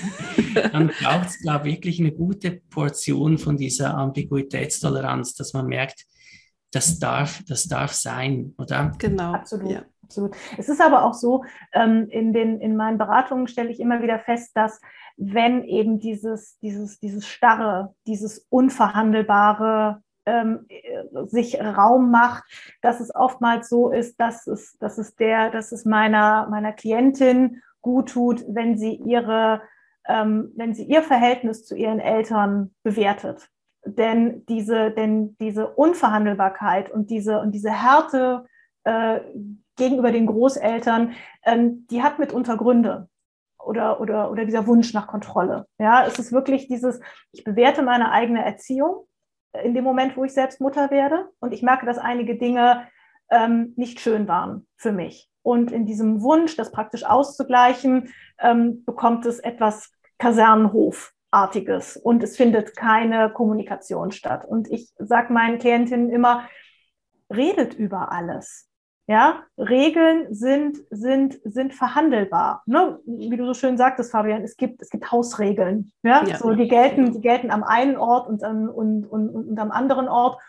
Dann 0.56 0.91
braucht 1.02 1.30
es, 1.30 1.39
glaube 1.39 1.69
ich, 1.69 1.76
wirklich 1.76 2.00
eine 2.00 2.12
gute 2.12 2.62
Portion 2.69 3.38
von 3.38 3.56
dieser 3.56 3.95
Ambiguitätstoleranz, 3.95 5.36
dass 5.36 5.54
man 5.54 5.67
merkt, 5.67 6.06
das 6.71 7.00
darf, 7.00 7.41
das 7.48 7.69
darf 7.69 7.93
sein, 7.93 8.54
oder? 8.58 8.91
Genau. 9.00 9.32
Absolut. 9.32 9.71
Ja 9.71 9.86
absolut. 10.06 10.36
Es 10.58 10.70
ist 10.70 10.82
aber 10.82 11.04
auch 11.04 11.13
so, 11.13 11.44
ähm, 11.74 12.08
in, 12.10 12.34
den, 12.34 12.62
in 12.62 12.76
meinen 12.76 12.98
Beratungen 12.98 13.48
stelle 13.48 13.70
ich 13.70 13.80
immer 13.80 14.02
wieder 14.02 14.20
fest, 14.20 14.52
dass 14.56 14.80
wenn 15.18 15.63
eben 15.63 16.00
dieses, 16.00 16.58
dieses, 16.60 17.00
dieses 17.00 17.28
Starre, 17.28 17.94
dieses 18.08 18.46
Unverhandelbare 18.50 20.02
ähm, 20.26 20.65
sich 21.26 21.60
Raum 21.62 22.12
macht, 22.12 22.44
dass 22.82 23.00
es 23.00 23.13
oftmals 23.13 23.70
so 23.70 23.91
ist, 23.91 24.20
dass 24.20 24.48
es, 24.48 24.78
dass 24.80 24.98
es 24.98 25.15
der, 25.15 25.52
dass 25.52 25.72
es 25.72 25.86
meiner, 25.86 26.48
meiner 26.50 26.74
Klientin 26.74 27.62
gut 27.82 28.10
tut, 28.10 28.44
wenn 28.48 28.78
sie 28.78 28.96
ihre, 28.96 29.62
ähm, 30.08 30.52
wenn 30.56 30.74
sie 30.74 30.84
ihr 30.84 31.04
Verhältnis 31.04 31.65
zu 31.65 31.76
ihren 31.76 32.00
Eltern 32.00 32.74
bewertet. 32.84 33.50
Denn 33.86 34.44
diese, 34.48 34.89
denn 34.89 35.38
diese 35.39 35.68
Unverhandelbarkeit 35.68 36.89
und 36.89 37.12
diese, 37.12 37.39
und 37.39 37.52
diese 37.52 37.72
Härte 37.72 38.46
äh, 38.84 39.20
gegenüber 39.76 40.12
den 40.12 40.26
Großeltern, 40.26 41.14
ähm, 41.44 41.88
die 41.90 42.04
hat 42.04 42.20
mitunter 42.20 42.58
Gründe 42.58 43.10
oder, 43.60 44.00
oder, 44.00 44.32
oder 44.32 44.46
dieser 44.46 44.68
Wunsch 44.68 44.94
nach 44.94 45.08
Kontrolle. 45.08 45.66
Ja, 45.80 46.06
es 46.06 46.20
ist 46.20 46.32
wirklich 46.32 46.68
dieses, 46.68 47.00
ich 47.32 47.44
bewerte 47.44 47.82
meine 47.82 48.12
eigene 48.12 48.44
Erziehung 48.46 49.08
in 49.64 49.74
dem 49.74 49.84
Moment, 49.84 50.18
wo 50.18 50.24
ich 50.24 50.34
selbst 50.34 50.62
Mutter 50.62 50.92
werde 50.92 51.30
und 51.40 51.54
ich 51.54 51.64
merke, 51.64 51.86
dass 51.86 51.98
einige 51.98 52.38
Dinge 52.38 52.88
ähm, 53.30 53.74
nicht 53.76 54.00
schön 54.00 54.28
waren 54.28 54.68
für 54.78 54.92
mich. 54.92 55.30
Und 55.42 55.72
in 55.72 55.86
diesem 55.86 56.22
Wunsch, 56.22 56.56
das 56.56 56.72
praktisch 56.72 57.06
auszugleichen, 57.06 58.10
ähm, 58.40 58.84
bekommt 58.86 59.26
es 59.26 59.40
etwas 59.40 59.92
Kasernenhofartiges 60.18 61.98
und 61.98 62.24
es 62.24 62.36
findet 62.36 62.76
keine 62.76 63.32
Kommunikation 63.32 64.12
statt. 64.12 64.46
Und 64.46 64.70
ich 64.72 64.92
sage 64.98 65.32
meinen 65.32 65.60
Klientinnen 65.60 66.10
immer, 66.10 66.48
redet 67.34 67.74
über 67.74 68.12
alles. 68.12 68.70
Ja, 69.08 69.44
Regeln 69.58 70.34
sind, 70.34 70.80
sind, 70.89 71.39
sind 71.44 71.76
verhandelbar. 71.76 72.63
Ne? 72.65 73.00
Wie 73.06 73.38
du 73.38 73.46
so 73.46 73.54
schön 73.54 73.78
sagtest, 73.78 74.12
Fabian, 74.12 74.41
es 74.41 74.58
gibt, 74.58 74.82
es 74.82 74.89
gibt 74.89 75.12
Hausregeln. 75.12 75.91
Ja? 76.02 76.24
ja. 76.26 76.38
So, 76.38 76.54
die, 76.54 76.68
gelten, 76.68 77.13
die 77.13 77.22
gelten 77.22 77.52
am 77.52 77.63
einen 77.63 77.98
Ort 77.98 78.28
und, 78.28 78.41
und, 78.44 79.06
und, 79.06 79.30
und 79.30 79.60
am 79.60 79.70
anderen 79.70 80.08
Ort. 80.08 80.41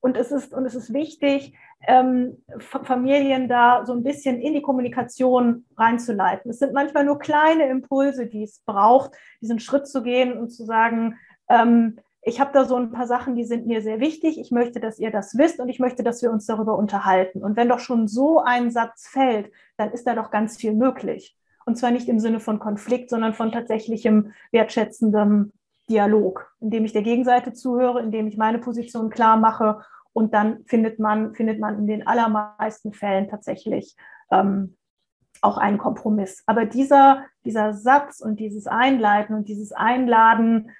Und 0.00 0.16
es 0.16 0.30
ist, 0.30 0.52
und 0.52 0.66
es 0.66 0.74
ist 0.74 0.92
wichtig, 0.92 1.54
ähm, 1.86 2.42
Familien 2.58 3.48
da 3.48 3.84
so 3.86 3.92
ein 3.92 4.02
bisschen 4.02 4.40
in 4.40 4.52
die 4.52 4.62
Kommunikation 4.62 5.64
reinzuleiten. 5.76 6.50
Es 6.50 6.58
sind 6.58 6.74
manchmal 6.74 7.04
nur 7.04 7.18
kleine 7.18 7.68
Impulse, 7.68 8.26
die 8.26 8.42
es 8.42 8.60
braucht, 8.66 9.12
diesen 9.40 9.58
Schritt 9.58 9.86
zu 9.86 10.02
gehen 10.02 10.36
und 10.36 10.50
zu 10.50 10.64
sagen, 10.64 11.18
ähm, 11.48 11.98
ich 12.24 12.40
habe 12.40 12.52
da 12.52 12.64
so 12.64 12.76
ein 12.76 12.92
paar 12.92 13.06
Sachen, 13.06 13.34
die 13.34 13.44
sind 13.44 13.66
mir 13.66 13.82
sehr 13.82 13.98
wichtig. 13.98 14.38
Ich 14.38 14.52
möchte, 14.52 14.78
dass 14.78 15.00
ihr 15.00 15.10
das 15.10 15.36
wisst 15.36 15.58
und 15.58 15.68
ich 15.68 15.80
möchte, 15.80 16.04
dass 16.04 16.22
wir 16.22 16.30
uns 16.30 16.46
darüber 16.46 16.78
unterhalten. 16.78 17.42
Und 17.42 17.56
wenn 17.56 17.68
doch 17.68 17.80
schon 17.80 18.06
so 18.06 18.40
ein 18.40 18.70
Satz 18.70 19.08
fällt, 19.08 19.50
dann 19.76 19.90
ist 19.90 20.06
da 20.06 20.14
doch 20.14 20.30
ganz 20.30 20.56
viel 20.56 20.72
möglich. 20.72 21.36
Und 21.66 21.76
zwar 21.76 21.90
nicht 21.90 22.08
im 22.08 22.20
Sinne 22.20 22.38
von 22.38 22.60
Konflikt, 22.60 23.10
sondern 23.10 23.34
von 23.34 23.50
tatsächlichem 23.50 24.32
wertschätzendem 24.52 25.52
Dialog, 25.90 26.52
indem 26.60 26.84
ich 26.84 26.92
der 26.92 27.02
Gegenseite 27.02 27.52
zuhöre, 27.52 28.00
indem 28.00 28.28
ich 28.28 28.36
meine 28.36 28.58
Position 28.58 29.10
klar 29.10 29.36
mache 29.36 29.80
und 30.12 30.32
dann 30.34 30.64
findet 30.66 30.98
man, 30.98 31.34
findet 31.34 31.58
man 31.58 31.78
in 31.78 31.86
den 31.86 32.06
allermeisten 32.06 32.92
Fällen 32.92 33.28
tatsächlich 33.28 33.96
ähm, 34.30 34.76
auch 35.40 35.58
einen 35.58 35.78
Kompromiss. 35.78 36.42
Aber 36.46 36.66
dieser, 36.66 37.24
dieser 37.44 37.72
Satz 37.72 38.20
und 38.20 38.38
dieses 38.38 38.66
Einleiten 38.66 39.34
und 39.34 39.48
dieses 39.48 39.72
Einladen 39.72 40.70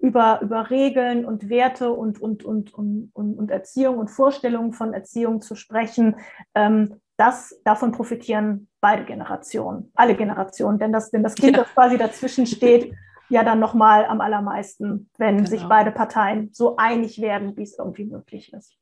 über, 0.00 0.40
über 0.42 0.70
Regeln 0.70 1.24
und 1.24 1.48
Werte 1.48 1.92
und, 1.92 2.20
und, 2.20 2.42
und, 2.42 2.72
und, 2.74 3.10
und 3.14 3.50
Erziehung 3.50 3.98
und 3.98 4.08
Vorstellungen 4.08 4.72
von 4.72 4.94
Erziehung 4.94 5.42
zu 5.42 5.54
sprechen, 5.54 6.16
ähm, 6.54 7.00
das, 7.18 7.60
davon 7.64 7.92
profitieren 7.92 8.68
beide 8.80 9.04
Generationen, 9.04 9.92
alle 9.94 10.16
Generationen. 10.16 10.78
Denn 10.78 10.90
das, 10.90 11.10
denn 11.10 11.22
das 11.22 11.34
Kind, 11.34 11.54
ja. 11.56 11.64
das 11.64 11.74
quasi 11.74 11.98
dazwischen 11.98 12.46
steht, 12.46 12.94
ja 13.28 13.44
dann 13.44 13.60
nochmal 13.60 14.06
am 14.06 14.22
allermeisten, 14.22 15.10
wenn 15.18 15.36
genau. 15.38 15.50
sich 15.50 15.62
beide 15.64 15.92
Parteien 15.92 16.48
so 16.52 16.76
einig 16.76 17.20
werden, 17.20 17.56
wie 17.58 17.62
es 17.62 17.78
irgendwie 17.78 18.04
möglich 18.04 18.52
ist. 18.54 18.76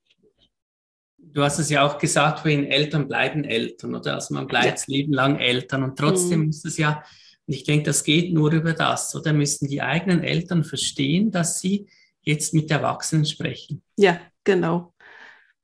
Du 1.18 1.42
hast 1.42 1.58
es 1.58 1.68
ja 1.68 1.84
auch 1.84 1.98
gesagt, 1.98 2.40
vorhin, 2.40 2.64
Eltern 2.64 3.08
bleiben 3.08 3.42
Eltern, 3.42 3.96
oder? 3.96 4.14
Also 4.14 4.34
man 4.34 4.46
bleibt 4.46 4.78
ja. 4.78 4.84
Leben 4.86 5.12
lang 5.12 5.36
Eltern 5.36 5.82
und 5.82 5.98
trotzdem 5.98 6.40
mhm. 6.40 6.46
muss 6.46 6.64
es 6.64 6.78
ja, 6.78 7.02
und 7.48 7.54
ich 7.54 7.64
denke, 7.64 7.86
das 7.86 8.04
geht 8.04 8.34
nur 8.34 8.52
über 8.52 8.74
das, 8.74 9.16
oder 9.16 9.32
müssen 9.32 9.68
die 9.68 9.80
eigenen 9.80 10.22
Eltern 10.22 10.64
verstehen, 10.64 11.30
dass 11.30 11.60
sie 11.60 11.88
jetzt 12.20 12.52
mit 12.52 12.70
Erwachsenen 12.70 13.24
sprechen. 13.24 13.82
Ja, 13.96 14.20
genau. 14.44 14.92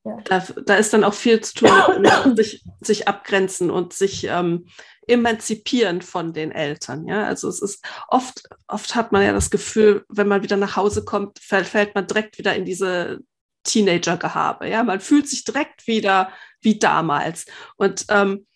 Ja. 0.03 0.19
Da, 0.25 0.47
da, 0.65 0.77
ist 0.77 0.95
dann 0.95 1.05
auch 1.05 1.13
viel 1.13 1.43
zu 1.43 1.55
tun 1.55 1.71
mit 2.01 2.37
sich, 2.37 2.65
sich 2.81 3.07
abgrenzen 3.07 3.71
und 3.71 3.93
sich 3.93 4.25
ähm, 4.25 4.67
emanzipieren 5.07 6.01
von 6.01 6.33
den 6.33 6.53
Eltern. 6.53 7.07
Ja, 7.07 7.27
also 7.27 7.49
es 7.49 7.61
ist 7.61 7.85
oft, 8.09 8.49
oft 8.67 8.95
hat 8.95 9.13
man 9.13 9.23
ja 9.23 9.33
das 9.33 9.51
Gefühl, 9.51 10.07
wenn 10.09 10.29
man 10.29 10.43
wieder 10.43 10.57
nach 10.57 10.77
Hause 10.77 11.05
kommt, 11.05 11.39
fällt, 11.39 11.67
fällt 11.67 11.95
man 11.95 12.07
direkt 12.07 12.39
wieder 12.39 12.55
in 12.55 12.65
diese 12.65 13.21
Teenager-Gehabe. 13.65 14.69
Ja, 14.71 14.83
man 14.85 15.01
fühlt 15.01 15.29
sich 15.29 15.45
direkt 15.45 15.87
wieder 15.87 16.31
wie 16.63 16.79
damals. 16.79 17.45
Und 17.77 18.07
ähm, 18.09 18.47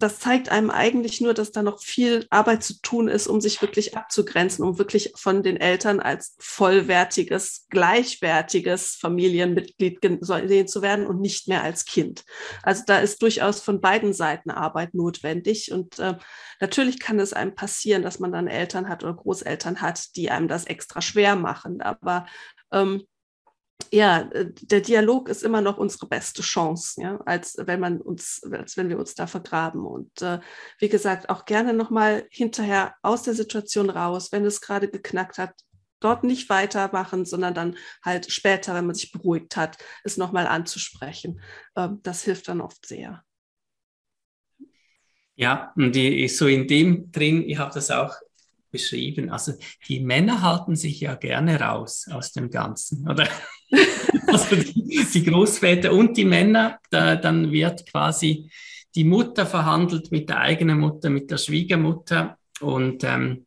das 0.00 0.18
zeigt 0.18 0.48
einem 0.48 0.70
eigentlich 0.70 1.20
nur, 1.20 1.34
dass 1.34 1.52
da 1.52 1.62
noch 1.62 1.82
viel 1.82 2.26
Arbeit 2.30 2.64
zu 2.64 2.80
tun 2.80 3.06
ist, 3.06 3.26
um 3.26 3.40
sich 3.40 3.60
wirklich 3.60 3.96
abzugrenzen, 3.96 4.64
um 4.64 4.78
wirklich 4.78 5.12
von 5.14 5.42
den 5.42 5.58
Eltern 5.58 6.00
als 6.00 6.36
vollwertiges, 6.38 7.66
gleichwertiges 7.68 8.96
Familienmitglied 8.96 10.00
gesehen 10.00 10.68
zu 10.68 10.80
werden 10.80 11.06
und 11.06 11.20
nicht 11.20 11.48
mehr 11.48 11.62
als 11.62 11.84
Kind. 11.84 12.24
Also 12.62 12.82
da 12.86 12.98
ist 12.98 13.20
durchaus 13.20 13.60
von 13.60 13.82
beiden 13.82 14.14
Seiten 14.14 14.50
Arbeit 14.50 14.94
notwendig. 14.94 15.70
Und 15.70 15.98
äh, 15.98 16.16
natürlich 16.60 16.98
kann 16.98 17.20
es 17.20 17.34
einem 17.34 17.54
passieren, 17.54 18.02
dass 18.02 18.18
man 18.20 18.32
dann 18.32 18.48
Eltern 18.48 18.88
hat 18.88 19.04
oder 19.04 19.14
Großeltern 19.14 19.82
hat, 19.82 20.16
die 20.16 20.30
einem 20.30 20.48
das 20.48 20.64
extra 20.64 21.02
schwer 21.02 21.36
machen. 21.36 21.82
Aber 21.82 22.26
ähm, 22.72 23.04
ja, 23.92 24.22
äh, 24.32 24.52
der 24.62 24.80
Dialog 24.80 25.28
ist 25.28 25.42
immer 25.42 25.60
noch 25.60 25.78
unsere 25.78 26.06
beste 26.06 26.42
Chance, 26.42 27.00
ja, 27.00 27.20
als 27.26 27.56
wenn 27.58 27.80
man 27.80 28.00
uns, 28.00 28.42
als 28.50 28.76
wenn 28.76 28.88
wir 28.88 28.98
uns 28.98 29.14
da 29.14 29.26
vergraben. 29.26 29.84
Und 29.84 30.22
äh, 30.22 30.40
wie 30.78 30.88
gesagt, 30.88 31.28
auch 31.28 31.44
gerne 31.44 31.72
nochmal 31.72 32.26
hinterher 32.30 32.94
aus 33.02 33.22
der 33.22 33.34
Situation 33.34 33.90
raus, 33.90 34.32
wenn 34.32 34.44
es 34.44 34.60
gerade 34.60 34.88
geknackt 34.88 35.38
hat, 35.38 35.54
dort 36.00 36.24
nicht 36.24 36.48
weitermachen, 36.48 37.24
sondern 37.24 37.54
dann 37.54 37.76
halt 38.02 38.30
später, 38.30 38.74
wenn 38.74 38.86
man 38.86 38.94
sich 38.94 39.12
beruhigt 39.12 39.56
hat, 39.56 39.76
es 40.04 40.16
nochmal 40.16 40.46
anzusprechen. 40.46 41.40
Ähm, 41.76 42.00
das 42.02 42.22
hilft 42.24 42.48
dann 42.48 42.60
oft 42.60 42.86
sehr. 42.86 43.22
Ja, 45.36 45.72
und 45.76 45.94
die, 45.94 46.28
so 46.28 46.46
in 46.46 46.66
dem 46.66 47.10
drin, 47.12 47.48
ich 47.48 47.58
habe 47.58 47.72
das 47.72 47.90
auch 47.90 48.14
beschrieben. 48.70 49.30
Also 49.30 49.54
die 49.88 50.00
Männer 50.00 50.42
halten 50.42 50.76
sich 50.76 51.00
ja 51.00 51.14
gerne 51.14 51.60
raus 51.60 52.06
aus 52.10 52.32
dem 52.32 52.50
Ganzen, 52.50 53.08
oder? 53.08 53.28
also 54.26 54.56
die, 54.56 55.04
die, 55.12 55.24
Großväter 55.24 55.92
und 55.92 56.16
die 56.16 56.24
Männer, 56.24 56.78
da, 56.90 57.16
dann 57.16 57.50
wird 57.50 57.86
quasi 57.90 58.50
die 58.94 59.04
Mutter 59.04 59.46
verhandelt 59.46 60.10
mit 60.10 60.28
der 60.28 60.40
eigenen 60.40 60.80
Mutter, 60.80 61.10
mit 61.10 61.30
der 61.30 61.38
Schwiegermutter. 61.38 62.38
Und 62.60 63.04
ähm, 63.04 63.46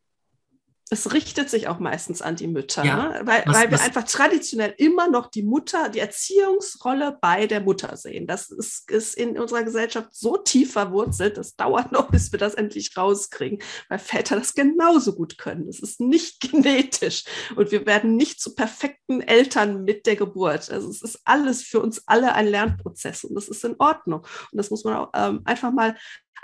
es 0.94 1.12
richtet 1.12 1.50
sich 1.50 1.68
auch 1.68 1.80
meistens 1.80 2.22
an 2.22 2.36
die 2.36 2.48
Mütter, 2.48 2.86
ja. 2.86 3.10
ne? 3.10 3.22
weil, 3.26 3.44
was, 3.46 3.56
weil 3.56 3.72
wir 3.72 3.80
was? 3.80 3.86
einfach 3.86 4.04
traditionell 4.04 4.74
immer 4.78 5.10
noch 5.10 5.28
die 5.28 5.44
Mutter, 5.44 5.90
die 5.90 6.00
Erziehungsrolle 6.00 7.18
bei 7.20 7.48
der 7.48 7.62
Mutter 7.62 7.98
sehen. 7.98 8.28
Das 8.28 8.52
ist, 8.52 8.90
ist 8.92 9.16
in 9.16 9.40
unserer 9.40 9.64
Gesellschaft 9.64 10.10
so 10.12 10.38
tief 10.38 10.74
verwurzelt, 10.74 11.38
das 11.38 11.56
dauert 11.56 11.92
noch, 11.92 12.12
bis 12.12 12.32
wir 12.32 12.40
das 12.40 12.54
endlich 12.54 12.96
rauskriegen, 12.96 13.60
weil 13.90 14.00
Väter 14.00 14.36
das 14.36 14.54
genauso 14.54 15.16
gut 15.16 15.38
können. 15.38 15.66
Das 15.66 15.80
ist 15.80 16.00
nicht 16.00 16.40
genetisch 16.52 17.24
und 17.56 17.72
wir 17.72 17.86
werden 17.86 18.16
nicht 18.16 18.40
zu 18.40 18.54
perfekten 18.54 19.22
Eltern 19.22 19.84
mit 19.84 20.06
der 20.06 20.16
Geburt. 20.16 20.70
Also 20.70 20.90
es 20.90 21.02
ist 21.02 21.22
alles 21.26 21.64
für 21.64 21.82
uns 21.82 22.08
alle 22.08 22.36
ein 22.36 22.48
Lernprozess 22.48 23.24
und 23.24 23.36
das 23.36 23.50
ist 23.50 23.66
in 23.66 23.76
Ordnung. 23.80 24.22
Und 24.52 24.58
das 24.58 24.70
muss 24.70 24.84
man 24.84 24.96
auch 24.96 25.10
ähm, 25.16 25.42
einfach 25.46 25.72
mal 25.72 25.96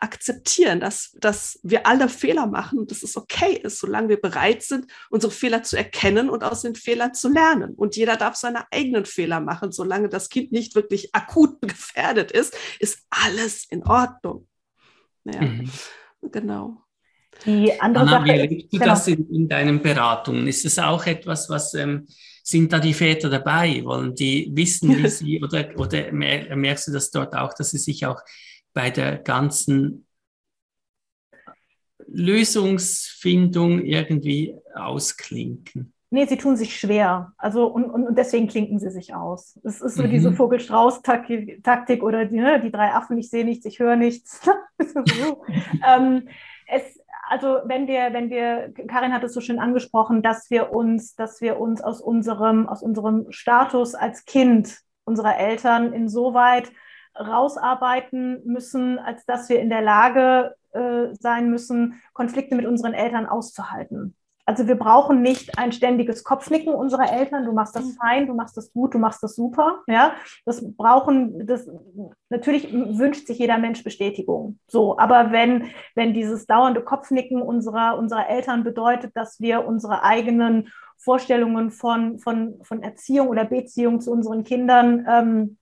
akzeptieren, 0.02 0.80
dass, 0.80 1.12
dass 1.20 1.60
wir 1.64 1.86
alle 1.86 2.10
Fehler 2.10 2.47
machen 2.47 2.80
und 2.80 2.91
dass 2.91 3.04
es 3.04 3.18
okay 3.18 3.60
ist, 3.64 3.80
solange 3.80 4.10
wir 4.10 4.22
bereit 4.22 4.64
sind, 4.64 4.88
unsere 5.10 5.32
Fehler 5.32 5.64
zu 5.64 5.78
erkennen 5.78 6.30
und 6.30 6.43
aus 6.43 6.62
den 6.62 6.76
Fehlern 6.76 7.14
zu 7.14 7.30
lernen. 7.30 7.76
Und 7.76 7.95
jeder 7.95 8.16
darf 8.16 8.36
seine 8.36 8.72
eigenen 8.72 9.06
Fehler 9.06 9.39
machen, 9.39 9.72
solange 9.72 10.10
das 10.10 10.30
Kind 10.30 10.52
nicht 10.52 10.76
wirklich 10.76 11.14
akut 11.14 11.62
gefährdet 11.62 12.32
ist, 12.32 12.56
ist 12.80 13.06
alles 13.10 13.66
in 13.66 13.84
Ordnung. 13.84 14.47
Ja, 15.26 15.41
mhm. 15.41 15.70
genau. 16.32 16.82
Die 17.45 17.80
andere 17.80 18.04
Anna, 18.04 18.12
Sache 18.12 18.26
wie 18.26 18.30
erlebst 18.32 18.74
du 18.74 18.80
genau. 18.80 18.91
das 18.91 19.08
in, 19.08 19.30
in, 19.30 19.47
deinen 19.47 19.82
Beratungen? 19.82 20.47
Ist 20.47 20.66
es 20.66 20.78
auch 20.78 21.06
etwas, 21.06 21.50
was 21.50 21.74
ähm, 21.74 22.06
sind 22.43 22.74
da 22.74 22.80
die 22.80 22.93
Väter 22.93 23.30
dabei? 23.30 23.84
Wollen 23.86 24.14
die 24.14 24.52
wissen, 24.54 24.97
wie 24.97 25.08
sie 25.10 25.41
oder, 25.41 25.70
oder 25.78 26.12
merkst 26.12 26.88
du 26.88 26.91
das 26.91 27.12
dort 27.12 27.36
auch, 27.36 27.54
dass 27.54 27.72
sie 27.72 27.78
sich 27.78 28.06
auch 28.06 28.22
bei 28.74 28.89
der 28.89 29.17
ganzen 29.17 30.05
Lösungsfindung 32.07 33.80
irgendwie 33.80 34.55
ausklinken. 34.74 35.93
Nee, 36.11 36.26
sie 36.26 36.38
tun 36.38 36.57
sich 36.57 36.80
schwer. 36.80 37.34
Also 37.38 37.67
und, 37.67 37.86
und, 37.86 38.07
und 38.07 38.17
deswegen 38.17 38.47
klinken 38.47 38.80
sie 38.80 38.89
sich 38.89 39.13
aus. 39.13 39.59
Es 39.63 39.80
ist 39.80 39.95
so 39.95 40.03
mhm. 40.03 40.09
diese 40.09 40.34
Vogel-Strauß-Taktik 40.34 42.03
oder 42.03 42.26
die, 42.26 42.38
ne, 42.38 42.59
die 42.59 42.72
drei 42.72 42.93
Affen, 42.93 43.17
ich 43.20 43.30
sehe 43.30 43.45
nichts, 43.45 43.65
ich 43.65 43.80
höre 43.80 43.95
nichts. 43.95 44.41
ähm, 45.88 46.28
es, 46.67 46.99
also 47.30 47.59
wenn 47.65 47.88
wir, 47.88 48.11
wenn 48.11 48.32
wir, 48.32 48.74
Karin 48.88 49.13
hat 49.13 49.24
es 49.24 49.34
so 49.34 49.41
schön 49.41 49.59
angesprochen, 49.59 50.24
dass 50.24 50.49
wir 50.49 50.72
uns, 50.74 51.13
dass 51.13 51.41
wir 51.41 51.59
uns 51.59 51.82
aus 51.82 52.01
unserem, 52.01 52.67
aus 52.67 52.82
unserem 52.82 53.32
Status 53.32 53.93
als 53.93 54.26
Kind 54.26 54.80
unserer 55.03 55.38
Eltern 55.38 55.93
insoweit 55.93 56.72
rausarbeiten 57.18 58.41
müssen, 58.45 58.99
als 58.99 59.26
dass 59.26 59.49
wir 59.49 59.60
in 59.60 59.70
der 59.70 59.82
Lage 59.82 60.55
äh, 60.72 61.14
sein 61.14 61.49
müssen, 61.49 62.01
Konflikte 62.14 62.55
mit 62.55 62.66
unseren 62.66 62.93
Eltern 62.93 63.26
auszuhalten. 63.26 64.16
Also 64.49 64.68
wir 64.68 64.80
brauchen 64.80 65.22
nicht 65.22 65.60
ein 65.60 65.72
ständiges 65.72 66.24
Kopfnicken 66.24 66.74
unserer 66.74 67.14
Eltern, 67.14 67.45
du 67.45 67.51
machst 67.51 67.76
das 67.76 67.86
mhm. 67.86 67.97
fein, 68.01 68.26
du 68.26 68.34
machst 68.34 68.57
das 68.57 68.74
gut, 68.74 68.95
du 68.95 68.97
machst 68.97 69.22
das 69.22 69.36
super. 69.36 69.84
Ja, 69.86 70.14
das 70.43 70.76
brauchen, 70.76 71.45
das 71.45 71.70
natürlich 72.30 72.74
wünscht 72.74 73.28
sich 73.28 73.38
jeder 73.38 73.60
Mensch 73.60 73.84
Bestätigung. 73.84 74.57
So, 74.68 74.97
aber 74.97 75.32
wenn, 75.32 75.68
wenn 75.93 76.16
dieses 76.16 76.47
dauernde 76.47 76.82
Kopfnicken 76.82 77.43
unserer, 77.43 77.99
unserer 77.99 78.28
Eltern 78.28 78.64
bedeutet, 78.64 79.16
dass 79.16 79.39
wir 79.39 79.68
unsere 79.68 80.01
eigenen 80.01 80.70
Vorstellungen 80.97 81.70
von, 81.70 82.18
von, 82.18 82.55
von 82.64 82.82
Erziehung 82.82 83.28
oder 83.28 83.45
Beziehung 83.45 84.01
zu 84.01 84.12
unseren 84.12 84.43
Kindern 84.43 85.05
ähm, 85.07 85.57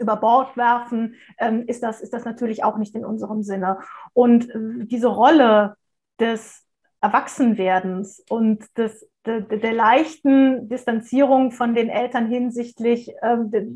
über 0.00 0.16
Bord 0.16 0.56
werfen, 0.56 1.14
ähm, 1.38 1.64
ist, 1.66 1.82
das, 1.82 2.00
ist 2.00 2.12
das 2.12 2.24
natürlich 2.24 2.64
auch 2.64 2.78
nicht 2.78 2.94
in 2.94 3.04
unserem 3.04 3.42
Sinne. 3.42 3.78
Und 4.12 4.48
äh, 4.50 4.86
diese 4.86 5.08
Rolle 5.08 5.76
des 6.18 6.66
Erwachsenwerdens 7.00 8.24
und 8.28 8.76
des, 8.76 9.08
de, 9.26 9.42
de, 9.42 9.58
der 9.58 9.72
leichten 9.72 10.68
Distanzierung 10.68 11.52
von 11.52 11.74
den 11.74 11.88
Eltern 11.88 12.26
hinsichtlich 12.26 13.12
ähm, 13.22 13.50
de, 13.50 13.66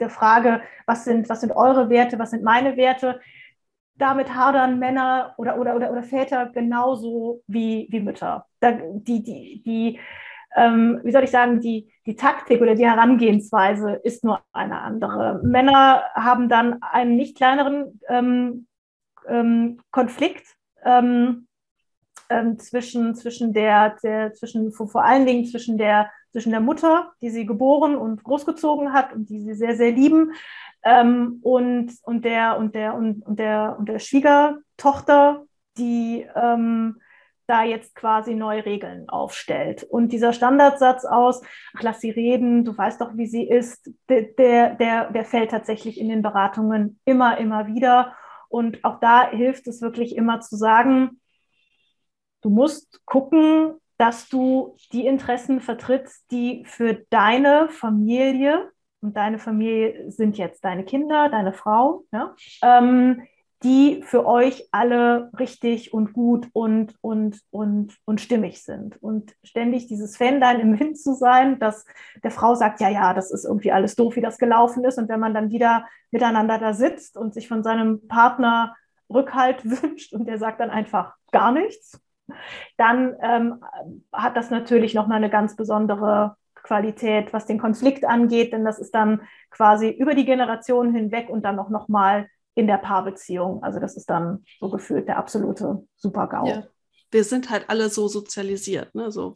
der 0.00 0.10
Frage, 0.10 0.62
was 0.86 1.04
sind, 1.04 1.28
was 1.28 1.40
sind 1.40 1.52
eure 1.52 1.88
Werte, 1.90 2.18
was 2.18 2.30
sind 2.30 2.42
meine 2.42 2.76
Werte, 2.76 3.20
damit 3.94 4.34
hadern 4.34 4.78
Männer 4.78 5.34
oder, 5.36 5.58
oder, 5.58 5.76
oder, 5.76 5.92
oder 5.92 6.02
Väter 6.02 6.46
genauso 6.46 7.42
wie, 7.46 7.86
wie 7.90 8.00
Mütter. 8.00 8.46
Da, 8.60 8.72
die, 8.72 9.22
die, 9.22 9.62
die 9.64 10.00
ähm, 10.56 11.00
wie 11.02 11.12
soll 11.12 11.24
ich 11.24 11.30
sagen, 11.30 11.60
die, 11.60 11.92
die 12.06 12.16
Taktik 12.16 12.60
oder 12.60 12.74
die 12.74 12.86
Herangehensweise 12.86 14.00
ist 14.04 14.24
nur 14.24 14.40
eine 14.52 14.80
andere. 14.80 15.40
Männer 15.42 16.02
haben 16.14 16.48
dann 16.48 16.82
einen 16.82 17.16
nicht 17.16 17.36
kleineren 17.36 18.00
ähm, 18.08 18.66
ähm, 19.28 19.80
Konflikt 19.90 20.46
ähm, 20.84 21.46
ähm, 22.28 22.58
zwischen, 22.58 23.14
zwischen 23.14 23.52
der, 23.52 23.96
der, 24.02 24.32
zwischen, 24.34 24.72
vor 24.72 25.04
allen 25.04 25.26
Dingen 25.26 25.44
zwischen 25.46 25.78
der 25.78 26.10
zwischen 26.32 26.50
der 26.50 26.60
Mutter, 26.60 27.12
die 27.20 27.28
sie 27.28 27.44
geboren 27.44 27.94
und 27.94 28.24
großgezogen 28.24 28.94
hat 28.94 29.12
und 29.12 29.28
die 29.28 29.38
sie 29.38 29.52
sehr, 29.52 29.76
sehr 29.76 29.92
lieben, 29.92 30.32
ähm, 30.82 31.38
und, 31.42 31.92
und, 32.02 32.24
der, 32.24 32.58
und, 32.58 32.74
der, 32.74 32.94
und, 32.94 33.24
und, 33.24 33.38
der, 33.38 33.76
und 33.78 33.88
der 33.88 33.98
Schwiegertochter, 33.98 35.44
die 35.78 36.26
ähm, 36.34 37.00
da 37.46 37.64
jetzt 37.64 37.94
quasi 37.94 38.34
neue 38.34 38.64
Regeln 38.64 39.08
aufstellt. 39.08 39.82
Und 39.84 40.12
dieser 40.12 40.32
Standardsatz 40.32 41.04
aus, 41.04 41.42
ach, 41.76 41.82
lass 41.82 42.00
sie 42.00 42.10
reden, 42.10 42.64
du 42.64 42.76
weißt 42.76 43.00
doch, 43.00 43.16
wie 43.16 43.26
sie 43.26 43.48
ist, 43.48 43.90
der, 44.08 44.74
der, 44.74 45.10
der 45.10 45.24
fällt 45.24 45.50
tatsächlich 45.50 45.98
in 46.00 46.08
den 46.08 46.22
Beratungen 46.22 47.00
immer, 47.04 47.38
immer 47.38 47.66
wieder. 47.66 48.14
Und 48.48 48.84
auch 48.84 49.00
da 49.00 49.30
hilft 49.30 49.66
es 49.66 49.80
wirklich 49.82 50.16
immer 50.16 50.40
zu 50.40 50.56
sagen, 50.56 51.20
du 52.42 52.50
musst 52.50 53.04
gucken, 53.06 53.74
dass 53.98 54.28
du 54.28 54.76
die 54.92 55.06
Interessen 55.06 55.60
vertrittst, 55.60 56.30
die 56.30 56.64
für 56.66 56.94
deine 57.10 57.68
Familie, 57.68 58.70
und 59.00 59.16
deine 59.16 59.38
Familie 59.38 60.10
sind 60.10 60.38
jetzt 60.38 60.64
deine 60.64 60.84
Kinder, 60.84 61.28
deine 61.28 61.52
Frau, 61.52 62.04
ja, 62.12 62.34
ähm, 62.62 63.22
die 63.62 64.02
für 64.02 64.26
euch 64.26 64.68
alle 64.72 65.30
richtig 65.38 65.92
und 65.92 66.12
gut 66.12 66.48
und, 66.52 66.94
und, 67.00 67.40
und, 67.50 67.96
und 68.04 68.20
stimmig 68.20 68.62
sind. 68.62 69.00
Und 69.02 69.34
ständig 69.44 69.86
dieses 69.86 70.16
Fähnlein 70.16 70.60
im 70.60 70.78
Wind 70.78 70.98
zu 70.98 71.14
sein, 71.14 71.58
dass 71.58 71.84
der 72.22 72.30
Frau 72.30 72.54
sagt, 72.54 72.80
ja, 72.80 72.88
ja, 72.88 73.14
das 73.14 73.30
ist 73.30 73.44
irgendwie 73.44 73.72
alles 73.72 73.94
doof, 73.94 74.16
wie 74.16 74.20
das 74.20 74.38
gelaufen 74.38 74.84
ist. 74.84 74.98
Und 74.98 75.08
wenn 75.08 75.20
man 75.20 75.34
dann 75.34 75.50
wieder 75.50 75.86
miteinander 76.10 76.58
da 76.58 76.74
sitzt 76.74 77.16
und 77.16 77.34
sich 77.34 77.48
von 77.48 77.62
seinem 77.62 78.06
Partner 78.08 78.74
Rückhalt 79.12 79.64
wünscht 79.82 80.12
und 80.12 80.26
der 80.26 80.38
sagt 80.38 80.60
dann 80.60 80.70
einfach 80.70 81.14
gar 81.30 81.52
nichts, 81.52 82.00
dann 82.76 83.16
ähm, 83.20 83.64
hat 84.12 84.36
das 84.36 84.50
natürlich 84.50 84.94
nochmal 84.94 85.18
eine 85.18 85.30
ganz 85.30 85.56
besondere 85.56 86.36
Qualität, 86.62 87.32
was 87.32 87.46
den 87.46 87.58
Konflikt 87.58 88.04
angeht, 88.04 88.52
denn 88.52 88.64
das 88.64 88.78
ist 88.78 88.94
dann 88.94 89.22
quasi 89.50 89.90
über 89.90 90.14
die 90.14 90.24
Generationen 90.24 90.94
hinweg 90.94 91.28
und 91.28 91.44
dann 91.44 91.58
auch 91.58 91.68
nochmal 91.68 92.28
in 92.54 92.66
der 92.66 92.78
Paarbeziehung. 92.78 93.62
Also 93.62 93.80
das 93.80 93.96
ist 93.96 94.10
dann 94.10 94.44
so 94.60 94.70
gefühlt 94.70 95.08
der 95.08 95.18
absolute 95.18 95.86
Super-GAU. 95.96 96.46
Ja. 96.46 96.64
Wir 97.10 97.24
sind 97.24 97.50
halt 97.50 97.68
alle 97.68 97.90
so 97.90 98.08
sozialisiert, 98.08 98.94
ne? 98.94 99.10
so 99.10 99.34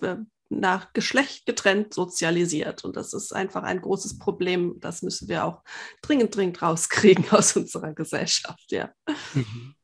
nach 0.48 0.92
Geschlecht 0.92 1.46
getrennt 1.46 1.92
sozialisiert. 1.92 2.84
Und 2.84 2.96
das 2.96 3.12
ist 3.12 3.34
einfach 3.34 3.62
ein 3.62 3.80
großes 3.80 4.18
Problem. 4.18 4.76
Das 4.80 5.02
müssen 5.02 5.28
wir 5.28 5.44
auch 5.44 5.62
dringend, 6.02 6.34
dringend 6.36 6.62
rauskriegen 6.62 7.24
aus 7.30 7.56
unserer 7.56 7.92
Gesellschaft, 7.92 8.70
ja. 8.70 8.90
Mhm. 9.34 9.74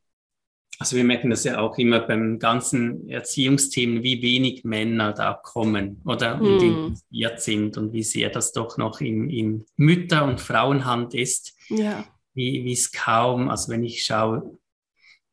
Also 0.79 0.95
wir 0.95 1.03
merken 1.03 1.29
das 1.29 1.43
ja 1.43 1.59
auch 1.59 1.77
immer 1.77 1.99
beim 1.99 2.39
ganzen 2.39 3.07
Erziehungsthemen, 3.07 4.01
wie 4.01 4.21
wenig 4.23 4.63
Männer 4.63 5.13
da 5.13 5.39
kommen 5.41 6.01
oder 6.03 6.37
mm. 6.37 6.45
involviert 6.59 7.41
sind 7.41 7.77
und 7.77 7.93
wie 7.93 8.01
sehr 8.01 8.31
das 8.31 8.51
doch 8.53 8.77
noch 8.77 8.99
in, 8.99 9.29
in 9.29 9.65
Mütter- 9.77 10.25
und 10.25 10.41
Frauenhand 10.41 11.13
ist. 11.13 11.55
Ja 11.69 12.03
wie 12.33 12.71
es 12.71 12.91
kaum, 12.91 13.49
also 13.49 13.71
wenn 13.71 13.83
ich 13.83 14.03
schaue, 14.03 14.57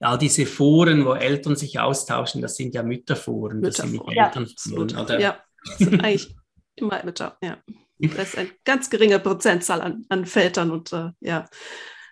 all 0.01 0.19
diese 0.19 0.47
Foren, 0.47 1.05
wo 1.05 1.13
Eltern 1.13 1.57
sich 1.57 1.79
austauschen, 1.79 2.41
das 2.41 2.57
sind 2.57 2.75
ja 2.75 2.83
Mütterforen, 2.83 3.63
das 3.63 3.77
sind 3.77 3.93
nicht 3.93 4.05
ja, 4.13 4.27
Elternforen. 4.27 4.97
Oder? 4.97 5.21
Ja, 5.21 5.45
das 5.65 5.79
sind 5.79 6.03
eigentlich 6.03 6.35
immer 6.77 7.05
Mütter, 7.05 7.37
ja. 7.43 7.59
Da 7.99 8.23
ist 8.23 8.39
eine 8.39 8.51
ganz 8.65 8.89
geringe 8.89 9.19
Prozentzahl 9.19 9.83
an, 9.83 10.07
an 10.09 10.25
Vätern 10.25 10.71
und 10.71 10.91
äh, 10.93 11.11
ja, 11.21 11.47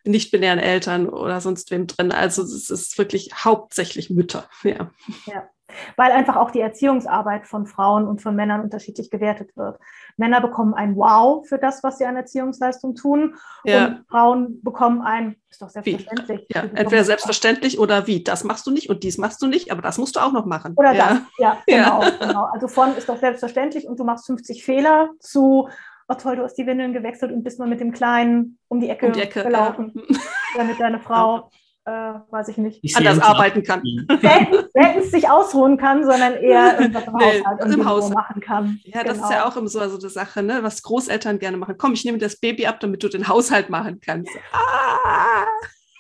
nicht-binären 0.05 0.59
Eltern 0.59 1.09
oder 1.09 1.41
sonst 1.41 1.71
wem 1.71 1.87
drin. 1.87 2.13
Also 2.13 2.43
es 2.43 2.69
ist 2.69 2.99
wirklich 2.99 3.31
hauptsächlich 3.35 4.11
Mütter, 4.11 4.49
ja. 4.65 4.91
Ja 5.27 5.49
weil 5.97 6.13
einfach 6.13 6.37
auch 6.37 6.51
die 6.51 6.61
Erziehungsarbeit 6.61 7.47
von 7.47 7.67
Frauen 7.67 8.07
und 8.07 8.23
von 8.23 8.35
Männern 8.35 8.61
unterschiedlich 8.61 9.11
gewertet 9.11 9.57
wird. 9.57 9.79
Männer 10.17 10.41
bekommen 10.41 10.75
ein 10.75 10.97
Wow 10.97 11.47
für 11.47 11.59
das, 11.59 11.83
was 11.83 11.99
sie 11.99 12.07
an 12.07 12.17
Erziehungsleistung 12.17 12.95
tun 12.95 13.37
ja. 13.65 13.87
und 13.87 14.05
Frauen 14.09 14.63
bekommen 14.63 15.03
ein, 15.03 15.37
ist 15.51 15.63
doch 15.63 15.71
selbstverständlich. 15.71 16.47
Ja, 16.53 16.63
entweder 16.75 17.05
selbstverständlich 17.05 17.79
oder 17.79 18.07
wie, 18.07 18.23
das 18.23 18.45
machst 18.45 18.67
du 18.67 18.71
nicht 18.71 18.91
und 18.91 19.03
dies 19.03 19.19
machst 19.19 19.41
du 19.43 19.47
nicht, 19.47 19.71
aber 19.71 19.83
das 19.83 19.99
musst 19.99 20.17
du 20.17 20.21
auch 20.21 20.33
noch 20.33 20.47
machen. 20.47 20.75
Oder 20.77 20.93
ja. 20.93 21.09
das, 21.09 21.19
ja, 21.39 21.59
genau, 21.67 22.03
ja. 22.03 22.11
genau. 22.21 22.45
Also 22.53 22.69
von 22.69 22.97
ist 22.97 23.09
doch 23.09 23.19
selbstverständlich 23.19 23.87
und 23.87 23.99
du 24.01 24.05
machst 24.05 24.27
50 24.27 24.65
Fehler 24.65 25.11
zu, 25.21 25.69
oh 26.09 26.15
toll, 26.15 26.37
du 26.37 26.43
hast 26.43 26.55
die 26.55 26.67
Windeln 26.67 26.93
gewechselt 26.93 27.33
und 27.33 27.45
bist 27.45 27.59
mal 27.59 27.69
mit 27.69 27.81
dem 27.81 27.93
Kleinen 27.93 28.59
um 28.69 28.81
die 28.81 28.89
Ecke, 28.89 29.07
um 29.07 29.13
die 29.13 29.21
Ecke 29.21 29.45
gelaufen, 29.45 29.93
ja. 29.97 30.19
damit 30.57 30.81
deine 30.81 31.01
Frau 31.01 31.51
äh, 31.89 32.21
weiß 32.31 32.49
ich 32.49 32.59
nicht, 32.59 32.81
ich 32.83 32.97
anders 32.97 33.19
arbeiten 33.21 33.63
kann. 33.63 33.83
Selten 34.21 35.03
sich 35.11 35.29
ausruhen 35.31 35.79
kann, 35.79 36.05
sondern 36.05 36.35
eher 36.35 36.79
im 36.81 36.93
nee, 36.93 37.43
Haushalt 37.43 37.73
im 37.73 37.85
Haus 37.89 38.11
machen 38.11 38.41
kann. 38.41 38.79
Ja, 38.85 39.03
genau. 39.03 39.15
das 39.15 39.23
ist 39.23 39.31
ja 39.31 39.39
genau. 39.39 39.49
auch 39.49 39.57
immer 39.57 39.69
so 39.69 39.81
also 39.81 39.99
eine 39.99 40.11
Sache, 40.11 40.43
ne? 40.43 40.63
was 40.63 40.83
Großeltern 40.83 41.39
gerne 41.39 41.57
machen. 41.57 41.77
Komm, 41.79 41.95
ich 41.95 42.05
nehme 42.05 42.19
das 42.19 42.39
Baby 42.39 42.67
ab, 42.67 42.81
damit 42.81 43.03
du 43.03 43.09
den 43.09 43.27
Haushalt 43.27 43.71
machen 43.71 44.01
kannst. 44.05 44.31
Ah! 44.53 45.47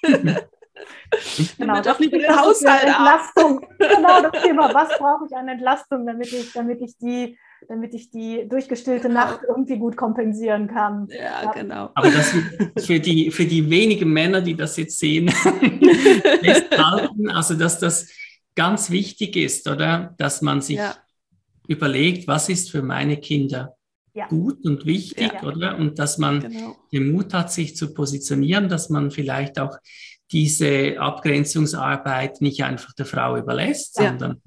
genau, 1.58 1.80
doch 1.80 1.98
nicht 1.98 2.12
den 2.12 2.28
Haushalt 2.28 2.84
Entlastung. 2.84 3.66
genau 3.78 4.22
das 4.22 4.42
Thema. 4.42 4.74
Was 4.74 4.98
brauche 4.98 5.24
ich 5.26 5.36
an 5.36 5.48
Entlastung, 5.48 6.06
damit 6.06 6.32
ich, 6.32 6.52
damit 6.52 6.82
ich 6.82 6.98
die 6.98 7.38
damit 7.66 7.94
ich 7.94 8.10
die 8.10 8.48
durchgestillte 8.48 9.08
genau. 9.08 9.20
Nacht 9.20 9.40
irgendwie 9.48 9.78
gut 9.78 9.96
kompensieren 9.96 10.68
kann. 10.68 11.08
Ja, 11.10 11.44
ja. 11.44 11.52
genau. 11.52 11.90
Aber 11.94 12.10
das 12.10 12.32
für 12.84 13.00
die, 13.00 13.30
für 13.30 13.46
die 13.46 13.68
wenigen 13.68 14.12
Männer, 14.12 14.40
die 14.40 14.54
das 14.54 14.76
jetzt 14.76 14.98
sehen, 14.98 15.28
festhalten, 16.42 17.30
also 17.30 17.54
dass 17.54 17.78
das 17.78 18.08
ganz 18.54 18.90
wichtig 18.90 19.36
ist, 19.36 19.68
oder? 19.68 20.14
Dass 20.18 20.42
man 20.42 20.60
sich 20.60 20.76
ja. 20.76 20.94
überlegt, 21.66 22.28
was 22.28 22.48
ist 22.48 22.70
für 22.70 22.82
meine 22.82 23.16
Kinder 23.18 23.74
ja. 24.14 24.26
gut 24.26 24.64
und 24.64 24.84
wichtig, 24.86 25.32
ja. 25.32 25.42
oder? 25.42 25.76
Und 25.76 25.98
dass 25.98 26.18
man 26.18 26.40
genau. 26.40 26.76
den 26.92 27.12
Mut 27.12 27.34
hat, 27.34 27.52
sich 27.52 27.76
zu 27.76 27.94
positionieren, 27.94 28.68
dass 28.68 28.90
man 28.90 29.10
vielleicht 29.10 29.58
auch 29.58 29.76
diese 30.30 30.98
Abgrenzungsarbeit 30.98 32.40
nicht 32.40 32.62
einfach 32.62 32.92
der 32.92 33.06
Frau 33.06 33.36
überlässt, 33.36 33.94
sondern 33.94 34.42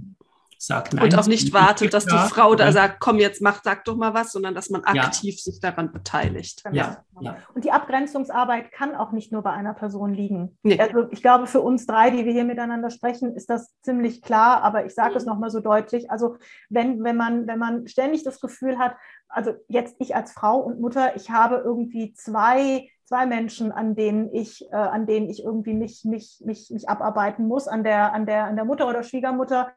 sagt 0.61 0.93
nein. 0.93 1.05
Und 1.05 1.17
auch 1.17 1.27
nicht 1.27 1.53
wartet, 1.53 1.93
dass 1.93 2.05
die 2.05 2.17
Frau 2.17 2.53
da 2.53 2.71
sagt, 2.71 2.99
komm 2.99 3.17
jetzt 3.17 3.41
mach, 3.41 3.63
sag 3.63 3.83
doch 3.85 3.95
mal 3.95 4.13
was, 4.13 4.31
sondern 4.31 4.53
dass 4.53 4.69
man 4.69 4.83
aktiv 4.83 5.35
ja. 5.35 5.41
sich 5.41 5.59
daran 5.59 5.91
beteiligt. 5.91 6.63
Genau. 6.63 6.75
Ja. 6.75 7.03
ja. 7.19 7.37
Und 7.55 7.65
die 7.65 7.71
Abgrenzungsarbeit 7.71 8.71
kann 8.71 8.95
auch 8.95 9.11
nicht 9.11 9.31
nur 9.31 9.41
bei 9.41 9.51
einer 9.51 9.73
Person 9.73 10.13
liegen. 10.13 10.57
Nee. 10.61 10.79
Also 10.79 11.07
ich 11.09 11.21
glaube, 11.21 11.47
für 11.47 11.61
uns 11.61 11.87
drei, 11.87 12.11
die 12.11 12.25
wir 12.25 12.31
hier 12.31 12.45
miteinander 12.45 12.91
sprechen, 12.91 13.35
ist 13.35 13.49
das 13.49 13.73
ziemlich 13.81 14.21
klar, 14.21 14.61
aber 14.61 14.85
ich 14.85 14.93
sage 14.93 15.11
mhm. 15.11 15.17
es 15.17 15.25
nochmal 15.25 15.49
so 15.49 15.61
deutlich. 15.61 16.11
Also 16.11 16.37
wenn, 16.69 17.03
wenn, 17.03 17.17
man, 17.17 17.47
wenn 17.47 17.59
man 17.59 17.87
ständig 17.87 18.23
das 18.23 18.39
Gefühl 18.39 18.77
hat, 18.77 18.95
also 19.29 19.53
jetzt 19.67 19.95
ich 19.99 20.15
als 20.15 20.31
Frau 20.31 20.59
und 20.59 20.79
Mutter, 20.79 21.15
ich 21.15 21.31
habe 21.31 21.55
irgendwie 21.63 22.13
zwei 22.13 22.87
zwei 23.11 23.25
Menschen, 23.25 23.73
an 23.73 23.93
denen 23.93 24.33
ich, 24.33 24.65
äh, 24.71 24.75
an 24.75 25.05
denen 25.05 25.29
ich 25.29 25.43
irgendwie 25.43 25.73
mich, 25.73 26.05
mich, 26.05 26.41
mich, 26.45 26.69
mich 26.71 26.87
abarbeiten 26.87 27.45
muss, 27.45 27.67
an 27.67 27.83
der, 27.83 28.13
an, 28.13 28.25
der, 28.25 28.45
an 28.45 28.55
der 28.55 28.63
Mutter 28.63 28.87
oder 28.87 29.03
Schwiegermutter, 29.03 29.73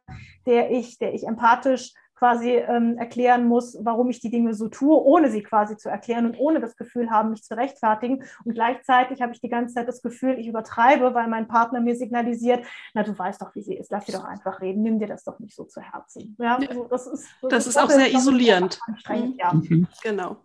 der 0.47 0.71
ich, 0.71 0.99
der 1.01 1.15
ich 1.15 1.27
empathisch 1.27 1.95
quasi 2.15 2.51
ähm, 2.51 2.97
erklären 2.97 3.49
muss, 3.49 3.77
warum 3.83 4.09
ich 4.09 4.21
die 4.21 4.31
Dinge 4.31 4.55
so 4.55 4.69
tue, 4.69 4.97
ohne 5.03 5.33
sie 5.33 5.43
quasi 5.43 5.77
zu 5.77 5.89
erklären 5.89 6.27
und 6.27 6.39
ohne 6.39 6.61
das 6.61 6.77
Gefühl 6.77 7.11
haben, 7.11 7.31
mich 7.31 7.43
zu 7.43 7.57
rechtfertigen. 7.57 8.23
Und 8.45 8.55
gleichzeitig 8.55 9.21
habe 9.21 9.33
ich 9.33 9.41
die 9.41 9.49
ganze 9.49 9.75
Zeit 9.75 9.89
das 9.89 10.01
Gefühl, 10.01 10.39
ich 10.39 10.47
übertreibe, 10.47 11.13
weil 11.13 11.27
mein 11.27 11.49
Partner 11.49 11.81
mir 11.81 11.97
signalisiert, 11.97 12.65
na, 12.95 13.03
du 13.03 13.19
weißt 13.19 13.43
doch, 13.43 13.53
wie 13.57 13.63
sie 13.63 13.75
ist, 13.75 13.91
lass 13.91 14.07
sie 14.07 14.13
doch 14.13 14.25
einfach 14.25 14.61
reden, 14.61 14.83
nimm 14.83 15.01
dir 15.01 15.09
das 15.09 15.25
doch 15.25 15.41
nicht 15.41 15.57
so 15.57 15.65
zu 15.65 15.81
Herzen. 15.81 16.37
Ja, 16.39 16.57
also 16.57 16.85
das 16.85 17.09
ist, 17.09 17.27
das, 17.43 17.51
das 17.51 17.67
ist 17.67 17.83
auch 17.83 17.91
sehr 17.91 18.15
isolierend. 18.15 18.79
Mhm. 19.09 19.35
Ja. 19.37 19.53
Mhm. 19.53 19.89
Genau. 20.05 20.37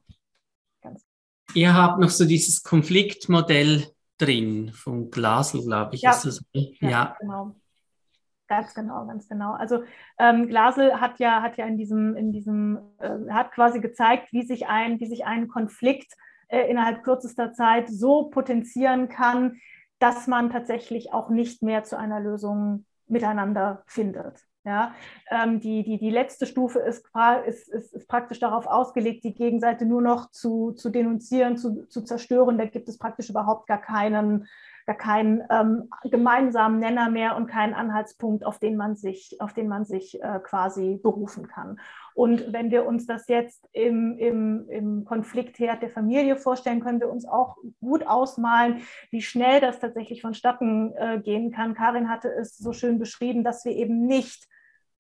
Ihr 1.54 1.74
habt 1.74 2.00
noch 2.00 2.10
so 2.10 2.26
dieses 2.26 2.64
Konfliktmodell 2.64 3.88
drin 4.18 4.72
von 4.74 5.10
Glasl, 5.10 5.64
glaube 5.64 5.96
ich. 5.96 6.02
Ja, 6.02 6.12
ist 6.12 6.26
das, 6.26 6.44
ja, 6.54 6.90
ja. 6.90 7.18
genau. 7.20 7.56
Ganz 8.48 8.74
genau, 8.74 9.06
ganz 9.06 9.28
genau. 9.28 9.54
Also 9.54 9.84
ähm, 10.18 10.48
Glasl 10.48 10.94
hat 11.00 11.20
ja, 11.20 11.44
hat 11.44 11.58
ja 11.58 11.66
in 11.66 11.78
diesem, 11.78 12.16
in 12.16 12.32
diesem, 12.32 12.80
äh, 12.98 13.32
hat 13.32 13.52
quasi 13.52 13.80
gezeigt, 13.80 14.34
wie 14.34 14.44
sich 14.44 14.68
ein, 14.68 15.00
wie 15.00 15.06
sich 15.06 15.26
ein 15.26 15.48
Konflikt 15.48 16.14
äh, 16.48 16.62
innerhalb 16.70 17.04
kürzester 17.04 17.54
Zeit 17.54 17.90
so 17.90 18.30
potenzieren 18.30 19.08
kann, 19.08 19.60
dass 20.00 20.26
man 20.26 20.50
tatsächlich 20.50 21.14
auch 21.14 21.30
nicht 21.30 21.62
mehr 21.62 21.84
zu 21.84 21.98
einer 21.98 22.20
Lösung 22.20 22.86
miteinander 23.08 23.84
findet. 23.86 24.49
Ja, 24.66 24.94
ähm, 25.32 25.62
die, 25.62 25.84
die, 25.84 25.98
die 25.98 26.10
letzte 26.10 26.46
Stufe 26.46 26.80
ist, 26.80 27.06
ist, 27.48 27.70
ist, 27.70 27.94
ist, 27.94 28.08
praktisch 28.10 28.40
darauf 28.40 28.68
ausgelegt, 28.68 29.24
die 29.24 29.34
Gegenseite 29.34 29.86
nur 29.86 30.02
noch 30.02 30.32
zu, 30.32 30.74
zu 30.74 30.90
denunzieren, 30.90 31.58
zu, 31.58 31.88
zu 31.88 32.04
zerstören. 32.04 32.58
Da 32.58 32.66
gibt 32.66 32.90
es 32.90 32.98
praktisch 32.98 33.30
überhaupt 33.30 33.68
gar 33.68 33.80
keinen, 33.80 34.48
gar 34.90 34.98
keinen 34.98 35.44
ähm, 35.52 35.88
gemeinsamen 36.06 36.80
Nenner 36.80 37.12
mehr 37.12 37.36
und 37.36 37.46
keinen 37.46 37.76
Anhaltspunkt, 37.76 38.44
auf 38.44 38.58
den 38.58 38.76
man 38.76 38.96
sich, 38.96 39.40
auf 39.40 39.54
den 39.54 39.68
man 39.68 39.86
sich 39.86 40.20
äh, 40.20 40.40
quasi 40.40 41.00
berufen 41.04 41.48
kann. 41.48 41.80
Und 42.16 42.52
wenn 42.52 42.72
wir 42.72 42.88
uns 42.88 43.06
das 43.06 43.28
jetzt 43.28 43.70
im, 43.72 44.18
im, 44.18 44.68
im 44.68 45.06
Konfliktherd 45.06 45.84
der 45.84 45.92
Familie 45.92 46.38
vorstellen, 46.38 46.80
können 46.80 47.00
wir 47.00 47.12
uns 47.12 47.28
auch 47.28 47.58
gut 47.80 48.08
ausmalen, 48.08 48.82
wie 49.12 49.22
schnell 49.22 49.62
das 49.62 49.80
tatsächlich 49.80 50.24
vonstatten 50.24 50.92
äh, 50.96 51.20
gehen 51.20 51.52
kann. 51.52 51.76
Karin 51.76 52.10
hatte 52.10 52.34
es 52.34 52.58
so 52.58 52.74
schön 52.74 52.98
beschrieben, 52.98 53.44
dass 53.44 53.66
wir 53.66 53.74
eben 53.74 54.08
nicht 54.08 54.48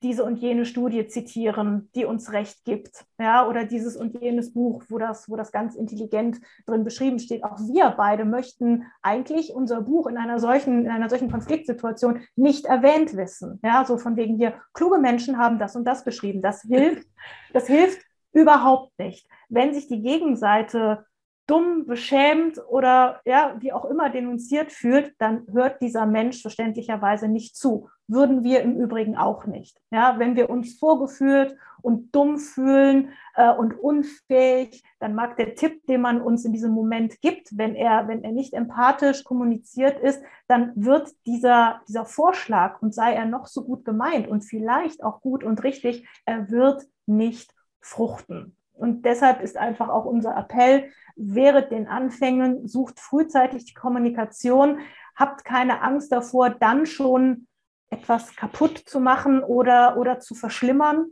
diese 0.01 0.23
und 0.23 0.37
jene 0.37 0.65
Studie 0.65 1.07
zitieren, 1.07 1.89
die 1.93 2.05
uns 2.05 2.31
Recht 2.31 2.63
gibt, 2.63 3.05
ja, 3.19 3.47
oder 3.47 3.65
dieses 3.65 3.97
und 3.97 4.19
jenes 4.21 4.53
Buch, 4.53 4.83
wo 4.87 4.97
das, 4.97 5.29
wo 5.29 5.35
das 5.35 5.51
ganz 5.51 5.75
intelligent 5.75 6.39
drin 6.65 6.83
beschrieben 6.83 7.19
steht. 7.19 7.43
Auch 7.43 7.57
wir 7.59 7.93
beide 7.97 8.23
möchten 8.23 8.85
eigentlich 9.01 9.53
unser 9.53 9.81
Buch 9.81 10.07
in 10.07 10.17
einer 10.17 10.39
solchen, 10.39 10.85
in 10.85 10.91
einer 10.91 11.09
solchen 11.09 11.29
Konfliktsituation 11.29 12.21
nicht 12.35 12.65
erwähnt 12.65 13.17
wissen. 13.17 13.59
Ja, 13.63 13.83
so 13.85 13.97
von 13.97 14.15
wegen 14.15 14.37
hier, 14.37 14.53
kluge 14.73 14.99
Menschen 14.99 15.37
haben 15.37 15.59
das 15.59 15.75
und 15.75 15.85
das 15.85 16.05
beschrieben. 16.05 16.41
Das 16.41 16.61
hilft, 16.61 17.07
das 17.53 17.67
hilft 17.67 17.99
überhaupt 18.31 18.97
nicht. 18.99 19.27
Wenn 19.49 19.73
sich 19.73 19.87
die 19.87 20.01
Gegenseite 20.01 21.05
dumm, 21.49 21.85
beschämt 21.85 22.61
oder 22.69 23.21
ja, 23.25 23.55
wie 23.59 23.73
auch 23.73 23.85
immer 23.85 24.09
denunziert 24.09 24.71
fühlt, 24.71 25.15
dann 25.17 25.47
hört 25.51 25.81
dieser 25.81 26.05
Mensch 26.05 26.41
verständlicherweise 26.41 27.27
nicht 27.27 27.55
zu. 27.55 27.89
Würden 28.07 28.43
wir 28.43 28.61
im 28.61 28.75
Übrigen 28.75 29.17
auch 29.17 29.45
nicht. 29.45 29.79
Ja, 29.91 30.19
wenn 30.19 30.35
wir 30.35 30.49
uns 30.49 30.77
vorgeführt 30.77 31.55
und 31.81 32.13
dumm 32.13 32.37
fühlen 32.37 33.09
äh, 33.35 33.51
und 33.51 33.79
unfähig, 33.79 34.83
dann 34.99 35.15
mag 35.15 35.37
der 35.37 35.55
Tipp, 35.55 35.85
den 35.87 36.01
man 36.01 36.21
uns 36.21 36.45
in 36.45 36.53
diesem 36.53 36.71
Moment 36.71 37.19
gibt, 37.21 37.57
wenn 37.57 37.75
er, 37.75 38.07
wenn 38.07 38.23
er 38.23 38.31
nicht 38.31 38.53
empathisch 38.53 39.23
kommuniziert 39.23 39.99
ist, 39.99 40.21
dann 40.47 40.73
wird 40.75 41.09
dieser, 41.25 41.81
dieser 41.87 42.05
Vorschlag 42.05 42.81
und 42.81 42.93
sei 42.93 43.13
er 43.13 43.25
noch 43.25 43.47
so 43.47 43.63
gut 43.63 43.85
gemeint 43.85 44.27
und 44.27 44.41
vielleicht 44.41 45.03
auch 45.03 45.21
gut 45.21 45.43
und 45.43 45.63
richtig, 45.63 46.07
er 46.25 46.51
wird 46.51 46.83
nicht 47.05 47.53
fruchten. 47.81 48.55
Und 48.79 49.03
deshalb 49.03 49.41
ist 49.41 49.57
einfach 49.57 49.89
auch 49.89 50.05
unser 50.05 50.35
Appell, 50.35 50.91
während 51.15 51.71
den 51.71 51.87
Anfängen, 51.87 52.67
sucht 52.67 52.99
frühzeitig 52.99 53.65
die 53.65 53.73
Kommunikation, 53.73 54.79
habt 55.15 55.43
keine 55.43 55.81
Angst 55.81 56.11
davor, 56.11 56.49
dann 56.49 56.85
schon 56.85 57.47
etwas 57.89 58.35
kaputt 58.35 58.77
zu 58.77 58.99
machen 58.99 59.43
oder, 59.43 59.97
oder 59.97 60.19
zu 60.19 60.33
verschlimmern. 60.33 61.07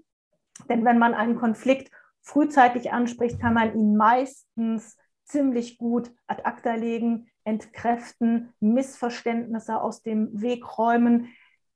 Denn 0.69 0.85
wenn 0.85 0.97
man 0.97 1.13
einen 1.13 1.35
Konflikt 1.35 1.91
frühzeitig 2.21 2.91
anspricht, 2.91 3.39
kann 3.39 3.53
man 3.53 3.75
ihn 3.75 3.97
meistens 3.97 4.97
ziemlich 5.25 5.77
gut 5.77 6.11
ad 6.27 6.43
acta 6.45 6.75
legen, 6.75 7.29
entkräften, 7.43 8.53
Missverständnisse 8.59 9.79
aus 9.81 10.01
dem 10.01 10.41
Weg 10.41 10.77
räumen, 10.77 11.29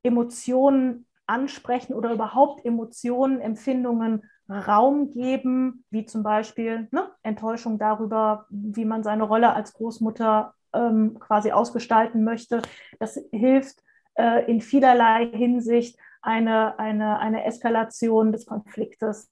Emotionen 0.04 1.06
ansprechen 1.28 1.94
oder 1.94 2.12
überhaupt 2.12 2.66
Emotionen, 2.66 3.40
Empfindungen 3.40 4.24
Raum 4.52 5.12
geben, 5.12 5.86
wie 5.90 6.06
zum 6.06 6.24
Beispiel 6.24 6.88
ne, 6.92 7.10
Enttäuschung 7.24 7.80
darüber, 7.80 8.46
wie 8.50 8.86
man 8.86 9.04
seine 9.04 9.24
Rolle 9.24 9.54
als 9.54 9.74
Großmutter 9.74 10.54
ähm, 10.74 11.18
quasi 11.20 11.52
ausgestalten 11.52 12.24
möchte. 12.24 12.62
Das 13.00 13.20
hilft 13.32 13.82
äh, 14.16 14.50
in 14.50 14.62
vielerlei 14.62 15.28
Hinsicht, 15.28 15.98
eine, 16.22 16.78
eine, 16.78 17.20
eine 17.20 17.46
Eskalation 17.46 18.32
des 18.32 18.46
Konfliktes 18.46 19.32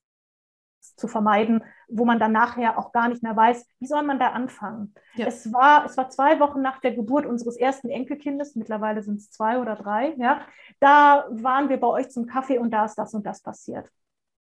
zu 0.95 1.07
vermeiden, 1.07 1.63
wo 1.87 2.05
man 2.05 2.19
dann 2.19 2.31
nachher 2.31 2.77
auch 2.77 2.91
gar 2.91 3.09
nicht 3.09 3.21
mehr 3.21 3.35
weiß, 3.35 3.65
wie 3.79 3.85
soll 3.85 4.03
man 4.03 4.17
da 4.17 4.29
anfangen. 4.29 4.93
Ja. 5.15 5.27
Es, 5.27 5.51
war, 5.53 5.85
es 5.85 5.97
war 5.97 6.09
zwei 6.09 6.39
Wochen 6.39 6.61
nach 6.61 6.79
der 6.79 6.93
Geburt 6.93 7.25
unseres 7.25 7.57
ersten 7.57 7.89
Enkelkindes, 7.89 8.55
mittlerweile 8.55 9.03
sind 9.03 9.17
es 9.17 9.29
zwei 9.29 9.59
oder 9.59 9.75
drei, 9.75 10.13
ja, 10.17 10.41
da 10.79 11.25
waren 11.29 11.69
wir 11.69 11.79
bei 11.79 11.87
euch 11.87 12.09
zum 12.09 12.25
Kaffee 12.25 12.57
und 12.57 12.71
da 12.71 12.85
ist 12.85 12.95
das 12.95 13.13
und 13.13 13.25
das 13.25 13.41
passiert 13.41 13.89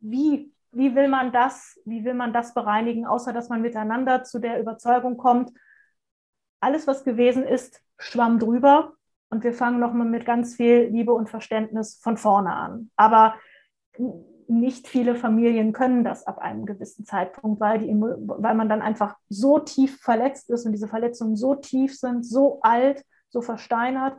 wie, 0.01 0.53
wie 0.73 0.95
will 0.95 1.09
man 1.09 1.33
das, 1.33 1.81
wie 1.85 2.05
will 2.05 2.15
man 2.15 2.33
das 2.33 2.55
bereinigen, 2.55 3.07
außer 3.07 3.33
dass 3.33 3.49
man 3.49 3.63
miteinander 3.63 4.25
zu 4.25 4.39
der 4.39 4.61
Überzeugung 4.61 5.17
kommt, 5.17 5.53
alles, 6.61 6.87
was 6.87 7.05
gewesen 7.05 7.45
ist, 7.45 7.83
schwamm 7.99 8.39
drüber 8.39 8.93
und 9.31 9.45
wir 9.45 9.53
fangen 9.53 9.81
nochmal 9.81 10.07
mit 10.07 10.25
ganz 10.25 10.57
viel 10.57 10.89
Liebe 10.91 11.13
und 11.13 11.31
Verständnis 11.31 11.99
von 12.03 12.17
vorne 12.17 12.53
an. 12.53 12.91
Aber 12.97 13.35
nicht 14.49 14.89
viele 14.89 15.15
Familien 15.15 15.73
können 15.73 16.03
das 16.03 16.27
ab 16.27 16.39
einem 16.39 16.67
gewissen 16.67 17.05
Zeitpunkt, 17.05 17.61
weil, 17.61 17.79
die, 17.79 17.95
weil 17.95 18.55
man 18.57 18.69
dann 18.69 18.83
einfach 18.83 19.17
so 19.29 19.61
tief 19.61 20.01
verletzt 20.01 20.51
ist 20.51 20.67
und 20.67 20.73
diese 20.73 20.89
Verletzungen 20.89 21.37
so 21.37 21.55
tief 21.55 21.97
sind, 21.97 22.27
so 22.27 22.61
alt, 22.63 23.05
so 23.29 23.41
versteinert, 23.41 24.17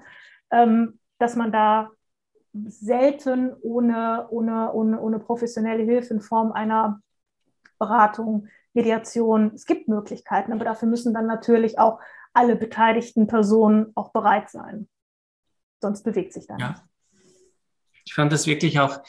ähm, 0.50 1.00
dass 1.20 1.36
man 1.36 1.52
da 1.52 1.92
selten 2.54 3.56
ohne, 3.62 4.28
ohne, 4.30 4.74
ohne, 4.74 5.00
ohne 5.00 5.20
professionelle 5.20 5.84
Hilfe 5.84 6.14
in 6.14 6.22
Form 6.22 6.52
einer 6.52 7.02
Beratung, 7.80 8.48
Mediation. 8.74 9.52
Es 9.56 9.66
gibt 9.66 9.88
Möglichkeiten, 9.88 10.52
aber 10.54 10.66
dafür 10.66 10.88
müssen 10.88 11.14
dann 11.14 11.28
natürlich 11.28 11.80
auch 11.80 12.00
alle 12.34 12.56
beteiligten 12.56 13.28
Personen 13.28 13.92
auch 13.96 14.12
bereit 14.12 14.50
sein. 14.50 14.88
Sonst 15.82 16.04
bewegt 16.04 16.34
sich 16.34 16.48
dann 16.48 16.60
ja. 16.60 16.84
Ich 18.06 18.14
fand 18.14 18.32
das 18.32 18.48
wirklich 18.48 18.80
auch 18.80 19.02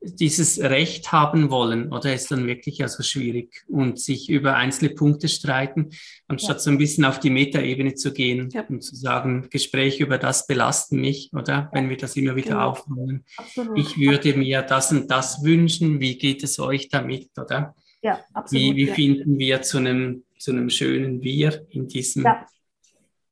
dieses 0.00 0.60
Recht 0.60 1.10
haben 1.12 1.50
wollen 1.50 1.92
oder 1.92 2.14
ist 2.14 2.30
dann 2.30 2.46
wirklich 2.46 2.82
also 2.82 3.02
schwierig 3.02 3.64
und 3.68 3.98
sich 3.98 4.28
über 4.28 4.54
einzelne 4.54 4.90
Punkte 4.90 5.28
streiten, 5.28 5.90
anstatt 6.28 6.56
ja. 6.56 6.60
so 6.60 6.70
ein 6.70 6.78
bisschen 6.78 7.04
auf 7.04 7.18
die 7.18 7.30
Metaebene 7.30 7.94
zu 7.94 8.12
gehen 8.12 8.50
ja. 8.52 8.64
und 8.68 8.82
zu 8.82 8.94
sagen, 8.94 9.48
Gespräche 9.50 10.04
über 10.04 10.18
das 10.18 10.46
belasten 10.46 11.00
mich, 11.00 11.30
oder? 11.32 11.70
Wenn 11.72 11.88
wir 11.88 11.96
das 11.96 12.16
immer 12.16 12.36
wieder 12.36 12.50
genau. 12.50 12.70
aufnehmen. 12.70 13.24
Absolut. 13.36 13.78
Ich 13.78 13.98
würde 13.98 14.34
mir 14.34 14.62
das 14.62 14.92
und 14.92 15.10
das 15.10 15.42
wünschen, 15.42 16.00
wie 16.00 16.18
geht 16.18 16.42
es 16.42 16.58
euch 16.58 16.88
damit, 16.88 17.30
oder? 17.38 17.74
Ja, 18.02 18.20
absolut. 18.32 18.76
Wie, 18.76 18.76
wie 18.76 18.86
finden 18.86 19.38
wir 19.38 19.62
zu 19.62 19.78
einem, 19.78 20.24
zu 20.38 20.52
einem 20.52 20.70
schönen 20.70 21.22
Wir 21.22 21.66
in 21.70 21.88
diesem 21.88 22.24
ja. 22.24 22.46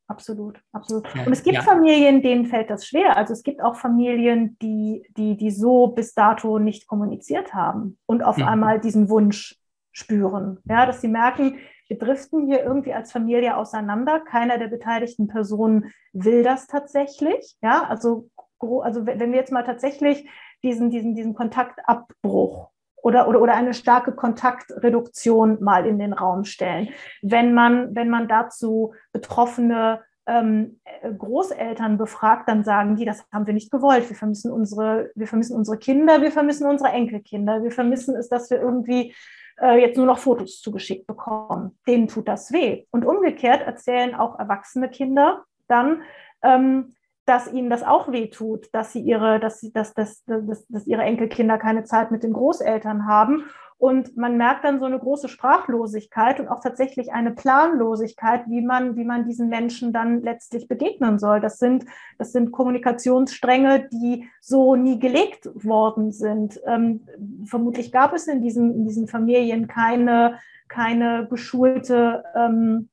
Absolut, 0.06 0.60
absolut. 0.72 1.06
Und 1.14 1.32
es 1.32 1.42
gibt 1.42 1.56
ja. 1.56 1.62
Familien, 1.62 2.20
denen 2.20 2.44
fällt 2.44 2.68
das 2.68 2.86
schwer. 2.86 3.16
Also 3.16 3.32
es 3.32 3.42
gibt 3.42 3.62
auch 3.62 3.76
Familien, 3.76 4.58
die, 4.60 5.06
die, 5.16 5.36
die 5.36 5.50
so 5.50 5.88
bis 5.88 6.12
dato 6.14 6.58
nicht 6.58 6.86
kommuniziert 6.86 7.54
haben 7.54 7.98
und 8.06 8.22
auf 8.22 8.36
mhm. 8.36 8.44
einmal 8.44 8.80
diesen 8.80 9.08
Wunsch 9.08 9.56
spüren. 9.92 10.58
Ja, 10.64 10.84
dass 10.84 11.00
sie 11.00 11.08
merken, 11.08 11.56
wir 11.88 11.98
driften 11.98 12.46
hier 12.46 12.62
irgendwie 12.62 12.92
als 12.92 13.12
Familie 13.12 13.56
auseinander. 13.56 14.20
Keiner 14.20 14.58
der 14.58 14.68
beteiligten 14.68 15.26
Personen 15.26 15.92
will 16.12 16.42
das 16.42 16.66
tatsächlich. 16.66 17.56
Ja, 17.62 17.84
also, 17.84 18.28
also 18.58 19.06
wenn 19.06 19.32
wir 19.32 19.38
jetzt 19.38 19.52
mal 19.52 19.64
tatsächlich 19.64 20.28
diesen, 20.62 20.90
diesen, 20.90 21.14
diesen 21.14 21.34
Kontaktabbruch 21.34 22.70
oder, 23.04 23.28
oder, 23.28 23.42
oder 23.42 23.54
eine 23.54 23.74
starke 23.74 24.12
Kontaktreduktion 24.12 25.62
mal 25.62 25.86
in 25.86 25.98
den 25.98 26.14
Raum 26.14 26.44
stellen. 26.44 26.88
Wenn 27.20 27.52
man, 27.52 27.94
wenn 27.94 28.08
man 28.08 28.28
dazu 28.28 28.94
betroffene 29.12 30.00
ähm, 30.26 30.80
Großeltern 31.02 31.98
befragt, 31.98 32.48
dann 32.48 32.64
sagen 32.64 32.96
die, 32.96 33.04
das 33.04 33.22
haben 33.30 33.46
wir 33.46 33.52
nicht 33.52 33.70
gewollt. 33.70 34.08
Wir 34.08 34.16
vermissen 34.16 34.50
unsere, 34.50 35.10
wir 35.14 35.26
vermissen 35.26 35.54
unsere 35.54 35.76
Kinder, 35.76 36.22
wir 36.22 36.32
vermissen 36.32 36.66
unsere 36.66 36.90
Enkelkinder, 36.92 37.62
wir 37.62 37.70
vermissen 37.70 38.16
es, 38.16 38.30
dass 38.30 38.50
wir 38.50 38.58
irgendwie 38.58 39.14
äh, 39.60 39.78
jetzt 39.78 39.98
nur 39.98 40.06
noch 40.06 40.18
Fotos 40.18 40.62
zugeschickt 40.62 41.06
bekommen. 41.06 41.78
Denen 41.86 42.08
tut 42.08 42.26
das 42.26 42.52
weh. 42.52 42.86
Und 42.90 43.04
umgekehrt 43.04 43.60
erzählen 43.60 44.14
auch 44.14 44.38
erwachsene 44.38 44.88
Kinder 44.88 45.44
dann, 45.68 46.02
ähm, 46.42 46.94
dass 47.26 47.50
ihnen 47.50 47.70
das 47.70 47.82
auch 47.82 48.12
wehtut, 48.12 48.68
dass 48.72 48.92
sie 48.92 49.00
ihre, 49.00 49.40
dass 49.40 49.60
sie, 49.60 49.72
dass, 49.72 49.94
dass, 49.94 50.24
dass, 50.24 50.66
dass 50.68 50.86
ihre 50.86 51.02
Enkelkinder 51.02 51.58
keine 51.58 51.84
Zeit 51.84 52.10
mit 52.10 52.22
den 52.22 52.32
Großeltern 52.32 53.06
haben. 53.06 53.44
Und 53.76 54.16
man 54.16 54.36
merkt 54.36 54.64
dann 54.64 54.78
so 54.78 54.86
eine 54.86 54.98
große 54.98 55.28
Sprachlosigkeit 55.28 56.38
und 56.38 56.48
auch 56.48 56.60
tatsächlich 56.60 57.12
eine 57.12 57.32
Planlosigkeit, 57.32 58.44
wie 58.48 58.62
man, 58.62 58.96
wie 58.96 59.04
man 59.04 59.26
diesen 59.26 59.48
Menschen 59.48 59.92
dann 59.92 60.22
letztlich 60.22 60.68
begegnen 60.68 61.18
soll. 61.18 61.40
Das 61.40 61.58
sind, 61.58 61.84
das 62.18 62.32
sind 62.32 62.52
Kommunikationsstränge, 62.52 63.88
die 63.90 64.28
so 64.40 64.76
nie 64.76 64.98
gelegt 65.00 65.50
worden 65.54 66.12
sind. 66.12 66.60
Ähm, 66.66 67.06
vermutlich 67.46 67.90
gab 67.90 68.14
es 68.14 68.26
in 68.26 68.42
diesen, 68.42 68.74
in 68.74 68.86
diesen 68.86 69.08
Familien 69.08 69.66
keine, 69.66 70.38
keine 70.68 71.26
geschulte 71.28 72.24
ähm, 72.34 72.88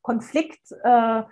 Konflikt. 0.00 0.72
Äh, 0.82 1.22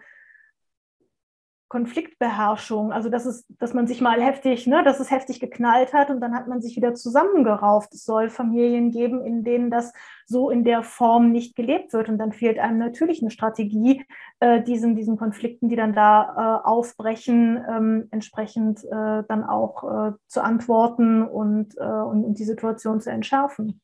Konfliktbeherrschung, 1.70 2.92
also 2.92 3.08
dass 3.10 3.26
es, 3.26 3.46
dass 3.48 3.74
man 3.74 3.86
sich 3.86 4.00
mal 4.00 4.20
heftig, 4.20 4.66
ne, 4.66 4.82
dass 4.82 4.98
es 4.98 5.12
heftig 5.12 5.38
geknallt 5.38 5.92
hat 5.92 6.10
und 6.10 6.20
dann 6.20 6.34
hat 6.34 6.48
man 6.48 6.60
sich 6.60 6.74
wieder 6.74 6.96
zusammengerauft. 6.96 7.94
Es 7.94 8.04
soll 8.04 8.28
Familien 8.28 8.90
geben, 8.90 9.24
in 9.24 9.44
denen 9.44 9.70
das 9.70 9.92
so 10.26 10.50
in 10.50 10.64
der 10.64 10.82
Form 10.82 11.30
nicht 11.30 11.54
gelebt 11.54 11.92
wird 11.92 12.08
und 12.08 12.18
dann 12.18 12.32
fehlt 12.32 12.58
einem 12.58 12.78
natürlich 12.78 13.22
eine 13.22 13.30
Strategie, 13.30 14.04
äh, 14.40 14.60
diesen, 14.64 14.96
diesen 14.96 15.16
Konflikten, 15.16 15.68
die 15.68 15.76
dann 15.76 15.94
da 15.94 16.60
äh, 16.64 16.68
aufbrechen, 16.68 17.64
ähm, 17.68 18.08
entsprechend 18.10 18.82
äh, 18.84 19.22
dann 19.28 19.44
auch 19.44 19.84
äh, 19.84 20.12
zu 20.26 20.42
antworten 20.42 21.22
und, 21.22 21.76
äh, 21.78 21.84
und, 21.84 22.24
und 22.24 22.38
die 22.40 22.44
Situation 22.44 23.00
zu 23.00 23.12
entschärfen. 23.12 23.80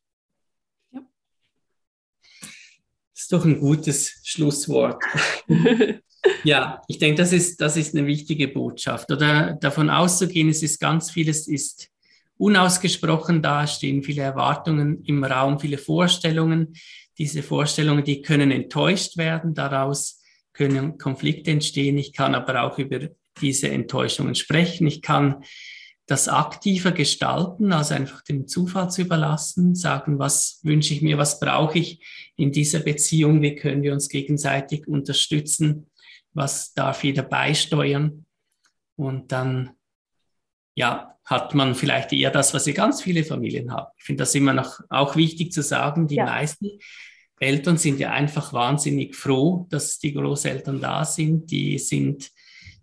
Ja. 0.91 1.03
Das 3.12 3.22
ist 3.22 3.32
doch 3.32 3.45
ein 3.45 3.61
gutes 3.61 4.22
Schlusswort. 4.24 5.01
Ja, 6.45 6.83
ich 6.89 6.99
denke, 6.99 7.20
das 7.20 7.33
ist, 7.33 7.61
das 7.61 7.77
ist 7.77 7.95
eine 7.95 8.07
wichtige 8.07 8.49
Botschaft. 8.49 9.11
Oder 9.11 9.55
davon 9.55 9.91
auszugehen, 9.91 10.49
es 10.49 10.62
ist 10.62 10.81
ganz 10.81 11.11
vieles 11.11 11.49
ist 11.49 11.91
unausgesprochen 12.39 13.43
da, 13.43 13.66
stehen 13.66 14.03
viele 14.03 14.22
Erwartungen 14.22 15.03
im 15.05 15.24
Raum, 15.24 15.59
viele 15.59 15.79
Vorstellungen. 15.79 16.74
Diese 17.18 17.43
Vorstellungen, 17.43 18.05
die 18.05 18.22
können 18.22 18.51
enttäuscht 18.51 19.16
werden, 19.16 19.55
daraus 19.55 20.20
können 20.53 20.99
Konflikte 20.99 21.51
entstehen. 21.51 21.99
Ich 21.99 22.12
kann 22.12 22.35
aber 22.35 22.62
auch 22.62 22.79
über 22.79 23.09
diese 23.41 23.68
Enttäuschungen 23.68 24.35
sprechen. 24.35 24.87
Ich 24.87 25.03
kann 25.03 25.45
das 26.07 26.29
aktiver 26.29 26.93
gestalten, 26.93 27.72
also 27.72 27.95
einfach 27.95 28.22
dem 28.22 28.47
Zufall 28.47 28.91
zu 28.91 29.03
überlassen, 29.03 29.74
sagen, 29.74 30.18
was 30.18 30.61
wünsche 30.62 30.95
ich 30.95 31.03
mir, 31.03 31.18
was 31.18 31.41
brauche 31.41 31.79
ich 31.79 32.01
in 32.37 32.53
dieser 32.53 32.79
Beziehung, 32.79 33.43
wie 33.43 33.57
können 33.57 33.83
wir 33.83 33.93
uns 33.93 34.09
gegenseitig 34.09 34.87
unterstützen, 34.87 35.87
was 36.37 36.74
darf 36.74 37.03
jeder 37.03 37.22
beisteuern. 37.22 38.26
Und 38.97 39.32
dann, 39.32 39.70
ja, 40.74 41.16
hat 41.24 41.55
man 41.55 41.74
vielleicht 41.74 42.12
eher 42.12 42.30
das, 42.30 42.55
was 42.55 42.66
wir 42.66 42.74
ganz 42.74 43.03
viele 43.03 43.24
Familien 43.24 43.72
haben. 43.72 43.91
Ich 43.99 44.05
finde 44.05 44.22
das 44.22 44.34
immer 44.37 44.53
noch 44.53 44.80
auch 44.89 45.16
wichtig 45.16 45.53
zu 45.53 45.61
sagen, 45.62 46.07
die 46.07 46.16
ja. 46.16 46.24
meisten 46.24 46.78
Eltern 47.41 47.78
sind 47.78 47.99
ja 47.99 48.12
einfach 48.12 48.53
wahnsinnig 48.53 49.16
froh, 49.16 49.66
dass 49.70 49.99
die 49.99 50.14
Großeltern 50.14 50.80
da 50.80 51.05
sind. 51.05 51.51
Die 51.51 51.78
sind, 51.78 52.30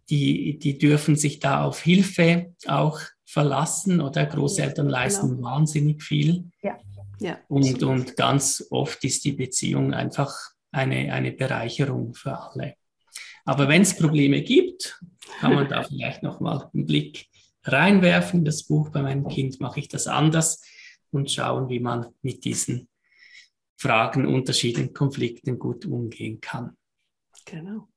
die, 0.10 0.60
die 0.60 0.78
dürfen 0.78 1.16
sich 1.16 1.40
da 1.40 1.64
auf 1.64 1.82
Hilfe 1.82 2.54
auch 2.68 3.00
verlassen 3.26 4.02
oder 4.02 4.26
Großeltern 4.26 4.88
genau. 4.88 4.98
leisten 4.98 5.30
genau. 5.30 5.44
wahnsinnig 5.44 6.04
viel. 6.04 6.50
Ja. 6.62 6.78
Ja, 7.20 7.40
und, 7.48 7.82
und 7.84 8.18
ganz 8.18 8.68
oft 8.70 9.02
ist 9.06 9.24
die 9.24 9.32
Beziehung 9.32 9.94
einfach 9.94 10.36
eine, 10.72 11.14
eine 11.14 11.32
Bereicherung 11.32 12.14
für 12.14 12.38
alle. 12.38 12.76
Aber 13.46 13.68
wenn 13.68 13.82
es 13.82 13.96
Probleme 13.98 14.42
gibt, 14.42 15.02
kann 15.40 15.54
man 15.54 15.68
da 15.68 15.84
vielleicht 15.84 16.24
nochmal 16.24 16.70
einen 16.74 16.86
Blick 16.86 17.28
reinwerfen. 17.64 18.40
in 18.40 18.46
Das 18.46 18.64
Buch 18.64 18.90
bei 18.90 19.02
meinem 19.02 19.28
Kind 19.28 19.60
mache 19.60 19.80
ich 19.80 19.88
das 19.88 20.08
anders 20.08 20.62
und 21.12 21.30
schauen, 21.30 21.70
wie 21.70 21.80
man 21.80 22.08
mit 22.22 22.46
diesen 22.46 22.88
Fragen, 23.76 24.26
Unterschieden, 24.26 24.94
Konflikten 24.94 25.60
gut 25.60 25.86
umgehen 25.86 26.40
kann. 26.40 26.78
Genau. 27.46 27.90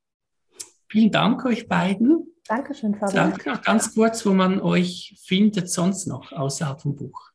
Vielen 0.89 1.11
Dank 1.11 1.45
euch 1.45 1.67
beiden. 1.67 2.33
Dankeschön, 2.45 2.95
Fabian. 2.95 3.31
Sag 3.31 3.45
noch 3.45 3.61
ganz 3.61 3.93
kurz, 3.93 4.25
wo 4.25 4.33
man 4.33 4.61
euch 4.61 5.17
findet 5.25 5.69
sonst 5.69 6.07
noch 6.07 6.31
außerhalb 6.31 6.81
vom 6.81 6.95
Buch. 6.95 7.31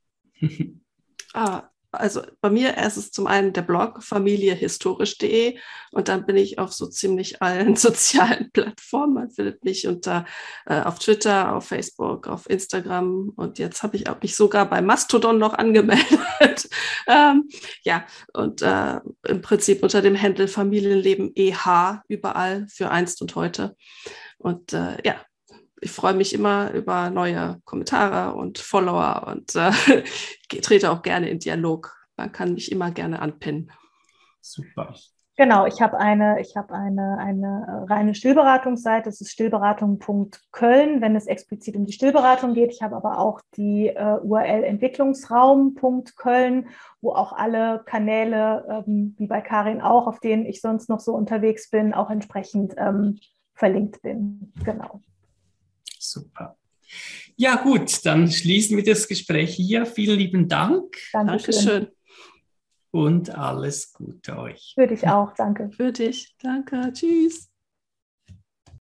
ah, 1.34 1.71
also 1.92 2.22
bei 2.40 2.48
mir 2.48 2.78
ist 2.78 2.96
es 2.96 3.10
zum 3.10 3.26
einen 3.26 3.52
der 3.52 3.62
Blog 3.62 4.02
familiehistorisch.de 4.02 5.58
und 5.90 6.08
dann 6.08 6.24
bin 6.24 6.36
ich 6.36 6.58
auf 6.58 6.72
so 6.72 6.86
ziemlich 6.86 7.42
allen 7.42 7.76
sozialen 7.76 8.50
Plattformen. 8.50 9.14
Man 9.14 9.30
findet 9.30 9.62
mich 9.64 9.86
unter 9.86 10.24
äh, 10.66 10.80
auf 10.80 10.98
Twitter, 10.98 11.54
auf 11.54 11.66
Facebook, 11.68 12.26
auf 12.26 12.48
Instagram 12.48 13.32
und 13.36 13.58
jetzt 13.58 13.82
habe 13.82 13.96
ich 13.96 14.08
auch 14.08 14.20
mich 14.22 14.34
sogar 14.34 14.68
bei 14.68 14.80
Mastodon 14.80 15.38
noch 15.38 15.54
angemeldet. 15.54 16.68
ähm, 17.06 17.48
ja, 17.82 18.06
und 18.32 18.62
äh, 18.62 19.00
im 19.28 19.42
Prinzip 19.42 19.82
unter 19.82 20.00
dem 20.00 20.20
Handel 20.20 20.48
Familienleben 20.48 21.32
EH 21.34 22.02
überall 22.08 22.66
für 22.68 22.90
einst 22.90 23.20
und 23.20 23.34
heute. 23.34 23.76
Und 24.38 24.72
äh, 24.72 24.96
ja, 25.04 25.16
ich 25.82 25.90
freue 25.90 26.14
mich 26.14 26.32
immer 26.32 26.70
über 26.72 27.10
neue 27.10 27.60
Kommentare 27.64 28.36
und 28.36 28.58
Follower 28.58 29.26
und 29.26 29.56
äh, 29.56 29.72
trete 30.60 30.90
auch 30.90 31.02
gerne 31.02 31.28
in 31.28 31.40
Dialog. 31.40 31.92
Man 32.16 32.30
kann 32.30 32.54
mich 32.54 32.70
immer 32.70 32.92
gerne 32.92 33.20
anpinnen. 33.20 33.72
Super. 34.40 34.94
Genau, 35.36 35.66
ich 35.66 35.80
habe 35.80 35.98
eine, 35.98 36.40
ich 36.40 36.56
habe 36.56 36.74
eine, 36.74 37.16
eine 37.18 37.86
reine 37.88 38.14
Stillberatungsseite, 38.14 39.08
das 39.08 39.20
ist 39.22 39.32
stillberatung.köln, 39.32 41.00
wenn 41.00 41.16
es 41.16 41.26
explizit 41.26 41.74
um 41.74 41.86
die 41.86 41.94
Stillberatung 41.94 42.52
geht. 42.52 42.70
Ich 42.70 42.82
habe 42.82 42.94
aber 42.94 43.18
auch 43.18 43.40
die 43.56 43.88
äh, 43.88 44.18
URL 44.22 44.62
entwicklungsraum.köln, 44.62 46.68
wo 47.00 47.12
auch 47.12 47.32
alle 47.32 47.82
Kanäle, 47.86 48.84
ähm, 48.86 49.14
wie 49.18 49.26
bei 49.26 49.40
Karin 49.40 49.80
auch, 49.80 50.06
auf 50.06 50.20
denen 50.20 50.44
ich 50.44 50.60
sonst 50.60 50.90
noch 50.90 51.00
so 51.00 51.14
unterwegs 51.14 51.70
bin, 51.70 51.94
auch 51.94 52.10
entsprechend 52.10 52.74
ähm, 52.76 53.18
verlinkt 53.54 54.02
bin. 54.02 54.52
Genau. 54.64 55.00
Super. 56.12 56.56
Ja, 57.36 57.56
gut, 57.56 58.04
dann 58.04 58.30
schließen 58.30 58.76
wir 58.76 58.84
das 58.84 59.08
Gespräch 59.08 59.54
hier. 59.54 59.86
Vielen 59.86 60.18
lieben 60.18 60.48
Dank. 60.48 60.94
Dankeschön. 61.12 61.88
Und 62.90 63.30
alles 63.30 63.92
Gute 63.94 64.36
euch. 64.36 64.72
Für 64.74 64.86
dich 64.86 65.08
auch, 65.08 65.32
danke. 65.34 65.70
Für 65.74 65.92
dich, 65.92 66.34
danke. 66.42 66.92
Tschüss. 66.92 67.51